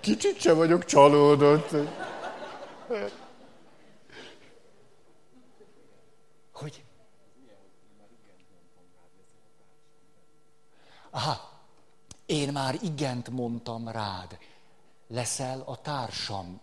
Kicsit 0.00 0.40
sem 0.40 0.56
vagyok 0.56 0.84
csalódott. 0.84 1.70
Hogy? 6.52 6.84
Aha, 11.10 11.60
én 12.26 12.52
már 12.52 12.78
igent 12.82 13.28
mondtam 13.28 13.88
rád. 13.88 14.38
Leszel 15.06 15.60
a 15.60 15.80
társam 15.80 16.60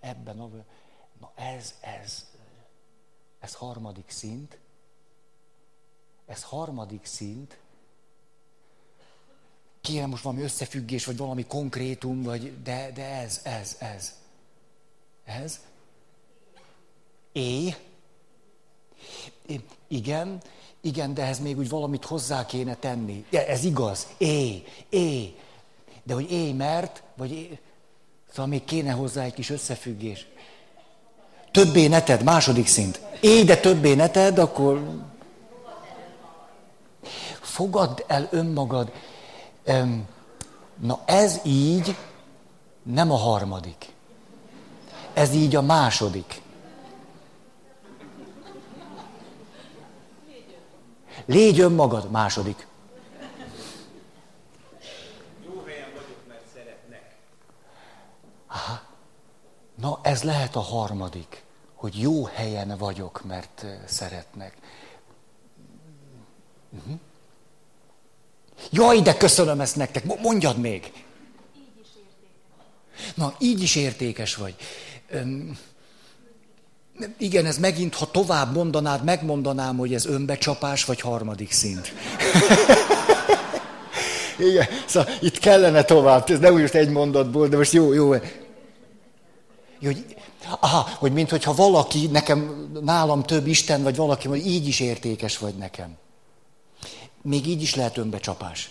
ebben 0.00 0.40
a... 0.40 0.48
Na 1.20 1.32
ez, 1.34 1.74
ez, 1.80 2.26
ez 3.38 3.54
harmadik 3.54 4.10
szint. 4.10 4.58
Ez 6.26 6.42
harmadik 6.42 7.04
szint. 7.04 7.58
Kéne 9.80 10.06
most 10.06 10.22
valami 10.22 10.42
összefüggés, 10.42 11.04
vagy 11.04 11.16
valami 11.16 11.46
konkrétum, 11.46 12.22
vagy 12.22 12.62
de, 12.62 12.90
de 12.90 13.04
ez, 13.04 13.40
ez, 13.44 13.76
ez. 13.78 14.14
Ez. 15.24 15.60
É. 17.32 17.74
Igen, 19.86 20.42
igen, 20.80 21.14
de 21.14 21.22
ehhez 21.22 21.38
még 21.38 21.58
úgy 21.58 21.68
valamit 21.68 22.04
hozzá 22.04 22.46
kéne 22.46 22.74
tenni. 22.74 23.24
Ja, 23.30 23.40
ez 23.40 23.64
igaz. 23.64 24.06
É, 24.18 24.64
é. 24.88 25.34
De 26.02 26.14
hogy 26.14 26.32
é, 26.32 26.52
mert, 26.52 27.02
vagy 27.16 27.32
é. 27.32 27.58
Szóval 28.30 28.46
még 28.46 28.64
kéne 28.64 28.92
hozzá 28.92 29.22
egy 29.22 29.34
kis 29.34 29.50
összefüggés. 29.50 30.26
Többé 31.50 31.86
neted, 31.86 32.22
második 32.22 32.66
szint. 32.66 33.00
É, 33.20 33.42
de 33.44 33.56
többé 33.56 33.94
neted, 33.94 34.38
akkor 34.38 35.02
fogadd 37.40 38.02
el 38.06 38.28
önmagad. 38.30 38.92
Na 40.80 41.02
ez 41.04 41.40
így 41.44 41.96
nem 42.82 43.10
a 43.10 43.16
harmadik. 43.16 43.86
Ez 45.14 45.32
így 45.32 45.56
a 45.56 45.62
második. 45.62 46.40
Légy 51.28 51.60
önmagad, 51.60 52.10
második. 52.10 52.66
Jó 55.44 55.62
helyen 55.66 55.90
vagyok, 55.94 56.26
mert 56.28 56.44
szeretnek. 56.54 57.16
Aha. 58.46 58.80
Na, 59.74 59.98
ez 60.02 60.22
lehet 60.22 60.56
a 60.56 60.60
harmadik, 60.60 61.42
hogy 61.74 62.00
jó 62.00 62.24
helyen 62.24 62.76
vagyok, 62.78 63.24
mert 63.24 63.66
szeretnek. 63.86 64.56
Uh-huh. 66.70 66.98
Jaj, 68.70 69.00
de 69.00 69.16
köszönöm 69.16 69.60
ezt 69.60 69.76
nektek, 69.76 70.04
mondjad 70.04 70.58
még. 70.58 70.92
Így 71.56 71.80
is 71.80 71.88
értékes. 71.96 73.14
Na, 73.14 73.34
így 73.38 73.62
is 73.62 73.76
értékes 73.76 74.34
vagy. 74.34 74.56
Öm, 75.08 75.58
igen, 77.18 77.46
ez 77.46 77.58
megint, 77.58 77.94
ha 77.94 78.10
tovább 78.10 78.54
mondanád, 78.54 79.04
megmondanám, 79.04 79.76
hogy 79.76 79.94
ez 79.94 80.06
önbecsapás, 80.06 80.84
vagy 80.84 81.00
harmadik 81.00 81.52
szint. 81.52 81.92
Igen, 84.38 84.66
szóval 84.86 85.12
itt 85.20 85.38
kellene 85.38 85.82
tovább, 85.82 86.30
ez 86.30 86.38
nem 86.38 86.54
úgy 86.54 86.70
egy 86.72 86.90
mondatból, 86.90 87.48
de 87.48 87.56
most 87.56 87.72
jó, 87.72 87.92
jó. 87.92 88.08
Hogy, 89.80 90.04
aha, 90.60 90.88
hogy 90.98 91.12
mint 91.12 91.30
hogyha 91.30 91.54
valaki, 91.54 92.06
nekem, 92.06 92.68
nálam 92.84 93.22
több 93.22 93.46
Isten, 93.46 93.82
vagy 93.82 93.96
valaki, 93.96 94.28
hogy 94.28 94.46
így 94.46 94.68
is 94.68 94.80
értékes 94.80 95.38
vagy 95.38 95.54
nekem. 95.54 95.96
Még 97.22 97.46
így 97.46 97.62
is 97.62 97.74
lehet 97.74 97.96
önbecsapás. 97.96 98.70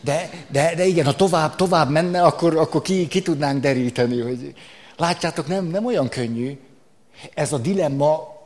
De, 0.00 0.30
de, 0.50 0.74
de 0.74 0.84
igen, 0.84 1.04
ha 1.04 1.16
tovább, 1.16 1.56
tovább 1.56 1.90
menne, 1.90 2.22
akkor, 2.22 2.56
akkor 2.56 2.82
ki, 2.82 3.08
ki 3.08 3.22
tudnánk 3.22 3.60
deríteni, 3.60 4.20
hogy 4.20 4.54
látjátok, 4.96 5.46
nem, 5.46 5.66
nem 5.66 5.86
olyan 5.86 6.08
könnyű. 6.08 6.58
Ez 7.34 7.52
a 7.52 7.58
dilemma 7.58 8.40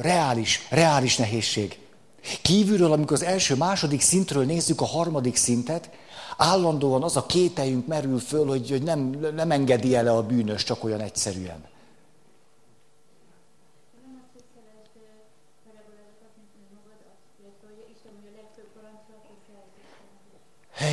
reális, 0.00 0.66
reális 0.70 1.16
nehézség. 1.16 1.78
Kívülről, 2.42 2.92
amikor 2.92 3.16
az 3.16 3.22
első, 3.22 3.56
második 3.56 4.00
szintről 4.00 4.44
nézzük 4.44 4.80
a 4.80 4.84
harmadik 4.84 5.36
szintet, 5.36 5.90
állandóan 6.36 7.02
az 7.02 7.16
a 7.16 7.26
kételjünk 7.26 7.86
merül 7.86 8.18
föl, 8.18 8.46
hogy, 8.46 8.70
hogy 8.70 8.82
nem, 8.82 9.00
nem 9.34 9.50
engedi 9.50 9.94
el 9.94 10.06
a 10.06 10.22
bűnös 10.22 10.64
csak 10.64 10.84
olyan 10.84 11.00
egyszerűen. 11.00 11.68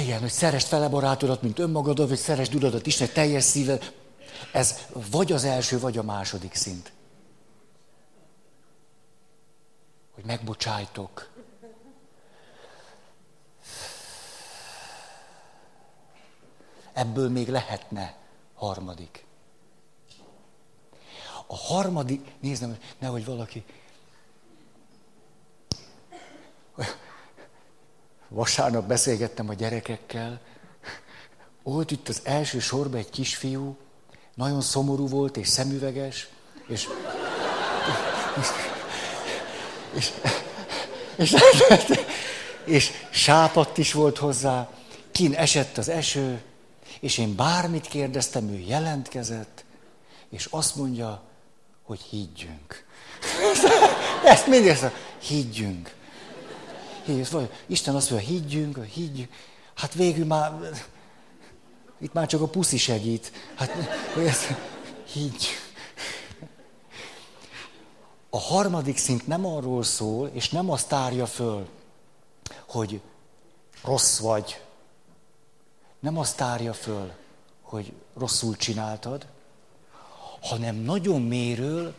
Igen, 0.04 0.20
hogy 0.20 0.30
szeresd 0.30 0.68
fele 0.68 0.88
barátodat, 0.88 1.41
mint 1.41 1.60
önmagadat, 1.60 2.10
vagy 2.10 2.18
szeresd 2.18 2.56
uradat 2.56 2.88
Isten 2.88 3.10
teljes 3.14 3.43
szívvel. 3.43 3.80
Ez 4.52 4.86
vagy 5.12 5.32
az 5.32 5.44
első, 5.44 5.80
vagy 5.80 5.98
a 5.98 6.04
második 6.04 6.56
szint. 6.56 6.92
Hogy 10.16 10.26
megbocsájtok. 10.26 11.30
Ebből 16.94 17.30
még 17.30 17.48
lehetne 17.48 18.18
harmadik. 18.54 19.26
A 21.48 21.56
harmadik, 21.56 22.32
nézd, 22.40 22.78
nehogy 23.00 23.26
valaki 23.26 23.66
vasárnap 28.28 28.88
beszélgettem 28.88 29.50
a 29.50 29.54
gyerekekkel, 29.54 30.42
volt 31.64 31.92
itt 31.92 32.08
az 32.08 32.22
első 32.24 32.60
sorban 32.60 33.00
egy 33.00 33.10
kisfiú, 33.10 33.78
nagyon 34.38 34.62
szomorú 34.62 35.08
volt 35.08 35.38
és 35.38 35.48
szemüveges, 35.48 36.28
és, 36.68 36.88
és, 38.38 38.48
és, 41.16 41.34
és, 41.70 42.00
és 42.66 42.92
sápadt 43.10 43.78
is 43.78 43.94
volt 43.94 44.18
hozzá, 44.18 44.70
kin 45.12 45.34
esett 45.34 45.78
az 45.78 45.90
eső, 45.90 46.42
és 47.00 47.18
én 47.18 47.36
bármit 47.36 47.88
kérdeztem, 47.88 48.50
ő 48.50 48.58
jelentkezett, 48.58 49.64
és 50.30 50.48
azt 50.52 50.76
mondja, 50.76 51.22
hogy 51.84 52.00
higgyünk. 52.00 52.86
Ezt 54.24 54.48
mindig 54.48 54.70
ezt 54.70 54.92
higgyünk. 55.20 55.96
Vagy 57.32 57.50
Isten 57.66 57.96
azt 57.96 58.10
mondja, 58.10 58.28
higgyünk, 58.30 58.86
higgyünk. 58.86 59.30
Hát 59.76 59.94
végül 59.94 60.26
már, 60.26 60.52
itt 61.98 62.14
már 62.14 62.28
csak 62.28 62.41
a 62.41 62.48
puszi 62.48 62.78
segít. 62.78 63.32
Hát, 63.56 63.72
hogy 64.14 64.26
ezt, 64.26 64.54
higgyünk. 65.12 65.66
A 68.30 68.39
harmadik 68.39 68.98
szint 68.98 69.28
nem 69.28 69.45
arról 69.45 69.84
szól, 69.84 70.28
és 70.28 70.50
nem 70.50 70.70
azt 70.70 70.88
tárja 70.88 71.26
föl, 71.26 71.68
hogy 72.66 73.02
rossz 73.84 74.20
vagy. 74.20 74.62
Nem 76.00 76.18
azt 76.18 76.38
tárja 76.38 76.74
föl, 76.74 77.12
hogy 77.62 77.93
rosszul 78.18 78.56
csináltad, 78.56 79.28
hanem 80.41 80.76
nagyon 80.76 81.22
méről 81.22 81.95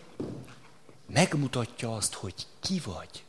megmutatja 1.06 1.94
azt, 1.94 2.14
hogy 2.14 2.34
ki 2.60 2.80
vagy. 2.84 3.24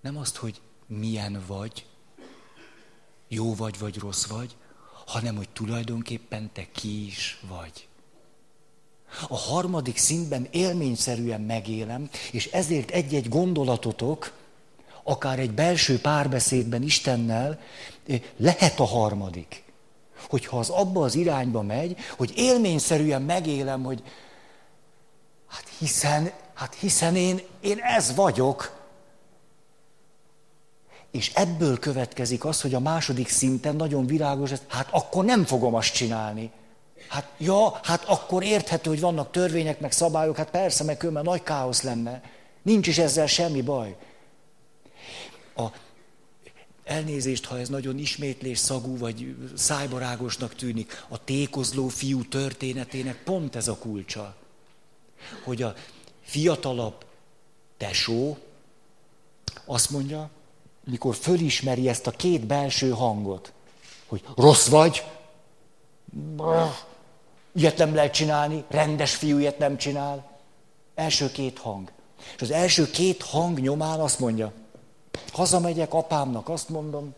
Nem 0.00 0.16
azt, 0.16 0.36
hogy 0.36 0.60
milyen 0.86 1.44
vagy, 1.46 1.86
jó 3.28 3.54
vagy, 3.54 3.78
vagy 3.78 3.98
rossz 3.98 4.26
vagy, 4.26 4.56
hanem 5.06 5.36
hogy 5.36 5.48
tulajdonképpen 5.48 6.50
te 6.52 6.66
ki 6.72 7.06
is 7.06 7.38
vagy. 7.48 7.88
A 9.28 9.36
harmadik 9.36 9.96
szintben 9.96 10.48
élményszerűen 10.50 11.40
megélem, 11.40 12.08
és 12.32 12.46
ezért 12.46 12.90
egy-egy 12.90 13.28
gondolatotok, 13.28 14.32
akár 15.02 15.38
egy 15.38 15.50
belső 15.50 16.00
párbeszédben 16.00 16.82
Istennel, 16.82 17.60
lehet 18.36 18.80
a 18.80 18.84
harmadik. 18.84 19.62
Hogyha 20.28 20.58
az 20.58 20.68
abba 20.68 21.04
az 21.04 21.14
irányba 21.14 21.62
megy, 21.62 21.96
hogy 22.16 22.32
élményszerűen 22.36 23.22
megélem, 23.22 23.82
hogy 23.82 24.02
hát 25.48 25.68
hiszen, 25.78 26.30
hát 26.54 26.74
hiszen 26.74 27.16
én, 27.16 27.40
én 27.60 27.78
ez 27.78 28.14
vagyok, 28.14 28.75
és 31.16 31.32
ebből 31.34 31.78
következik 31.78 32.44
az, 32.44 32.60
hogy 32.60 32.74
a 32.74 32.80
második 32.80 33.28
szinten 33.28 33.76
nagyon 33.76 34.06
világos, 34.06 34.50
hát 34.66 34.88
akkor 34.90 35.24
nem 35.24 35.44
fogom 35.44 35.74
azt 35.74 35.92
csinálni. 35.92 36.50
Hát 37.08 37.30
ja, 37.38 37.80
hát 37.82 38.04
akkor 38.04 38.42
érthető, 38.42 38.90
hogy 38.90 39.00
vannak 39.00 39.30
törvények, 39.30 39.80
meg 39.80 39.92
szabályok, 39.92 40.36
hát 40.36 40.50
persze, 40.50 40.84
meg 40.84 40.96
különben 40.96 41.24
nagy 41.24 41.42
káosz 41.42 41.82
lenne. 41.82 42.22
Nincs 42.62 42.86
is 42.86 42.98
ezzel 42.98 43.26
semmi 43.26 43.62
baj. 43.62 43.96
A, 45.56 45.66
elnézést, 46.84 47.44
ha 47.44 47.58
ez 47.58 47.68
nagyon 47.68 47.98
ismétlés 47.98 48.58
szagú, 48.58 48.98
vagy 48.98 49.36
szájbarágosnak 49.54 50.54
tűnik, 50.54 51.04
a 51.08 51.24
tékozló 51.24 51.88
fiú 51.88 52.24
történetének 52.24 53.22
pont 53.22 53.56
ez 53.56 53.68
a 53.68 53.76
kulcsa. 53.76 54.36
Hogy 55.44 55.62
a 55.62 55.74
fiatalabb 56.22 57.04
tesó 57.76 58.36
azt 59.64 59.90
mondja, 59.90 60.30
mikor 60.90 61.14
fölismeri 61.14 61.88
ezt 61.88 62.06
a 62.06 62.10
két 62.10 62.46
belső 62.46 62.90
hangot, 62.90 63.52
hogy 64.06 64.24
rossz 64.36 64.68
vagy, 64.68 65.04
ilyet 67.52 67.78
nem 67.78 67.94
lehet 67.94 68.12
csinálni, 68.12 68.64
rendes 68.68 69.14
fiú 69.14 69.38
ilyet 69.38 69.58
nem 69.58 69.76
csinál. 69.76 70.38
Első 70.94 71.30
két 71.30 71.58
hang. 71.58 71.90
És 72.36 72.42
az 72.42 72.50
első 72.50 72.90
két 72.90 73.22
hang 73.22 73.58
nyomán 73.58 74.00
azt 74.00 74.18
mondja, 74.18 74.52
hazamegyek 75.32 75.94
apámnak, 75.94 76.48
azt 76.48 76.68
mondom, 76.68 77.14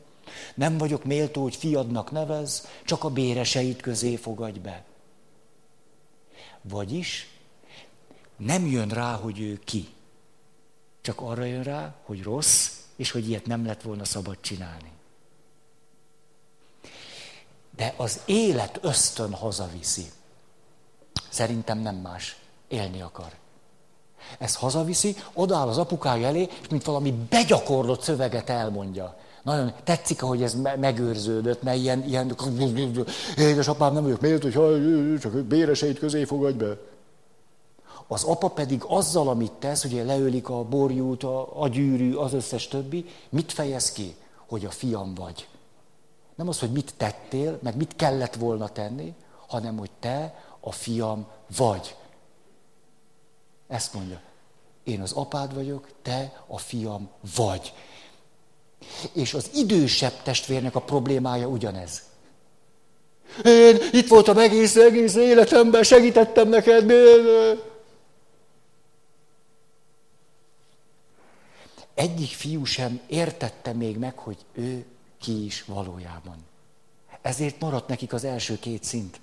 nem 0.55 0.79
vagyok 0.79 1.05
méltó, 1.05 1.43
hogy 1.43 1.57
fiadnak 1.57 2.11
nevez, 2.11 2.66
csak 2.85 3.05
a 3.05 3.11
béreseit 3.11 3.81
közé 3.81 4.16
fogadj 4.16 4.59
be. 4.59 4.85
Vagyis 6.62 7.31
nem 8.37 8.66
jön 8.66 8.89
rá, 8.89 9.14
hogy 9.14 9.41
ő 9.41 9.61
ki. 9.64 9.89
Csak 11.01 11.21
arra 11.21 11.45
jön 11.45 11.62
rá, 11.62 11.95
hogy 12.05 12.23
rossz, 12.23 12.78
és 12.99 13.11
hogy 13.11 13.29
ilyet 13.29 13.47
nem 13.47 13.67
lett 13.67 13.83
volna 13.83 14.05
szabad 14.05 14.37
csinálni. 14.41 14.93
De 17.77 17.95
az 17.97 18.21
élet 18.25 18.79
ösztön 18.83 19.33
hazaviszi. 19.33 20.11
Szerintem 21.29 21.79
nem 21.79 21.97
más. 21.97 22.37
Élni 22.69 23.01
akar. 23.01 23.33
Ez 24.39 24.55
hazaviszi, 24.55 25.17
odáll 25.33 25.69
az 25.69 25.79
apukája 25.79 26.27
elé, 26.27 26.49
és 26.63 26.69
mint 26.69 26.85
valami 26.85 27.13
begyakorlott 27.29 28.03
szöveget 28.03 28.51
elmondja. 28.51 29.19
Nagyon 29.43 29.73
tetszik, 29.85 30.23
ahogy 30.23 30.43
ez 30.43 30.55
megőrződött, 30.55 31.63
mert 31.63 31.79
ilyen, 31.79 32.05
ilyen 32.05 32.37
édesapám 33.37 33.93
nem 33.93 34.03
vagyok 34.03 34.21
méltó, 34.21 34.63
hogy 34.63 35.19
csak 35.21 35.33
béreseit 35.33 35.99
közé 35.99 36.25
fogadj 36.25 36.57
be. 36.57 36.77
Az 38.09 38.25
apa 38.25 38.49
pedig 38.49 38.83
azzal, 38.87 39.29
amit 39.29 39.53
tesz, 39.53 39.85
ugye 39.85 40.05
leölik 40.05 40.49
a 40.49 40.65
borjút, 40.65 41.23
a, 41.23 41.63
a 41.63 41.69
gyűrű, 41.69 42.15
az 42.15 42.33
összes 42.33 42.69
többi, 42.69 43.05
mit 43.29 43.53
fejez 43.53 43.93
ki? 43.93 44.17
Hogy 44.47 44.65
a 44.65 44.71
fiam 44.71 45.15
vagy. 45.15 45.49
Nem 46.35 46.49
az, 46.49 46.59
hogy 46.59 46.73
mit 46.73 46.95
tettél, 46.97 47.59
meg 47.63 47.77
mit 47.77 47.97
kellett 47.97 48.35
volna 48.35 48.69
tenni, 48.69 49.15
hanem 49.47 49.77
hogy 49.77 49.91
te 50.01 50.43
a 50.61 50.73
fiam 50.73 51.27
vagy. 51.57 51.97
Ezt 53.69 53.95
mondja. 53.95 54.21
Én 54.85 55.01
az 55.01 55.13
apád 55.13 55.55
vagyok, 55.55 55.89
te 56.03 56.43
a 56.47 56.59
fiam 56.59 57.09
vagy. 57.37 57.73
És 59.13 59.35
az 59.35 59.51
idősebb 59.55 60.23
testvérnek 60.23 60.75
a 60.75 60.81
problémája 60.81 61.47
ugyanez. 61.47 62.03
Én 63.45 63.79
itt 63.93 64.09
voltam 64.09 64.39
egész, 64.39 64.77
egész 64.77 65.15
életemben, 65.15 65.83
segítettem 65.83 66.49
neked. 66.49 66.93
Egyik 71.99 72.31
fiú 72.31 72.65
sem 72.65 73.01
értette 73.07 73.73
még 73.73 73.97
meg, 73.97 74.19
hogy 74.19 74.37
ő 74.53 74.87
ki 75.21 75.45
is 75.45 75.65
valójában. 75.65 76.37
Ezért 77.23 77.61
maradt 77.61 77.89
nekik 77.89 78.13
az 78.13 78.25
első 78.25 78.59
két 78.59 78.85
szint. 78.85 79.21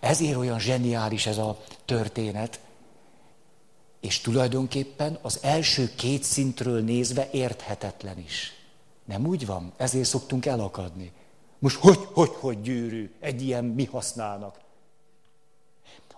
Ezért 0.00 0.36
olyan 0.36 0.58
zseniális 0.58 1.26
ez 1.26 1.38
a 1.38 1.64
történet, 1.84 2.60
és 4.00 4.20
tulajdonképpen 4.20 5.18
az 5.22 5.38
első 5.42 5.94
két 5.94 6.22
szintről 6.22 6.82
nézve 6.82 7.28
érthetetlen 7.30 8.18
is. 8.18 8.52
Nem 9.04 9.26
úgy 9.26 9.46
van? 9.46 9.72
Ezért 9.76 10.08
szoktunk 10.08 10.46
elakadni. 10.46 11.12
Most 11.58 11.76
hogy, 11.76 11.98
hogy, 12.12 12.30
hogy 12.30 12.60
gyűrű? 12.60 13.14
Egy 13.20 13.42
ilyen 13.42 13.64
mi 13.64 13.84
használnak? 13.84 14.61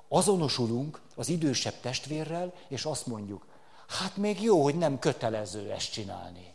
Azonosulunk 0.09 1.01
az 1.17 1.29
idősebb 1.29 1.81
testvérrel, 1.81 2.53
és 2.69 2.85
azt 2.85 3.07
mondjuk, 3.07 3.47
hát 3.89 4.17
még 4.17 4.43
jó, 4.43 4.63
hogy 4.63 4.75
nem 4.75 4.99
kötelező 4.99 5.71
ezt 5.71 5.93
csinálni. 5.93 6.53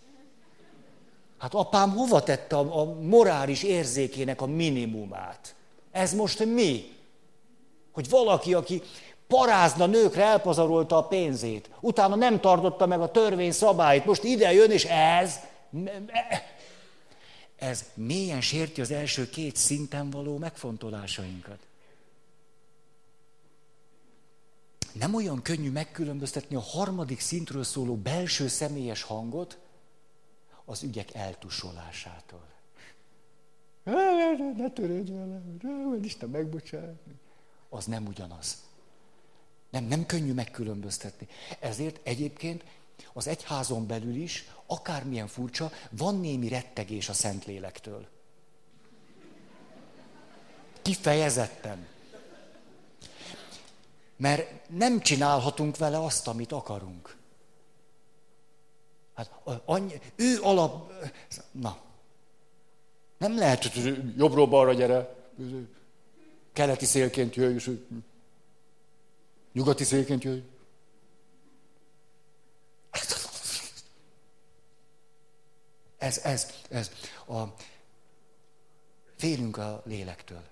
Hát 1.38 1.54
apám 1.54 1.91
hova 1.91 2.24
tette 2.24 2.58
a, 2.58 2.80
a 2.80 3.00
morális 3.02 3.64
érzékének 3.64 4.41
a 4.41 4.45
minimumát? 4.45 5.56
Ez 5.91 6.14
most 6.14 6.45
mi? 6.45 6.97
Hogy 7.91 8.10
valaki, 8.10 8.54
aki 8.54 8.82
parázna 9.28 9.86
nőkre 9.86 10.24
elpazarolta 10.24 10.97
a 10.97 11.08
pénzét, 11.08 11.70
utána 11.80 12.16
nem 12.16 12.39
tartotta 12.39 12.86
meg 12.86 13.02
a 13.02 13.12
törvény 13.12 13.52
szabályt, 13.52 14.06
most 14.06 14.24
ide 14.24 14.54
jön, 14.54 14.72
és 14.72 14.86
ez, 14.86 15.39
ez 17.56 17.86
mélyen 17.93 18.41
sérti 18.41 18.82
az 18.82 18.91
első 18.91 19.30
két 19.30 19.56
szinten 19.56 20.10
való 20.10 20.38
megfontolásainkat. 20.38 21.60
Nem 24.93 25.13
olyan 25.13 25.41
könnyű 25.41 25.71
megkülönböztetni 25.71 26.55
a 26.55 26.59
harmadik 26.59 27.19
szintről 27.19 27.63
szóló 27.63 27.95
belső 27.95 28.47
személyes 28.47 29.01
hangot 29.01 29.57
az 30.65 30.83
ügyek 30.83 31.13
eltusolásától. 31.13 32.47
Ne 34.57 34.69
törődj 34.73 35.11
velem, 35.11 35.59
Isten 36.01 36.29
megbocsátni 36.29 37.19
az 37.69 37.85
nem 37.85 38.05
ugyanaz. 38.05 38.57
Nem, 39.69 39.83
nem 39.83 40.05
könnyű 40.05 40.33
megkülönböztetni. 40.33 41.27
Ezért 41.59 41.99
egyébként 42.03 42.63
az 43.13 43.27
egyházon 43.27 43.87
belül 43.87 44.15
is, 44.15 44.49
akármilyen 44.65 45.27
furcsa, 45.27 45.71
van 45.89 46.19
némi 46.19 46.47
rettegés 46.47 47.09
a 47.09 47.13
Szentlélektől. 47.13 48.07
Kifejezetten. 50.81 51.87
Mert 54.20 54.70
nem 54.70 54.99
csinálhatunk 54.99 55.78
vele 55.78 56.03
azt, 56.03 56.28
amit 56.28 56.51
akarunk. 56.51 57.17
Hát 59.13 59.32
annyi, 59.65 60.01
ő 60.15 60.41
alap... 60.41 60.91
Na. 61.51 61.78
Nem 63.17 63.38
lehet, 63.38 63.65
hogy 63.65 64.17
jobbról-balra 64.17 64.74
gyere 64.74 65.15
keleti 66.53 66.86
szélként 66.86 67.36
jöjj, 67.36 67.53
és 67.53 67.72
nyugati 69.53 69.84
szélként 69.84 70.24
jöjj. 70.24 70.39
Ez, 75.97 76.17
ez, 76.17 76.53
ez. 76.70 76.91
A, 77.28 77.43
félünk 79.15 79.57
a 79.57 79.82
lélektől. 79.86 80.43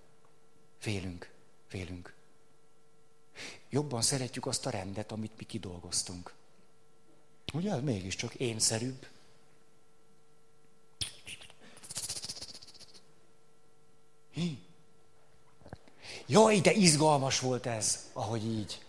Félünk, 0.78 1.32
félünk. 1.68 2.16
Jobban 3.70 4.01
szeretjük 4.01 4.45
azt 4.45 4.65
a 4.65 4.70
rendet, 4.70 5.11
amit 5.11 5.38
mi 5.38 5.43
kidolgoztunk. 5.43 6.34
Ugye, 7.53 7.76
mégiscsak 7.76 8.34
énszerűbb. 8.34 9.07
Hi. 14.32 14.65
Jaj, 16.26 16.59
de 16.59 16.72
izgalmas 16.72 17.39
volt 17.39 17.65
ez, 17.65 18.09
ahogy 18.13 18.45
így. 18.45 18.86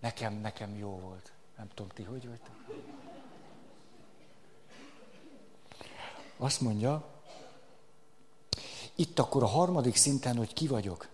Nekem, 0.00 0.34
nekem 0.34 0.76
jó 0.76 0.98
volt. 0.98 1.32
Nem 1.56 1.68
tudom, 1.74 1.90
ti 1.94 2.02
hogy 2.02 2.26
vagytok? 2.28 2.56
Azt 6.36 6.60
mondja, 6.60 7.08
itt 8.94 9.18
akkor 9.18 9.42
a 9.42 9.46
harmadik 9.46 9.96
szinten, 9.96 10.36
hogy 10.36 10.52
ki 10.52 10.66
vagyok. 10.66 11.08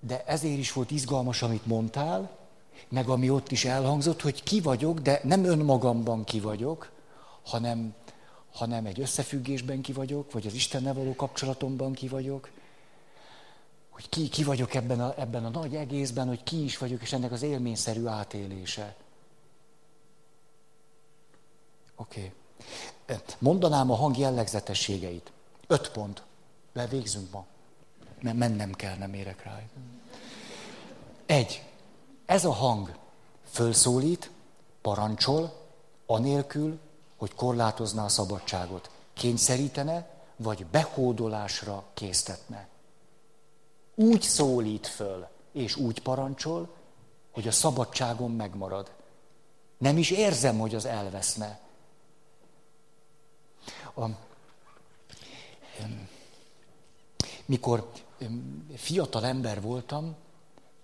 De 0.00 0.24
ezért 0.24 0.58
is 0.58 0.72
volt 0.72 0.90
izgalmas, 0.90 1.42
amit 1.42 1.66
mondtál, 1.66 2.38
meg 2.88 3.08
ami 3.08 3.30
ott 3.30 3.50
is 3.50 3.64
elhangzott, 3.64 4.22
hogy 4.22 4.42
ki 4.42 4.60
vagyok, 4.60 5.00
de 5.00 5.20
nem 5.22 5.44
önmagamban 5.44 6.24
ki 6.24 6.40
vagyok, 6.40 6.90
hanem 7.44 7.94
hanem 8.52 8.86
egy 8.86 9.00
összefüggésben 9.00 9.80
ki 9.80 9.92
vagyok, 9.92 10.32
vagy 10.32 10.46
az 10.46 10.54
Istennel 10.54 10.94
való 10.94 11.14
kapcsolatomban 11.14 11.92
ki 11.92 12.08
vagyok, 12.08 12.50
hogy 13.88 14.08
ki, 14.08 14.28
ki 14.28 14.44
vagyok 14.44 14.74
ebben 14.74 15.00
a, 15.00 15.14
ebben 15.18 15.44
a 15.44 15.48
nagy 15.48 15.74
egészben, 15.74 16.28
hogy 16.28 16.42
ki 16.42 16.64
is 16.64 16.78
vagyok, 16.78 17.02
és 17.02 17.12
ennek 17.12 17.32
az 17.32 17.42
élményszerű 17.42 18.06
átélése. 18.06 18.96
Oké. 21.96 22.32
Okay. 23.06 23.18
Mondanám 23.38 23.90
a 23.90 23.94
hang 23.94 24.18
jellegzetességeit. 24.18 25.32
Öt 25.66 25.90
pont. 25.90 26.22
Bevégzünk 26.72 27.30
ma. 27.30 27.46
Mert 28.20 28.36
mennem 28.36 28.72
kell, 28.72 28.96
nem 28.96 29.14
érek 29.14 29.42
rá. 29.42 29.60
Egy. 31.26 31.64
Ez 32.26 32.44
a 32.44 32.52
hang 32.52 32.98
fölszólít, 33.50 34.30
parancsol, 34.80 35.60
anélkül, 36.06 36.78
hogy 37.16 37.34
korlátozná 37.34 38.04
a 38.04 38.08
szabadságot. 38.08 38.90
Kényszerítene, 39.12 40.08
vagy 40.36 40.66
behódolásra 40.66 41.84
késztetne. 41.94 42.68
Úgy 43.94 44.22
szólít 44.22 44.86
föl, 44.86 45.28
és 45.52 45.76
úgy 45.76 46.02
parancsol, 46.02 46.68
hogy 47.30 47.48
a 47.48 47.52
szabadságom 47.52 48.32
megmarad. 48.32 48.90
Nem 49.78 49.98
is 49.98 50.10
érzem, 50.10 50.58
hogy 50.58 50.74
az 50.74 50.84
elveszne. 50.84 51.60
A, 53.94 54.04
mikor 57.46 57.90
fiatal 58.74 59.24
ember 59.24 59.60
voltam, 59.60 60.16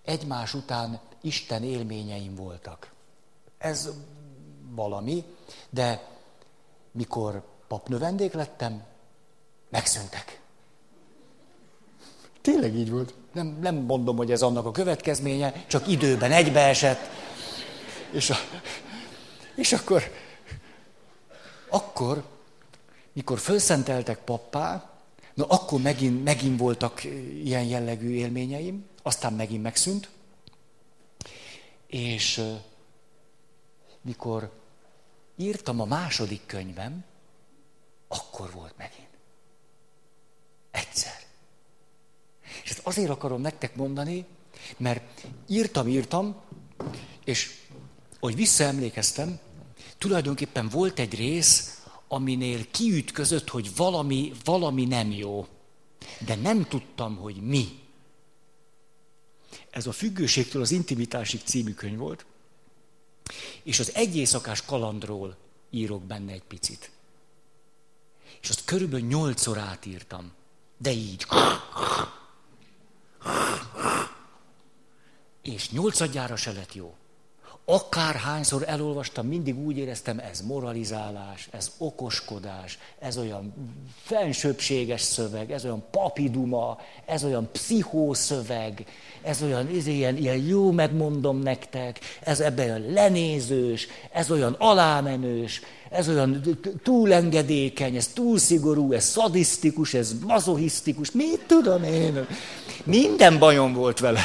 egymás 0.05 0.55
után 0.55 1.01
Isten 1.21 1.63
élményeim 1.63 2.35
voltak. 2.35 2.93
Ez 3.59 3.91
valami, 4.71 5.25
de 5.71 6.09
mikor 6.91 7.43
papnövendék 7.69 8.33
lettem, 8.33 8.85
megszűntek. 9.69 10.41
Tényleg 12.41 12.75
így 12.75 12.91
volt. 12.91 13.15
Nem, 13.33 13.59
nem 13.61 13.75
mondom, 13.75 14.17
hogy 14.17 14.31
ez 14.31 14.43
annak 14.43 14.67
a 14.67 14.71
következménye, 14.71 15.65
csak 15.67 15.89
időben 15.89 16.33
egybeesett. 16.33 17.01
És, 18.11 18.31
a, 18.31 18.37
és 19.55 19.73
akkor, 19.73 20.03
akkor, 21.69 22.25
mikor 23.13 23.39
felszenteltek 23.39 24.19
pappá, 24.19 24.96
na 25.37 25.45
akkor 25.45 25.81
megint, 25.81 26.25
megint 26.25 26.59
voltak 26.59 27.05
ilyen 27.45 27.65
jellegű 27.65 28.11
élményeim, 28.11 28.85
aztán 29.03 29.33
megint 29.33 29.63
megszűnt. 29.63 30.11
És 31.87 32.43
mikor 34.01 34.53
írtam 35.37 35.81
a 35.81 35.85
második 35.85 36.47
könyvem, 36.47 37.05
akkor 38.09 38.53
volt 38.53 38.75
megint. 38.77 39.09
Egyszer. 40.71 41.23
És 42.63 42.71
ezt 42.71 42.87
azért 42.87 43.11
akarom 43.11 43.41
nektek 43.41 43.77
mondani, 43.77 44.27
mert 44.77 45.27
írtam, 45.49 45.89
írtam, 45.89 46.41
és 47.25 47.61
hogy 48.21 48.35
visszaemlékeztem, 48.35 49.39
tulajdonképpen 49.99 50.69
volt 50.69 50.99
egy 50.99 51.15
rész, 51.15 51.76
aminél 52.09 52.71
kiütközött, 52.71 53.49
hogy 53.49 53.77
valami, 53.77 54.33
valami 54.45 54.85
nem 54.85 55.11
jó. 55.11 55.47
De 56.27 56.35
nem 56.35 56.65
tudtam, 56.65 57.17
hogy 57.17 57.37
mi. 57.37 57.81
Ez 59.71 59.87
a 59.87 59.93
Függőségtől 59.93 60.63
az 60.63 60.71
Intimitásig 60.71 61.41
című 61.45 61.75
könyv 61.75 61.99
volt. 61.99 62.27
És 63.63 63.79
az 63.79 63.95
egy 63.95 64.29
kalandról 64.67 65.37
írok 65.71 66.03
benne 66.03 66.33
egy 66.33 66.43
picit. 66.43 66.91
És 68.43 68.49
azt 68.49 68.65
körülbelül 68.65 69.07
nyolcszor 69.07 69.59
átírtam. 69.59 70.33
De 70.79 70.93
így. 70.93 71.27
És 75.43 75.71
nyolcadjára 75.71 76.37
se 76.37 76.53
lett 76.53 76.75
jó. 76.75 76.97
Akárhányszor 77.69 78.65
elolvastam, 78.67 79.27
mindig 79.27 79.59
úgy 79.59 79.77
éreztem, 79.77 80.19
ez 80.19 80.41
moralizálás, 80.41 81.49
ez 81.51 81.71
okoskodás, 81.79 82.79
ez 82.99 83.19
olyan 83.19 83.55
fensőbséges 84.03 85.01
szöveg, 85.01 85.53
ez 85.53 85.65
olyan 85.65 85.85
papiduma, 85.91 86.79
ez 87.05 87.25
olyan 87.25 87.49
pszichószöveg, 87.53 88.87
ez 89.23 89.43
olyan 89.43 89.69
ez 89.77 89.87
ilyen, 89.87 90.17
ilyen 90.17 90.37
jó 90.37 90.71
megmondom 90.71 91.39
nektek, 91.39 92.01
ez 92.21 92.41
ebben 92.41 92.67
olyan 92.67 92.93
lenézős, 92.93 93.87
ez 94.13 94.31
olyan 94.31 94.57
alámenős, 94.59 95.61
ez 95.91 96.09
olyan 96.09 96.59
túlengedékeny, 96.83 97.97
ez 97.97 98.07
túl 98.07 98.39
szigorú, 98.39 98.93
ez 98.93 99.05
szadisztikus, 99.05 99.95
ez 99.95 100.15
mazohisztikus, 100.27 101.11
mit 101.11 101.41
tudom 101.47 101.83
én. 101.83 102.27
Minden 102.85 103.39
bajom 103.39 103.73
volt 103.73 104.01
vele. 104.01 104.23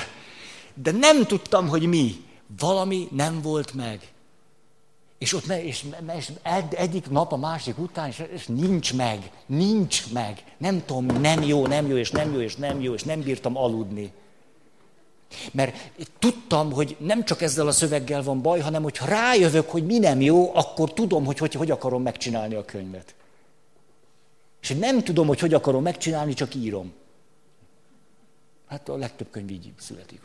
De 0.74 0.92
nem 0.92 1.26
tudtam, 1.26 1.68
hogy 1.68 1.86
mi 1.86 2.30
valami 2.60 3.08
nem 3.12 3.42
volt 3.42 3.74
meg. 3.74 4.12
És 5.18 5.34
ott 5.34 5.46
me, 5.46 5.64
és, 5.64 5.86
és 6.18 6.32
egyik 6.72 7.10
nap 7.10 7.32
a 7.32 7.38
másik 7.38 7.78
után, 7.78 8.08
és, 8.08 8.24
és 8.34 8.48
nincs 8.48 8.94
meg, 8.94 9.32
nincs 9.46 10.12
meg. 10.14 10.44
Nem 10.58 10.86
tudom, 10.86 11.06
nem 11.06 11.42
jó, 11.42 11.68
nem 11.68 11.88
jó, 11.88 11.98
és 11.98 12.12
nem 12.12 12.34
jó, 12.34 12.40
és 12.40 12.56
nem 12.56 12.82
jó, 12.82 12.94
és 12.94 13.04
nem 13.04 13.22
bírtam 13.22 13.58
aludni. 13.58 14.12
Mert 15.52 15.92
tudtam, 16.20 16.72
hogy 16.72 16.96
nem 17.00 17.26
csak 17.26 17.42
ezzel 17.42 17.68
a 17.68 17.72
szöveggel 17.72 18.24
van 18.24 18.42
baj, 18.42 18.60
hanem 18.60 18.84
hogy 18.84 18.98
ha 18.98 19.06
rájövök, 19.06 19.70
hogy 19.70 19.86
mi 19.86 19.98
nem 19.98 20.22
jó, 20.22 20.56
akkor 20.56 20.94
tudom, 20.94 21.26
hogy 21.26 21.38
hogy, 21.38 21.54
hogy 21.54 21.72
akarom 21.72 22.02
megcsinálni 22.02 22.56
a 22.56 22.66
könyvet. 22.66 23.16
És 24.62 24.70
nem 24.70 25.04
tudom, 25.04 25.28
hogy 25.28 25.40
hogy 25.40 25.54
akarom 25.54 25.82
megcsinálni, 25.82 26.34
csak 26.34 26.56
írom. 26.56 26.94
Hát 28.68 28.90
a 28.90 28.98
legtöbb 28.98 29.28
könyv 29.32 29.50
így 29.50 29.72
születik. 29.78 30.22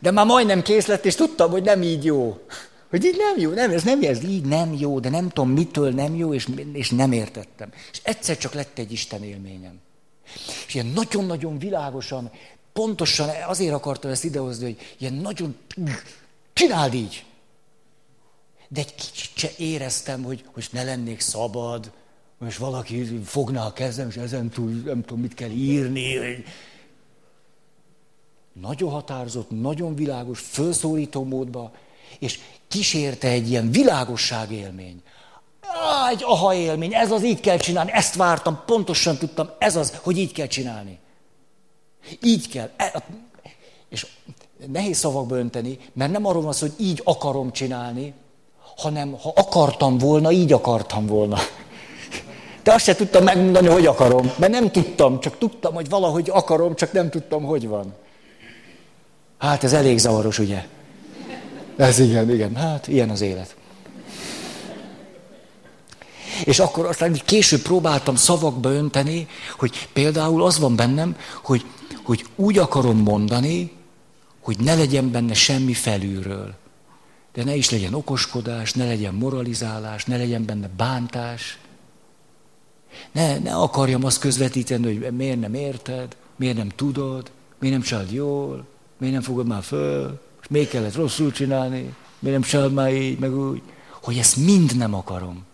De 0.00 0.10
már 0.10 0.26
majdnem 0.26 0.62
kész 0.62 0.86
lett, 0.86 1.04
és 1.04 1.14
tudtam, 1.14 1.50
hogy 1.50 1.62
nem 1.62 1.82
így 1.82 2.04
jó. 2.04 2.38
Hogy 2.90 3.04
így 3.04 3.16
nem 3.16 3.38
jó, 3.38 3.50
nem, 3.50 3.70
ez 3.70 3.82
nem 3.82 4.02
ez 4.02 4.24
így 4.24 4.44
nem 4.44 4.74
jó, 4.74 5.00
de 5.00 5.08
nem 5.08 5.28
tudom 5.28 5.50
mitől 5.50 5.90
nem 5.90 6.14
jó, 6.14 6.34
és, 6.34 6.48
és 6.72 6.90
nem 6.90 7.12
értettem. 7.12 7.72
És 7.92 8.00
egyszer 8.02 8.38
csak 8.38 8.52
lett 8.52 8.78
egy 8.78 8.92
Isten 8.92 9.24
élményem. 9.24 9.80
És 10.66 10.74
ilyen 10.74 10.86
nagyon-nagyon 10.86 11.58
világosan, 11.58 12.30
pontosan 12.72 13.28
azért 13.46 13.74
akartam 13.74 14.10
ezt 14.10 14.24
idehozni, 14.24 14.64
hogy 14.64 14.94
ilyen 14.98 15.12
nagyon, 15.12 15.56
csináld 16.52 16.94
így. 16.94 17.24
De 18.68 18.80
egy 18.80 18.94
kicsit 18.94 19.30
se 19.34 19.50
éreztem, 19.56 20.22
hogy, 20.22 20.44
hogy 20.52 20.68
ne 20.72 20.82
lennék 20.82 21.20
szabad, 21.20 21.92
és 22.46 22.56
valaki 22.56 23.20
fogná 23.24 23.66
a 23.66 23.72
kezem, 23.72 24.08
és 24.08 24.16
ezen 24.16 24.48
túl 24.48 24.70
nem 24.70 25.02
tudom, 25.02 25.20
mit 25.20 25.34
kell 25.34 25.50
írni. 25.50 26.44
Nagyon 28.52 28.90
határozott, 28.90 29.50
nagyon 29.50 29.94
világos, 29.94 30.40
felszólító 30.40 31.24
módba, 31.24 31.72
és 32.18 32.38
kísérte 32.68 33.28
egy 33.28 33.50
ilyen 33.50 33.70
világosság 33.70 34.52
élmény. 34.52 35.02
Á, 35.60 36.08
egy 36.08 36.22
aha 36.24 36.54
élmény, 36.54 36.94
ez 36.94 37.10
az, 37.10 37.24
így 37.24 37.40
kell 37.40 37.56
csinálni, 37.56 37.92
ezt 37.92 38.14
vártam, 38.14 38.62
pontosan 38.66 39.16
tudtam, 39.16 39.50
ez 39.58 39.76
az, 39.76 39.98
hogy 40.02 40.18
így 40.18 40.32
kell 40.32 40.46
csinálni. 40.46 40.98
Így 42.22 42.48
kell. 42.48 42.70
E, 42.76 43.04
és 43.88 44.06
nehéz 44.66 44.98
szavakba 44.98 45.36
önteni, 45.36 45.78
mert 45.92 46.12
nem 46.12 46.26
arról 46.26 46.42
van 46.42 46.52
szó, 46.52 46.66
hogy 46.66 46.86
így 46.86 47.00
akarom 47.04 47.52
csinálni, 47.52 48.14
hanem 48.76 49.18
ha 49.22 49.32
akartam 49.34 49.98
volna, 49.98 50.30
így 50.30 50.52
akartam 50.52 51.06
volna. 51.06 51.38
De 52.62 52.72
azt 52.72 52.84
se 52.84 52.94
tudtam 52.94 53.24
megmondani, 53.24 53.66
hogy 53.66 53.86
akarom, 53.86 54.32
mert 54.36 54.52
nem 54.52 54.70
tudtam, 54.70 55.20
csak 55.20 55.38
tudtam, 55.38 55.74
hogy 55.74 55.88
valahogy 55.88 56.30
akarom, 56.30 56.74
csak 56.74 56.92
nem 56.92 57.10
tudtam, 57.10 57.44
hogy 57.44 57.68
van. 57.68 57.94
Hát 59.40 59.64
ez 59.64 59.72
elég 59.72 59.98
zavaros, 59.98 60.38
ugye? 60.38 60.66
Ez 61.76 61.98
igen, 61.98 62.30
igen, 62.30 62.56
hát 62.56 62.88
ilyen 62.88 63.10
az 63.10 63.20
élet. 63.20 63.56
És 66.44 66.58
akkor 66.58 66.86
aztán 66.86 67.20
később 67.24 67.60
próbáltam 67.62 68.14
szavakba 68.16 68.70
önteni, 68.70 69.28
hogy 69.58 69.88
például 69.92 70.42
az 70.42 70.58
van 70.58 70.76
bennem, 70.76 71.16
hogy, 71.42 71.64
hogy 72.02 72.24
úgy 72.36 72.58
akarom 72.58 72.98
mondani, 72.98 73.72
hogy 74.40 74.58
ne 74.58 74.74
legyen 74.74 75.10
benne 75.10 75.34
semmi 75.34 75.72
felülről. 75.72 76.54
De 77.34 77.44
ne 77.44 77.54
is 77.54 77.70
legyen 77.70 77.94
okoskodás, 77.94 78.72
ne 78.72 78.84
legyen 78.84 79.14
moralizálás, 79.14 80.04
ne 80.04 80.16
legyen 80.16 80.44
benne 80.44 80.70
bántás. 80.76 81.58
Ne, 83.12 83.38
ne 83.38 83.54
akarjam 83.54 84.04
azt 84.04 84.20
közvetíteni, 84.20 84.84
hogy 84.84 85.16
miért 85.16 85.40
nem 85.40 85.54
érted, 85.54 86.16
miért 86.36 86.56
nem 86.56 86.68
tudod, 86.68 87.30
miért 87.58 87.76
nem 87.76 87.84
csináld 87.84 88.12
jól, 88.12 88.66
miért 89.00 89.14
nem 89.14 89.24
fogod 89.24 89.46
már 89.46 89.62
föl, 89.62 90.20
és 90.40 90.48
még 90.48 90.68
kellett 90.68 90.94
rosszul 90.94 91.32
csinálni, 91.32 91.94
miért 92.18 92.38
nem 92.38 92.48
csináld 92.48 92.72
már 92.72 92.92
így, 92.94 93.18
meg 93.18 93.38
úgy. 93.38 93.62
Hogy 94.02 94.18
ezt 94.18 94.36
mind 94.36 94.76
nem 94.76 94.94
akarom. 94.94 95.44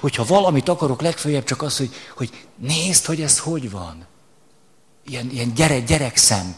Hogyha 0.00 0.24
valamit 0.24 0.68
akarok, 0.68 1.00
legfeljebb 1.00 1.44
csak 1.44 1.62
az, 1.62 1.76
hogy, 1.76 1.90
hogy 2.16 2.46
nézd, 2.56 3.04
hogy 3.04 3.22
ez 3.22 3.38
hogy 3.38 3.70
van. 3.70 4.06
Ilyen, 5.06 5.30
ilyen 5.30 5.54
gyerek, 5.54 5.84
gyerekszem. 5.84 6.54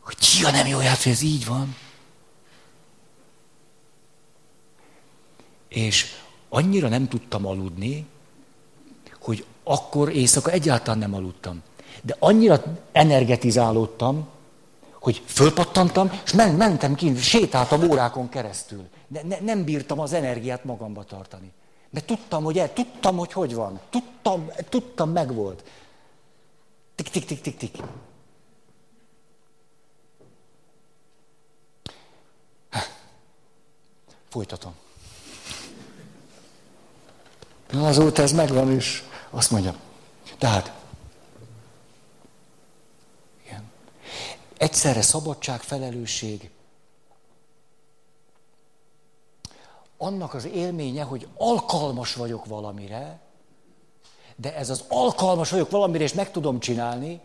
Hogy 0.00 0.16
ja, 0.40 0.50
nem 0.50 0.66
jó 0.66 0.80
ját, 0.80 1.02
hogy 1.02 1.12
ez 1.12 1.22
így 1.22 1.46
van. 1.46 1.76
És 5.68 6.06
annyira 6.48 6.88
nem 6.88 7.08
tudtam 7.08 7.46
aludni, 7.46 8.06
hogy 9.20 9.44
akkor 9.64 10.08
éjszaka 10.08 10.50
egyáltalán 10.50 10.98
nem 10.98 11.14
aludtam. 11.14 11.62
De 12.02 12.16
annyira 12.18 12.62
energetizálódtam, 12.92 14.28
hogy 15.00 15.22
fölpattantam, 15.26 16.20
és 16.24 16.32
men, 16.32 16.54
mentem 16.54 16.94
ki, 16.94 17.16
sétáltam 17.16 17.90
órákon 17.90 18.28
keresztül. 18.28 18.88
De 19.08 19.22
ne, 19.22 19.40
nem 19.40 19.64
bírtam 19.64 19.98
az 20.00 20.12
energiát 20.12 20.64
magamba 20.64 21.04
tartani. 21.04 21.52
Mert 21.90 22.06
tudtam, 22.06 22.44
hogy 22.44 22.58
el, 22.58 22.72
tudtam, 22.72 23.16
hogy 23.16 23.32
hogy 23.32 23.54
van. 23.54 23.80
Tudtam, 23.90 24.50
tudtam, 24.68 25.10
meg 25.10 25.34
volt. 25.34 25.64
Tik, 26.94 27.08
tik, 27.08 27.24
tik, 27.24 27.40
tik, 27.40 27.56
tik. 27.56 27.76
Folytatom. 34.28 34.74
Na, 37.70 37.86
azóta 37.86 38.22
ez 38.22 38.32
megvan, 38.32 38.72
és 38.72 39.02
azt 39.30 39.50
mondja. 39.50 39.74
Tehát, 40.38 40.72
igen. 43.44 43.70
Egyszerre 44.60 45.02
szabadság, 45.02 45.60
felelősség, 45.60 46.50
annak 49.96 50.34
az 50.34 50.46
élménye, 50.46 51.02
hogy 51.02 51.28
alkalmas 51.36 52.14
vagyok 52.14 52.44
valamire, 52.44 53.20
de 54.36 54.54
ez 54.54 54.70
az 54.70 54.84
alkalmas 54.88 55.50
vagyok 55.50 55.70
valamire, 55.70 56.04
és 56.04 56.12
meg 56.12 56.30
tudom 56.30 56.58
csinálni, 56.58 57.20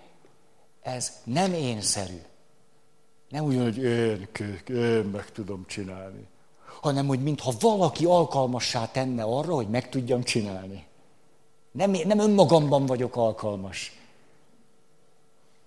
ez 0.81 1.11
nem 1.23 1.53
énszerű. 1.53 2.21
Nem 3.29 3.45
úgy, 3.45 3.57
hogy 3.57 3.77
én, 3.77 4.29
én 4.67 5.03
meg 5.03 5.31
tudom 5.31 5.65
csinálni. 5.67 6.27
Hanem, 6.81 7.07
hogy 7.07 7.23
mintha 7.23 7.53
valaki 7.59 8.05
alkalmassá 8.05 8.91
tenne 8.91 9.23
arra, 9.23 9.53
hogy 9.53 9.69
meg 9.69 9.89
tudjam 9.89 10.23
csinálni. 10.23 10.85
Nem, 11.71 11.91
nem 11.91 12.19
önmagamban 12.19 12.85
vagyok 12.85 13.15
alkalmas. 13.15 14.04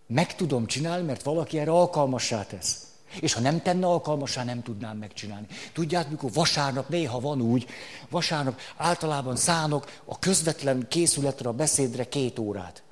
Meg 0.08 0.34
tudom 0.34 0.66
csinálni, 0.66 1.06
mert 1.06 1.22
valaki 1.22 1.58
erre 1.58 1.70
alkalmassá 1.70 2.44
tesz. 2.44 2.86
És 3.20 3.32
ha 3.32 3.40
nem 3.40 3.62
tenne 3.62 3.86
alkalmasá, 3.86 4.44
nem 4.44 4.62
tudnám 4.62 4.96
megcsinálni. 4.96 5.46
Tudják, 5.72 6.10
mikor 6.10 6.32
vasárnap 6.32 6.88
néha 6.88 7.20
van 7.20 7.40
úgy, 7.40 7.66
vasárnap 8.08 8.60
általában 8.76 9.36
szánok 9.36 10.00
a 10.04 10.18
közvetlen 10.18 10.88
készületre, 10.88 11.48
a 11.48 11.52
beszédre 11.52 12.08
két 12.08 12.38
órát. 12.38 12.82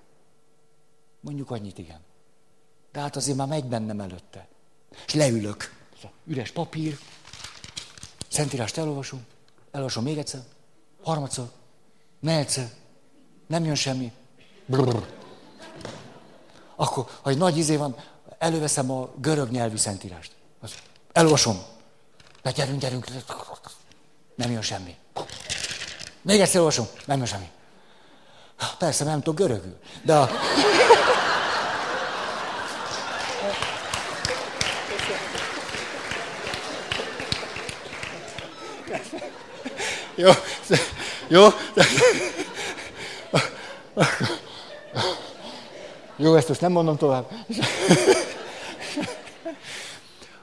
Mondjuk 1.20 1.50
annyit, 1.50 1.78
igen. 1.78 2.00
De 2.92 3.00
hát 3.00 3.16
azért 3.16 3.36
már 3.36 3.48
megy 3.48 3.64
bennem 3.64 4.00
előtte. 4.00 4.48
És 5.06 5.14
leülök. 5.14 5.74
Üres 6.26 6.50
papír, 6.50 6.98
Szentírást 8.28 8.78
elolvasom, 8.78 9.24
elolvasom 9.70 10.04
még 10.04 10.18
egyszer, 10.18 10.40
harmadszor, 11.02 11.50
negyedszer, 12.20 12.70
nem 13.46 13.64
jön 13.64 13.74
semmi. 13.74 14.12
Brrr. 14.66 15.25
Akkor, 16.76 17.06
ha 17.22 17.30
egy 17.30 17.38
nagy 17.38 17.56
izé 17.56 17.76
van, 17.76 17.96
előveszem 18.38 18.90
a 18.90 19.08
görög 19.20 19.50
nyelvű 19.50 19.76
szentírást. 19.76 20.30
Elolvasom. 21.12 21.62
Na 22.42 22.50
gyerünk, 22.50 22.80
gyerünk. 22.80 23.06
Nem 24.34 24.50
jön 24.50 24.62
semmi. 24.62 24.96
Még 26.22 26.40
egyszer 26.40 26.60
olvasom. 26.60 26.86
Nem 27.04 27.16
jön 27.16 27.26
semmi. 27.26 27.50
Persze, 28.78 29.04
nem 29.04 29.22
tudok 29.22 29.38
görögül. 29.38 29.76
De 30.02 30.16
a... 30.16 30.30
Jó, 40.14 40.30
jó. 41.28 41.48
Jó, 46.16 46.34
ezt 46.34 46.48
most 46.48 46.60
nem 46.60 46.72
mondom 46.72 46.96
tovább. 46.96 47.30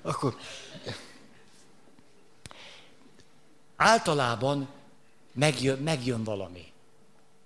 Akkor 0.01 0.35
általában 3.75 4.67
megjön, 5.31 5.77
megjön 5.77 6.23
valami. 6.23 6.71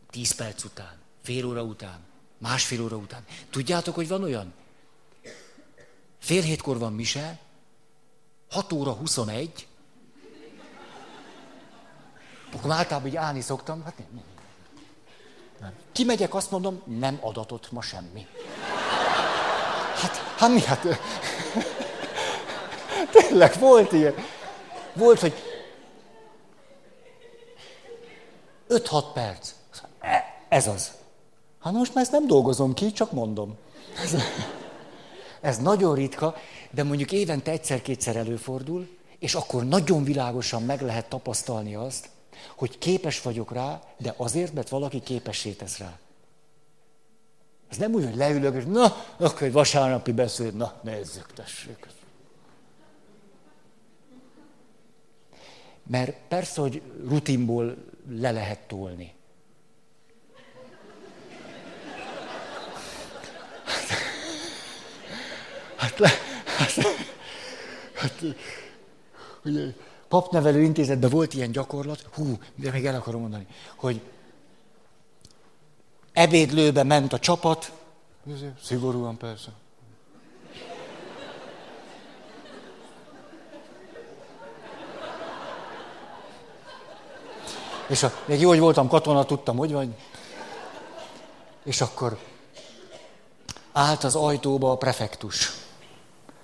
Tíz 0.09 0.35
perc 0.35 0.63
után, 0.63 0.97
fél 1.23 1.45
óra 1.45 1.61
után, 1.63 1.99
másfél 2.37 2.83
óra 2.83 2.95
után. 2.95 3.25
Tudjátok, 3.49 3.95
hogy 3.95 4.07
van 4.07 4.23
olyan? 4.23 4.53
Fél 6.19 6.41
hétkor 6.41 6.77
van 6.77 6.93
mise, 6.93 7.39
6 8.49 8.71
óra 8.71 8.91
21, 8.91 9.67
akkor 12.53 12.71
általában 12.71 13.09
így 13.09 13.15
állni 13.15 13.41
szoktam, 13.41 13.83
hát 13.83 13.97
nem, 13.97 14.07
nem. 14.11 14.36
Nem. 15.59 15.73
Kimegyek, 15.91 16.33
azt 16.33 16.51
mondom, 16.51 16.81
nem 16.85 17.17
adatott 17.21 17.71
ma 17.71 17.81
semmi. 17.81 18.27
Hát, 19.95 20.15
hát 20.37 20.49
mi, 20.49 20.61
hát... 20.61 20.85
Tényleg 23.11 23.59
volt 23.59 23.91
ilyen. 23.91 24.13
Volt, 24.93 25.19
hogy 25.19 25.33
5-6 28.69 29.03
perc. 29.13 29.53
Ez 30.49 30.67
az. 30.67 30.91
Hát 31.59 31.73
most 31.73 31.93
már 31.93 32.03
ezt 32.03 32.13
nem 32.13 32.27
dolgozom 32.27 32.73
ki, 32.73 32.91
csak 32.91 33.11
mondom. 33.11 33.55
Ez, 34.03 34.15
ez 35.41 35.57
nagyon 35.57 35.95
ritka, 35.95 36.35
de 36.71 36.83
mondjuk 36.83 37.11
évente 37.11 37.51
egyszer-kétszer 37.51 38.15
előfordul, 38.15 38.87
és 39.19 39.35
akkor 39.35 39.65
nagyon 39.65 40.03
világosan 40.03 40.63
meg 40.63 40.81
lehet 40.81 41.09
tapasztalni 41.09 41.75
azt, 41.75 42.09
hogy 42.55 42.77
képes 42.77 43.21
vagyok 43.21 43.51
rá, 43.51 43.81
de 43.97 44.13
azért, 44.17 44.53
mert 44.53 44.69
valaki 44.69 44.99
képessé 44.99 45.51
tesz 45.51 45.77
rá. 45.77 45.99
Ez 47.69 47.77
nem 47.77 47.93
úgy, 47.93 48.03
hogy 48.03 48.15
leülök, 48.15 48.55
és 48.55 48.63
na, 48.65 48.95
akkor 49.17 49.43
egy 49.43 49.51
vasárnapi 49.51 50.11
beszéd, 50.11 50.55
na, 50.55 50.79
nézzük, 50.83 51.33
tessék. 51.33 51.87
Mert 55.83 56.15
persze, 56.27 56.61
hogy 56.61 56.81
rutinból 57.07 57.75
le 58.09 58.31
lehet 58.31 58.59
tolni. 58.59 59.15
Hát, 65.75 65.99
le, 65.99 66.09
hát, 66.57 66.71
hát, 67.93 68.23
ugye, 69.43 69.73
papnevelő 70.07 70.61
intézetben 70.61 71.09
volt 71.09 71.33
ilyen 71.33 71.51
gyakorlat, 71.51 72.05
hú, 72.13 72.37
de 72.55 72.71
még 72.71 72.85
el 72.85 72.95
akarom 72.95 73.21
mondani, 73.21 73.47
hogy 73.75 74.01
ebédlőbe 76.13 76.83
ment 76.83 77.13
a 77.13 77.19
csapat, 77.19 77.71
szigorúan 78.63 79.17
persze. 79.17 79.51
És 87.87 88.03
a, 88.03 88.11
még 88.25 88.39
jó, 88.39 88.49
hogy 88.49 88.59
voltam 88.59 88.87
katona, 88.87 89.25
tudtam, 89.25 89.57
hogy 89.57 89.71
vagy. 89.71 89.89
És 91.63 91.81
akkor 91.81 92.17
állt 93.71 94.03
az 94.03 94.15
ajtóba 94.15 94.71
a 94.71 94.77
prefektus. 94.77 95.51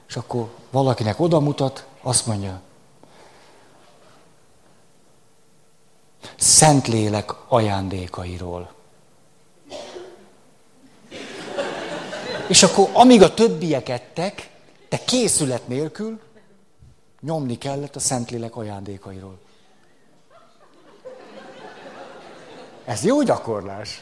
És 0.07 0.15
akkor 0.15 0.49
valakinek 0.71 1.19
oda 1.19 1.39
mutat, 1.39 1.87
azt 2.01 2.25
mondja, 2.25 2.61
Szentlélek 6.43 7.31
ajándékairól. 7.47 8.73
És 12.47 12.63
akkor, 12.63 12.89
amíg 12.93 13.21
a 13.21 13.33
többiek 13.33 13.89
ettek, 13.89 14.49
te 14.89 15.03
készület 15.03 15.67
nélkül 15.67 16.19
nyomni 17.21 17.57
kellett 17.57 17.95
a 17.95 17.99
Szentlélek 17.99 18.55
ajándékairól. 18.55 19.39
Ez 22.85 23.03
jó 23.03 23.21
gyakorlás. 23.21 24.01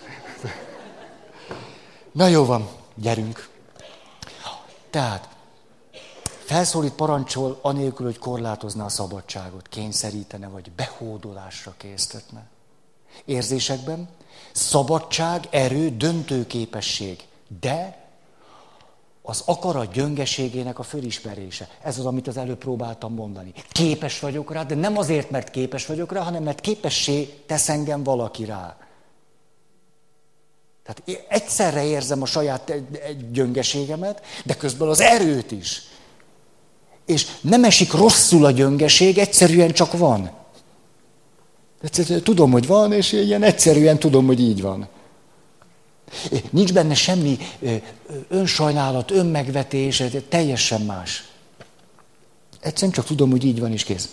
Na 2.11 2.27
jó 2.27 2.45
van, 2.45 2.69
gyerünk. 2.95 3.49
Tehát, 4.89 5.29
felszólít, 6.51 6.93
parancsol, 6.93 7.59
anélkül, 7.61 8.05
hogy 8.05 8.17
korlátozna 8.17 8.85
a 8.85 8.89
szabadságot, 8.89 9.67
kényszerítene, 9.67 10.47
vagy 10.47 10.71
behódolásra 10.71 11.73
késztetne. 11.77 12.43
Érzésekben 13.25 14.09
szabadság, 14.51 15.47
erő, 15.49 15.89
döntőképesség, 15.89 17.23
de 17.61 18.05
az 19.21 19.43
akarat 19.45 19.91
gyöngeségének 19.91 20.79
a 20.79 20.83
fölismerése. 20.83 21.67
Ez 21.81 21.97
az, 21.97 22.05
amit 22.05 22.27
az 22.27 22.37
előbb 22.37 22.57
próbáltam 22.57 23.13
mondani. 23.13 23.53
Képes 23.71 24.19
vagyok 24.19 24.51
rá, 24.51 24.63
de 24.63 24.75
nem 24.75 24.97
azért, 24.97 25.29
mert 25.29 25.49
képes 25.49 25.85
vagyok 25.85 26.11
rá, 26.11 26.21
hanem 26.21 26.43
mert 26.43 26.61
képessé 26.61 27.23
tesz 27.45 27.69
engem 27.69 28.03
valaki 28.03 28.45
rá. 28.45 28.77
Tehát 30.83 31.25
egyszerre 31.27 31.83
érzem 31.83 32.21
a 32.21 32.25
saját 32.25 32.73
gyöngeségemet, 33.31 34.25
de 34.45 34.55
közben 34.55 34.87
az 34.87 34.99
erőt 34.99 35.51
is. 35.51 35.89
És 37.11 37.27
nem 37.41 37.63
esik 37.63 37.93
rosszul 37.93 38.45
a 38.45 38.51
gyöngeség, 38.51 39.17
egyszerűen 39.17 39.71
csak 39.71 39.97
van. 39.97 40.31
Tudom, 42.23 42.51
hogy 42.51 42.67
van, 42.67 42.93
és 42.93 43.11
ilyen 43.11 43.43
egyszerűen 43.43 43.99
tudom, 43.99 44.25
hogy 44.25 44.39
így 44.39 44.61
van. 44.61 44.87
Nincs 46.49 46.73
benne 46.73 46.93
semmi 46.93 47.37
önsajnálat, 48.27 49.11
önmegvetés, 49.11 50.03
teljesen 50.29 50.81
más. 50.81 51.29
Egyszerűen 52.59 52.91
csak 52.91 53.05
tudom, 53.05 53.29
hogy 53.29 53.43
így 53.43 53.59
van, 53.59 53.71
és 53.71 53.83
kész. 53.83 54.09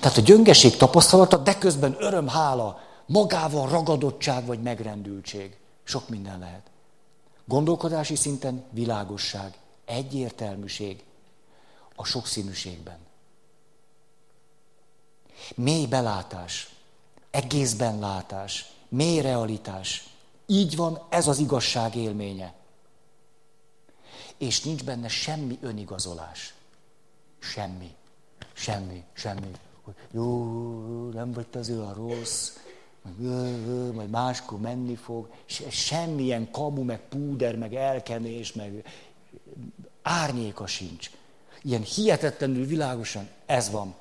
Tehát 0.00 0.18
a 0.18 0.20
gyöngeség 0.20 0.76
tapasztalata, 0.76 1.36
de 1.36 1.58
közben 1.58 1.96
öröm, 1.98 2.28
hála, 2.28 2.80
magával 3.06 3.68
ragadottság 3.68 4.46
vagy 4.46 4.62
megrendültség. 4.62 5.56
Sok 5.84 6.08
minden 6.08 6.38
lehet. 6.38 6.62
Gondolkodási 7.44 8.16
szinten 8.16 8.64
világosság, 8.70 9.52
egyértelműség 9.86 10.96
a 12.02 12.04
sokszínűségben. 12.04 12.98
Mély 15.54 15.86
belátás, 15.86 16.74
egészben 17.30 17.98
látás, 17.98 18.72
mély 18.88 19.20
realitás, 19.20 20.08
így 20.46 20.76
van, 20.76 21.06
ez 21.08 21.26
az 21.28 21.38
igazság 21.38 21.94
élménye. 21.94 22.54
És 24.36 24.62
nincs 24.62 24.84
benne 24.84 25.08
semmi 25.08 25.58
önigazolás. 25.60 26.54
Semmi. 27.38 27.94
Semmi, 28.52 29.04
semmi. 29.12 29.50
Jó, 30.10 31.08
nem 31.08 31.32
vagy 31.32 31.46
te 31.46 31.58
az 31.58 31.70
olyan 31.70 31.94
rossz, 31.94 32.52
majd 33.94 34.10
máskor 34.10 34.60
menni 34.60 34.96
fog. 34.96 35.32
Semmilyen 35.70 36.50
kamu, 36.50 36.82
meg 36.82 37.00
púder, 37.08 37.56
meg 37.56 37.74
elkenés, 37.74 38.52
meg 38.52 38.84
árnyéka 40.02 40.66
sincs. 40.66 41.10
Ilyen 41.62 41.82
hihetetlenül 41.82 42.66
világosan 42.66 43.28
ez 43.46 43.70
van. 43.70 43.94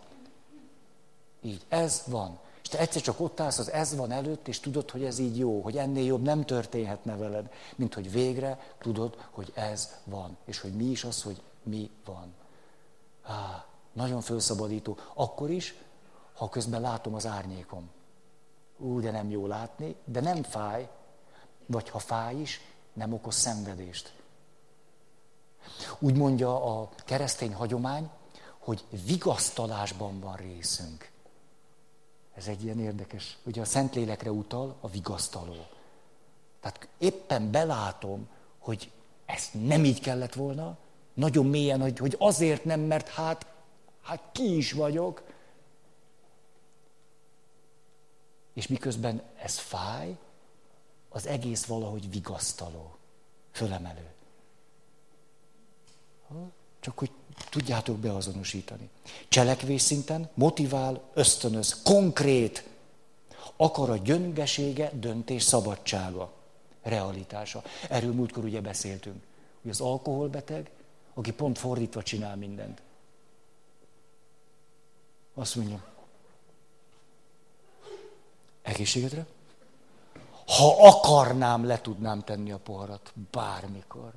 Így, 1.42 1.66
ez 1.70 2.04
van 2.06 2.40
te 2.72 2.80
egyszer 2.80 3.02
csak 3.02 3.20
ott 3.20 3.40
állsz 3.40 3.60
az 3.60 3.72
ez 3.72 3.96
van 3.96 4.12
előtt, 4.12 4.48
és 4.48 4.60
tudod, 4.60 4.90
hogy 4.90 5.04
ez 5.04 5.20
így 5.20 5.38
jó, 5.38 5.62
hogy 5.62 5.78
ennél 5.78 6.06
jobb 6.06 6.22
nem 6.22 6.46
történhetne 6.46 7.16
veled, 7.16 7.52
mint 7.76 7.94
hogy 7.94 8.12
végre 8.12 8.60
tudod, 8.80 9.18
hogy 9.32 9.52
ez 9.56 9.96
van, 10.04 10.38
és 10.46 10.60
hogy 10.60 10.74
mi 10.74 10.86
is 10.86 11.04
az, 11.04 11.24
hogy 11.24 11.42
mi 11.64 11.90
van. 12.06 12.34
Á, 13.24 13.66
nagyon 13.94 14.22
felszabadító. 14.22 14.98
Akkor 15.14 15.50
is, 15.50 15.76
ha 16.34 16.50
közben 16.50 16.82
látom 16.82 17.14
az 17.14 17.26
árnyékom. 17.26 17.90
Ú, 18.78 19.00
de 19.00 19.12
nem 19.12 19.30
jó 19.30 19.48
látni, 19.48 19.96
de 20.06 20.22
nem 20.22 20.44
fáj, 20.44 20.90
vagy 21.66 21.90
ha 21.90 22.00
fáj 22.00 22.36
is, 22.36 22.62
nem 22.94 23.14
okoz 23.14 23.36
szenvedést. 23.36 24.14
Úgy 26.00 26.16
mondja 26.16 26.80
a 26.80 26.90
keresztény 27.06 27.54
hagyomány, 27.54 28.10
hogy 28.58 28.84
vigasztalásban 29.06 30.20
van 30.20 30.36
részünk. 30.36 31.12
Ez 32.34 32.48
egy 32.48 32.64
ilyen 32.64 32.80
érdekes, 32.80 33.38
ugye 33.44 33.62
a 33.62 33.66
Szentlélekre 33.66 34.32
utal 34.32 34.76
a 34.80 34.90
vigasztaló. 34.90 35.66
Tehát 36.60 36.88
éppen 36.98 37.52
belátom, 37.52 38.28
hogy 38.60 38.92
ezt 39.26 39.54
nem 39.54 39.86
így 39.86 40.00
kellett 40.00 40.34
volna, 40.34 40.78
nagyon 41.14 41.46
mélyen, 41.46 41.82
hogy, 41.82 41.98
hogy 41.98 42.16
azért 42.20 42.66
nem, 42.66 42.80
mert 42.80 43.08
hát, 43.08 43.46
hát 44.02 44.22
ki 44.32 44.56
is 44.56 44.72
vagyok. 44.72 45.24
És 48.54 48.68
miközben 48.68 49.22
ez 49.42 49.58
fáj, 49.58 50.18
az 51.10 51.28
egész 51.28 51.66
valahogy 51.66 52.12
vigasztaló, 52.12 52.96
fölemelő. 53.52 54.10
Csak 56.80 57.00
hogy 57.00 57.12
tudjátok 57.50 57.98
beazonosítani. 57.98 58.90
Cselekvés 59.28 59.82
szinten 59.82 60.30
motivál, 60.34 61.02
ösztönöz, 61.14 61.82
konkrét, 61.84 62.70
akar 63.56 63.90
a 63.90 63.98
gyöngesége, 63.98 64.92
döntés 64.94 65.44
szabadsága, 65.44 66.34
realitása. 66.82 67.64
Erről 67.90 68.14
múltkor 68.14 68.44
ugye 68.44 68.62
beszéltünk, 68.62 69.24
hogy 69.62 69.72
az 69.72 69.82
alkoholbeteg, 69.82 70.72
aki 71.14 71.32
pont 71.32 71.58
fordítva 71.58 72.04
csinál 72.04 72.36
mindent. 72.36 72.82
Azt 75.34 75.56
mondja, 75.56 75.84
egészségedre? 78.62 79.26
Ha 80.46 80.88
akarnám, 80.88 81.66
le 81.66 81.82
tudnám 81.82 82.24
tenni 82.24 82.52
a 82.52 82.58
poharat. 82.58 83.14
Bármikor. 83.32 84.12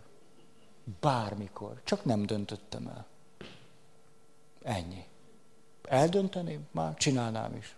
Bármikor. 1.00 1.80
Csak 1.84 2.04
nem 2.04 2.26
döntöttem 2.26 2.86
el. 2.86 3.06
Ennyi. 4.62 5.04
Eldönteném, 5.82 6.66
már 6.70 6.94
csinálnám 6.94 7.56
is. 7.56 7.76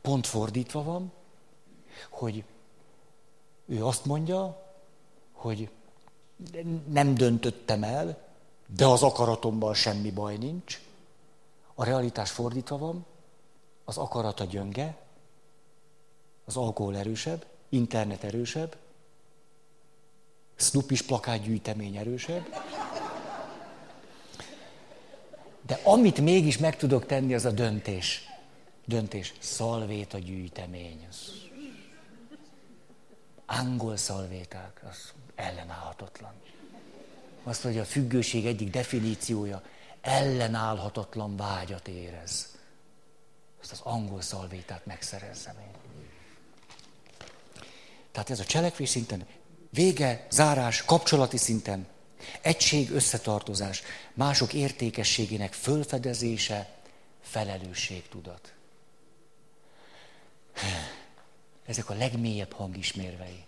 Pont 0.00 0.26
fordítva 0.26 0.82
van, 0.82 1.12
hogy 2.08 2.44
ő 3.66 3.84
azt 3.84 4.04
mondja, 4.04 4.62
hogy 5.32 5.70
nem 6.86 7.14
döntöttem 7.14 7.82
el, 7.82 8.28
de 8.66 8.86
az 8.86 9.02
akaratomban 9.02 9.74
semmi 9.74 10.10
baj 10.10 10.36
nincs. 10.36 10.80
A 11.74 11.84
realitás 11.84 12.30
fordítva 12.30 12.78
van, 12.78 13.06
az 13.84 13.98
akarata 13.98 14.44
gyönge, 14.44 14.98
az 16.44 16.56
alkohol 16.56 16.96
erősebb, 16.96 17.46
internet 17.68 18.24
erősebb, 18.24 18.76
Snoopis 20.60 21.02
plakátgyűjtemény 21.02 21.96
erősebb. 21.96 22.46
De 25.66 25.80
amit 25.84 26.20
mégis 26.20 26.58
meg 26.58 26.76
tudok 26.76 27.06
tenni, 27.06 27.34
az 27.34 27.44
a 27.44 27.50
döntés. 27.50 28.28
Döntés. 28.84 29.34
Szalvét 29.38 30.14
a 30.14 30.18
gyűjtemény. 30.18 31.06
Az 31.10 31.32
angol 33.46 33.96
szalvéták, 33.96 34.80
az 34.90 35.12
ellenállhatatlan. 35.34 36.32
Azt 37.42 37.64
mondja, 37.64 37.82
a 37.82 37.84
függőség 37.84 38.46
egyik 38.46 38.70
definíciója, 38.70 39.62
ellenállhatatlan 40.00 41.36
vágyat 41.36 41.88
érez. 41.88 42.58
Azt 43.62 43.72
az 43.72 43.80
angol 43.82 44.20
szalvétát 44.20 44.86
megszerezzem 44.86 45.54
én. 45.58 45.74
Tehát 48.12 48.30
ez 48.30 48.40
a 48.40 48.44
cselekvés 48.44 48.88
szinten, 48.88 49.26
vége, 49.70 50.26
zárás, 50.30 50.84
kapcsolati 50.84 51.36
szinten, 51.36 51.86
egység, 52.40 52.90
összetartozás, 52.90 53.82
mások 54.14 54.52
értékességének 54.52 55.52
fölfedezése, 55.52 56.78
felelősségtudat. 57.20 58.52
Ezek 61.66 61.90
a 61.90 61.94
legmélyebb 61.94 62.52
hangismérvei. 62.52 63.44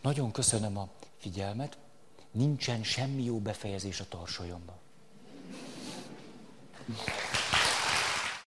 Nagyon 0.00 0.32
köszönöm 0.32 0.76
a 0.76 0.88
figyelmet. 1.18 1.76
Nincsen 2.30 2.82
semmi 2.82 3.24
jó 3.24 3.38
befejezés 3.38 4.00
a 4.00 4.08
tarsolyomban. 4.08 4.76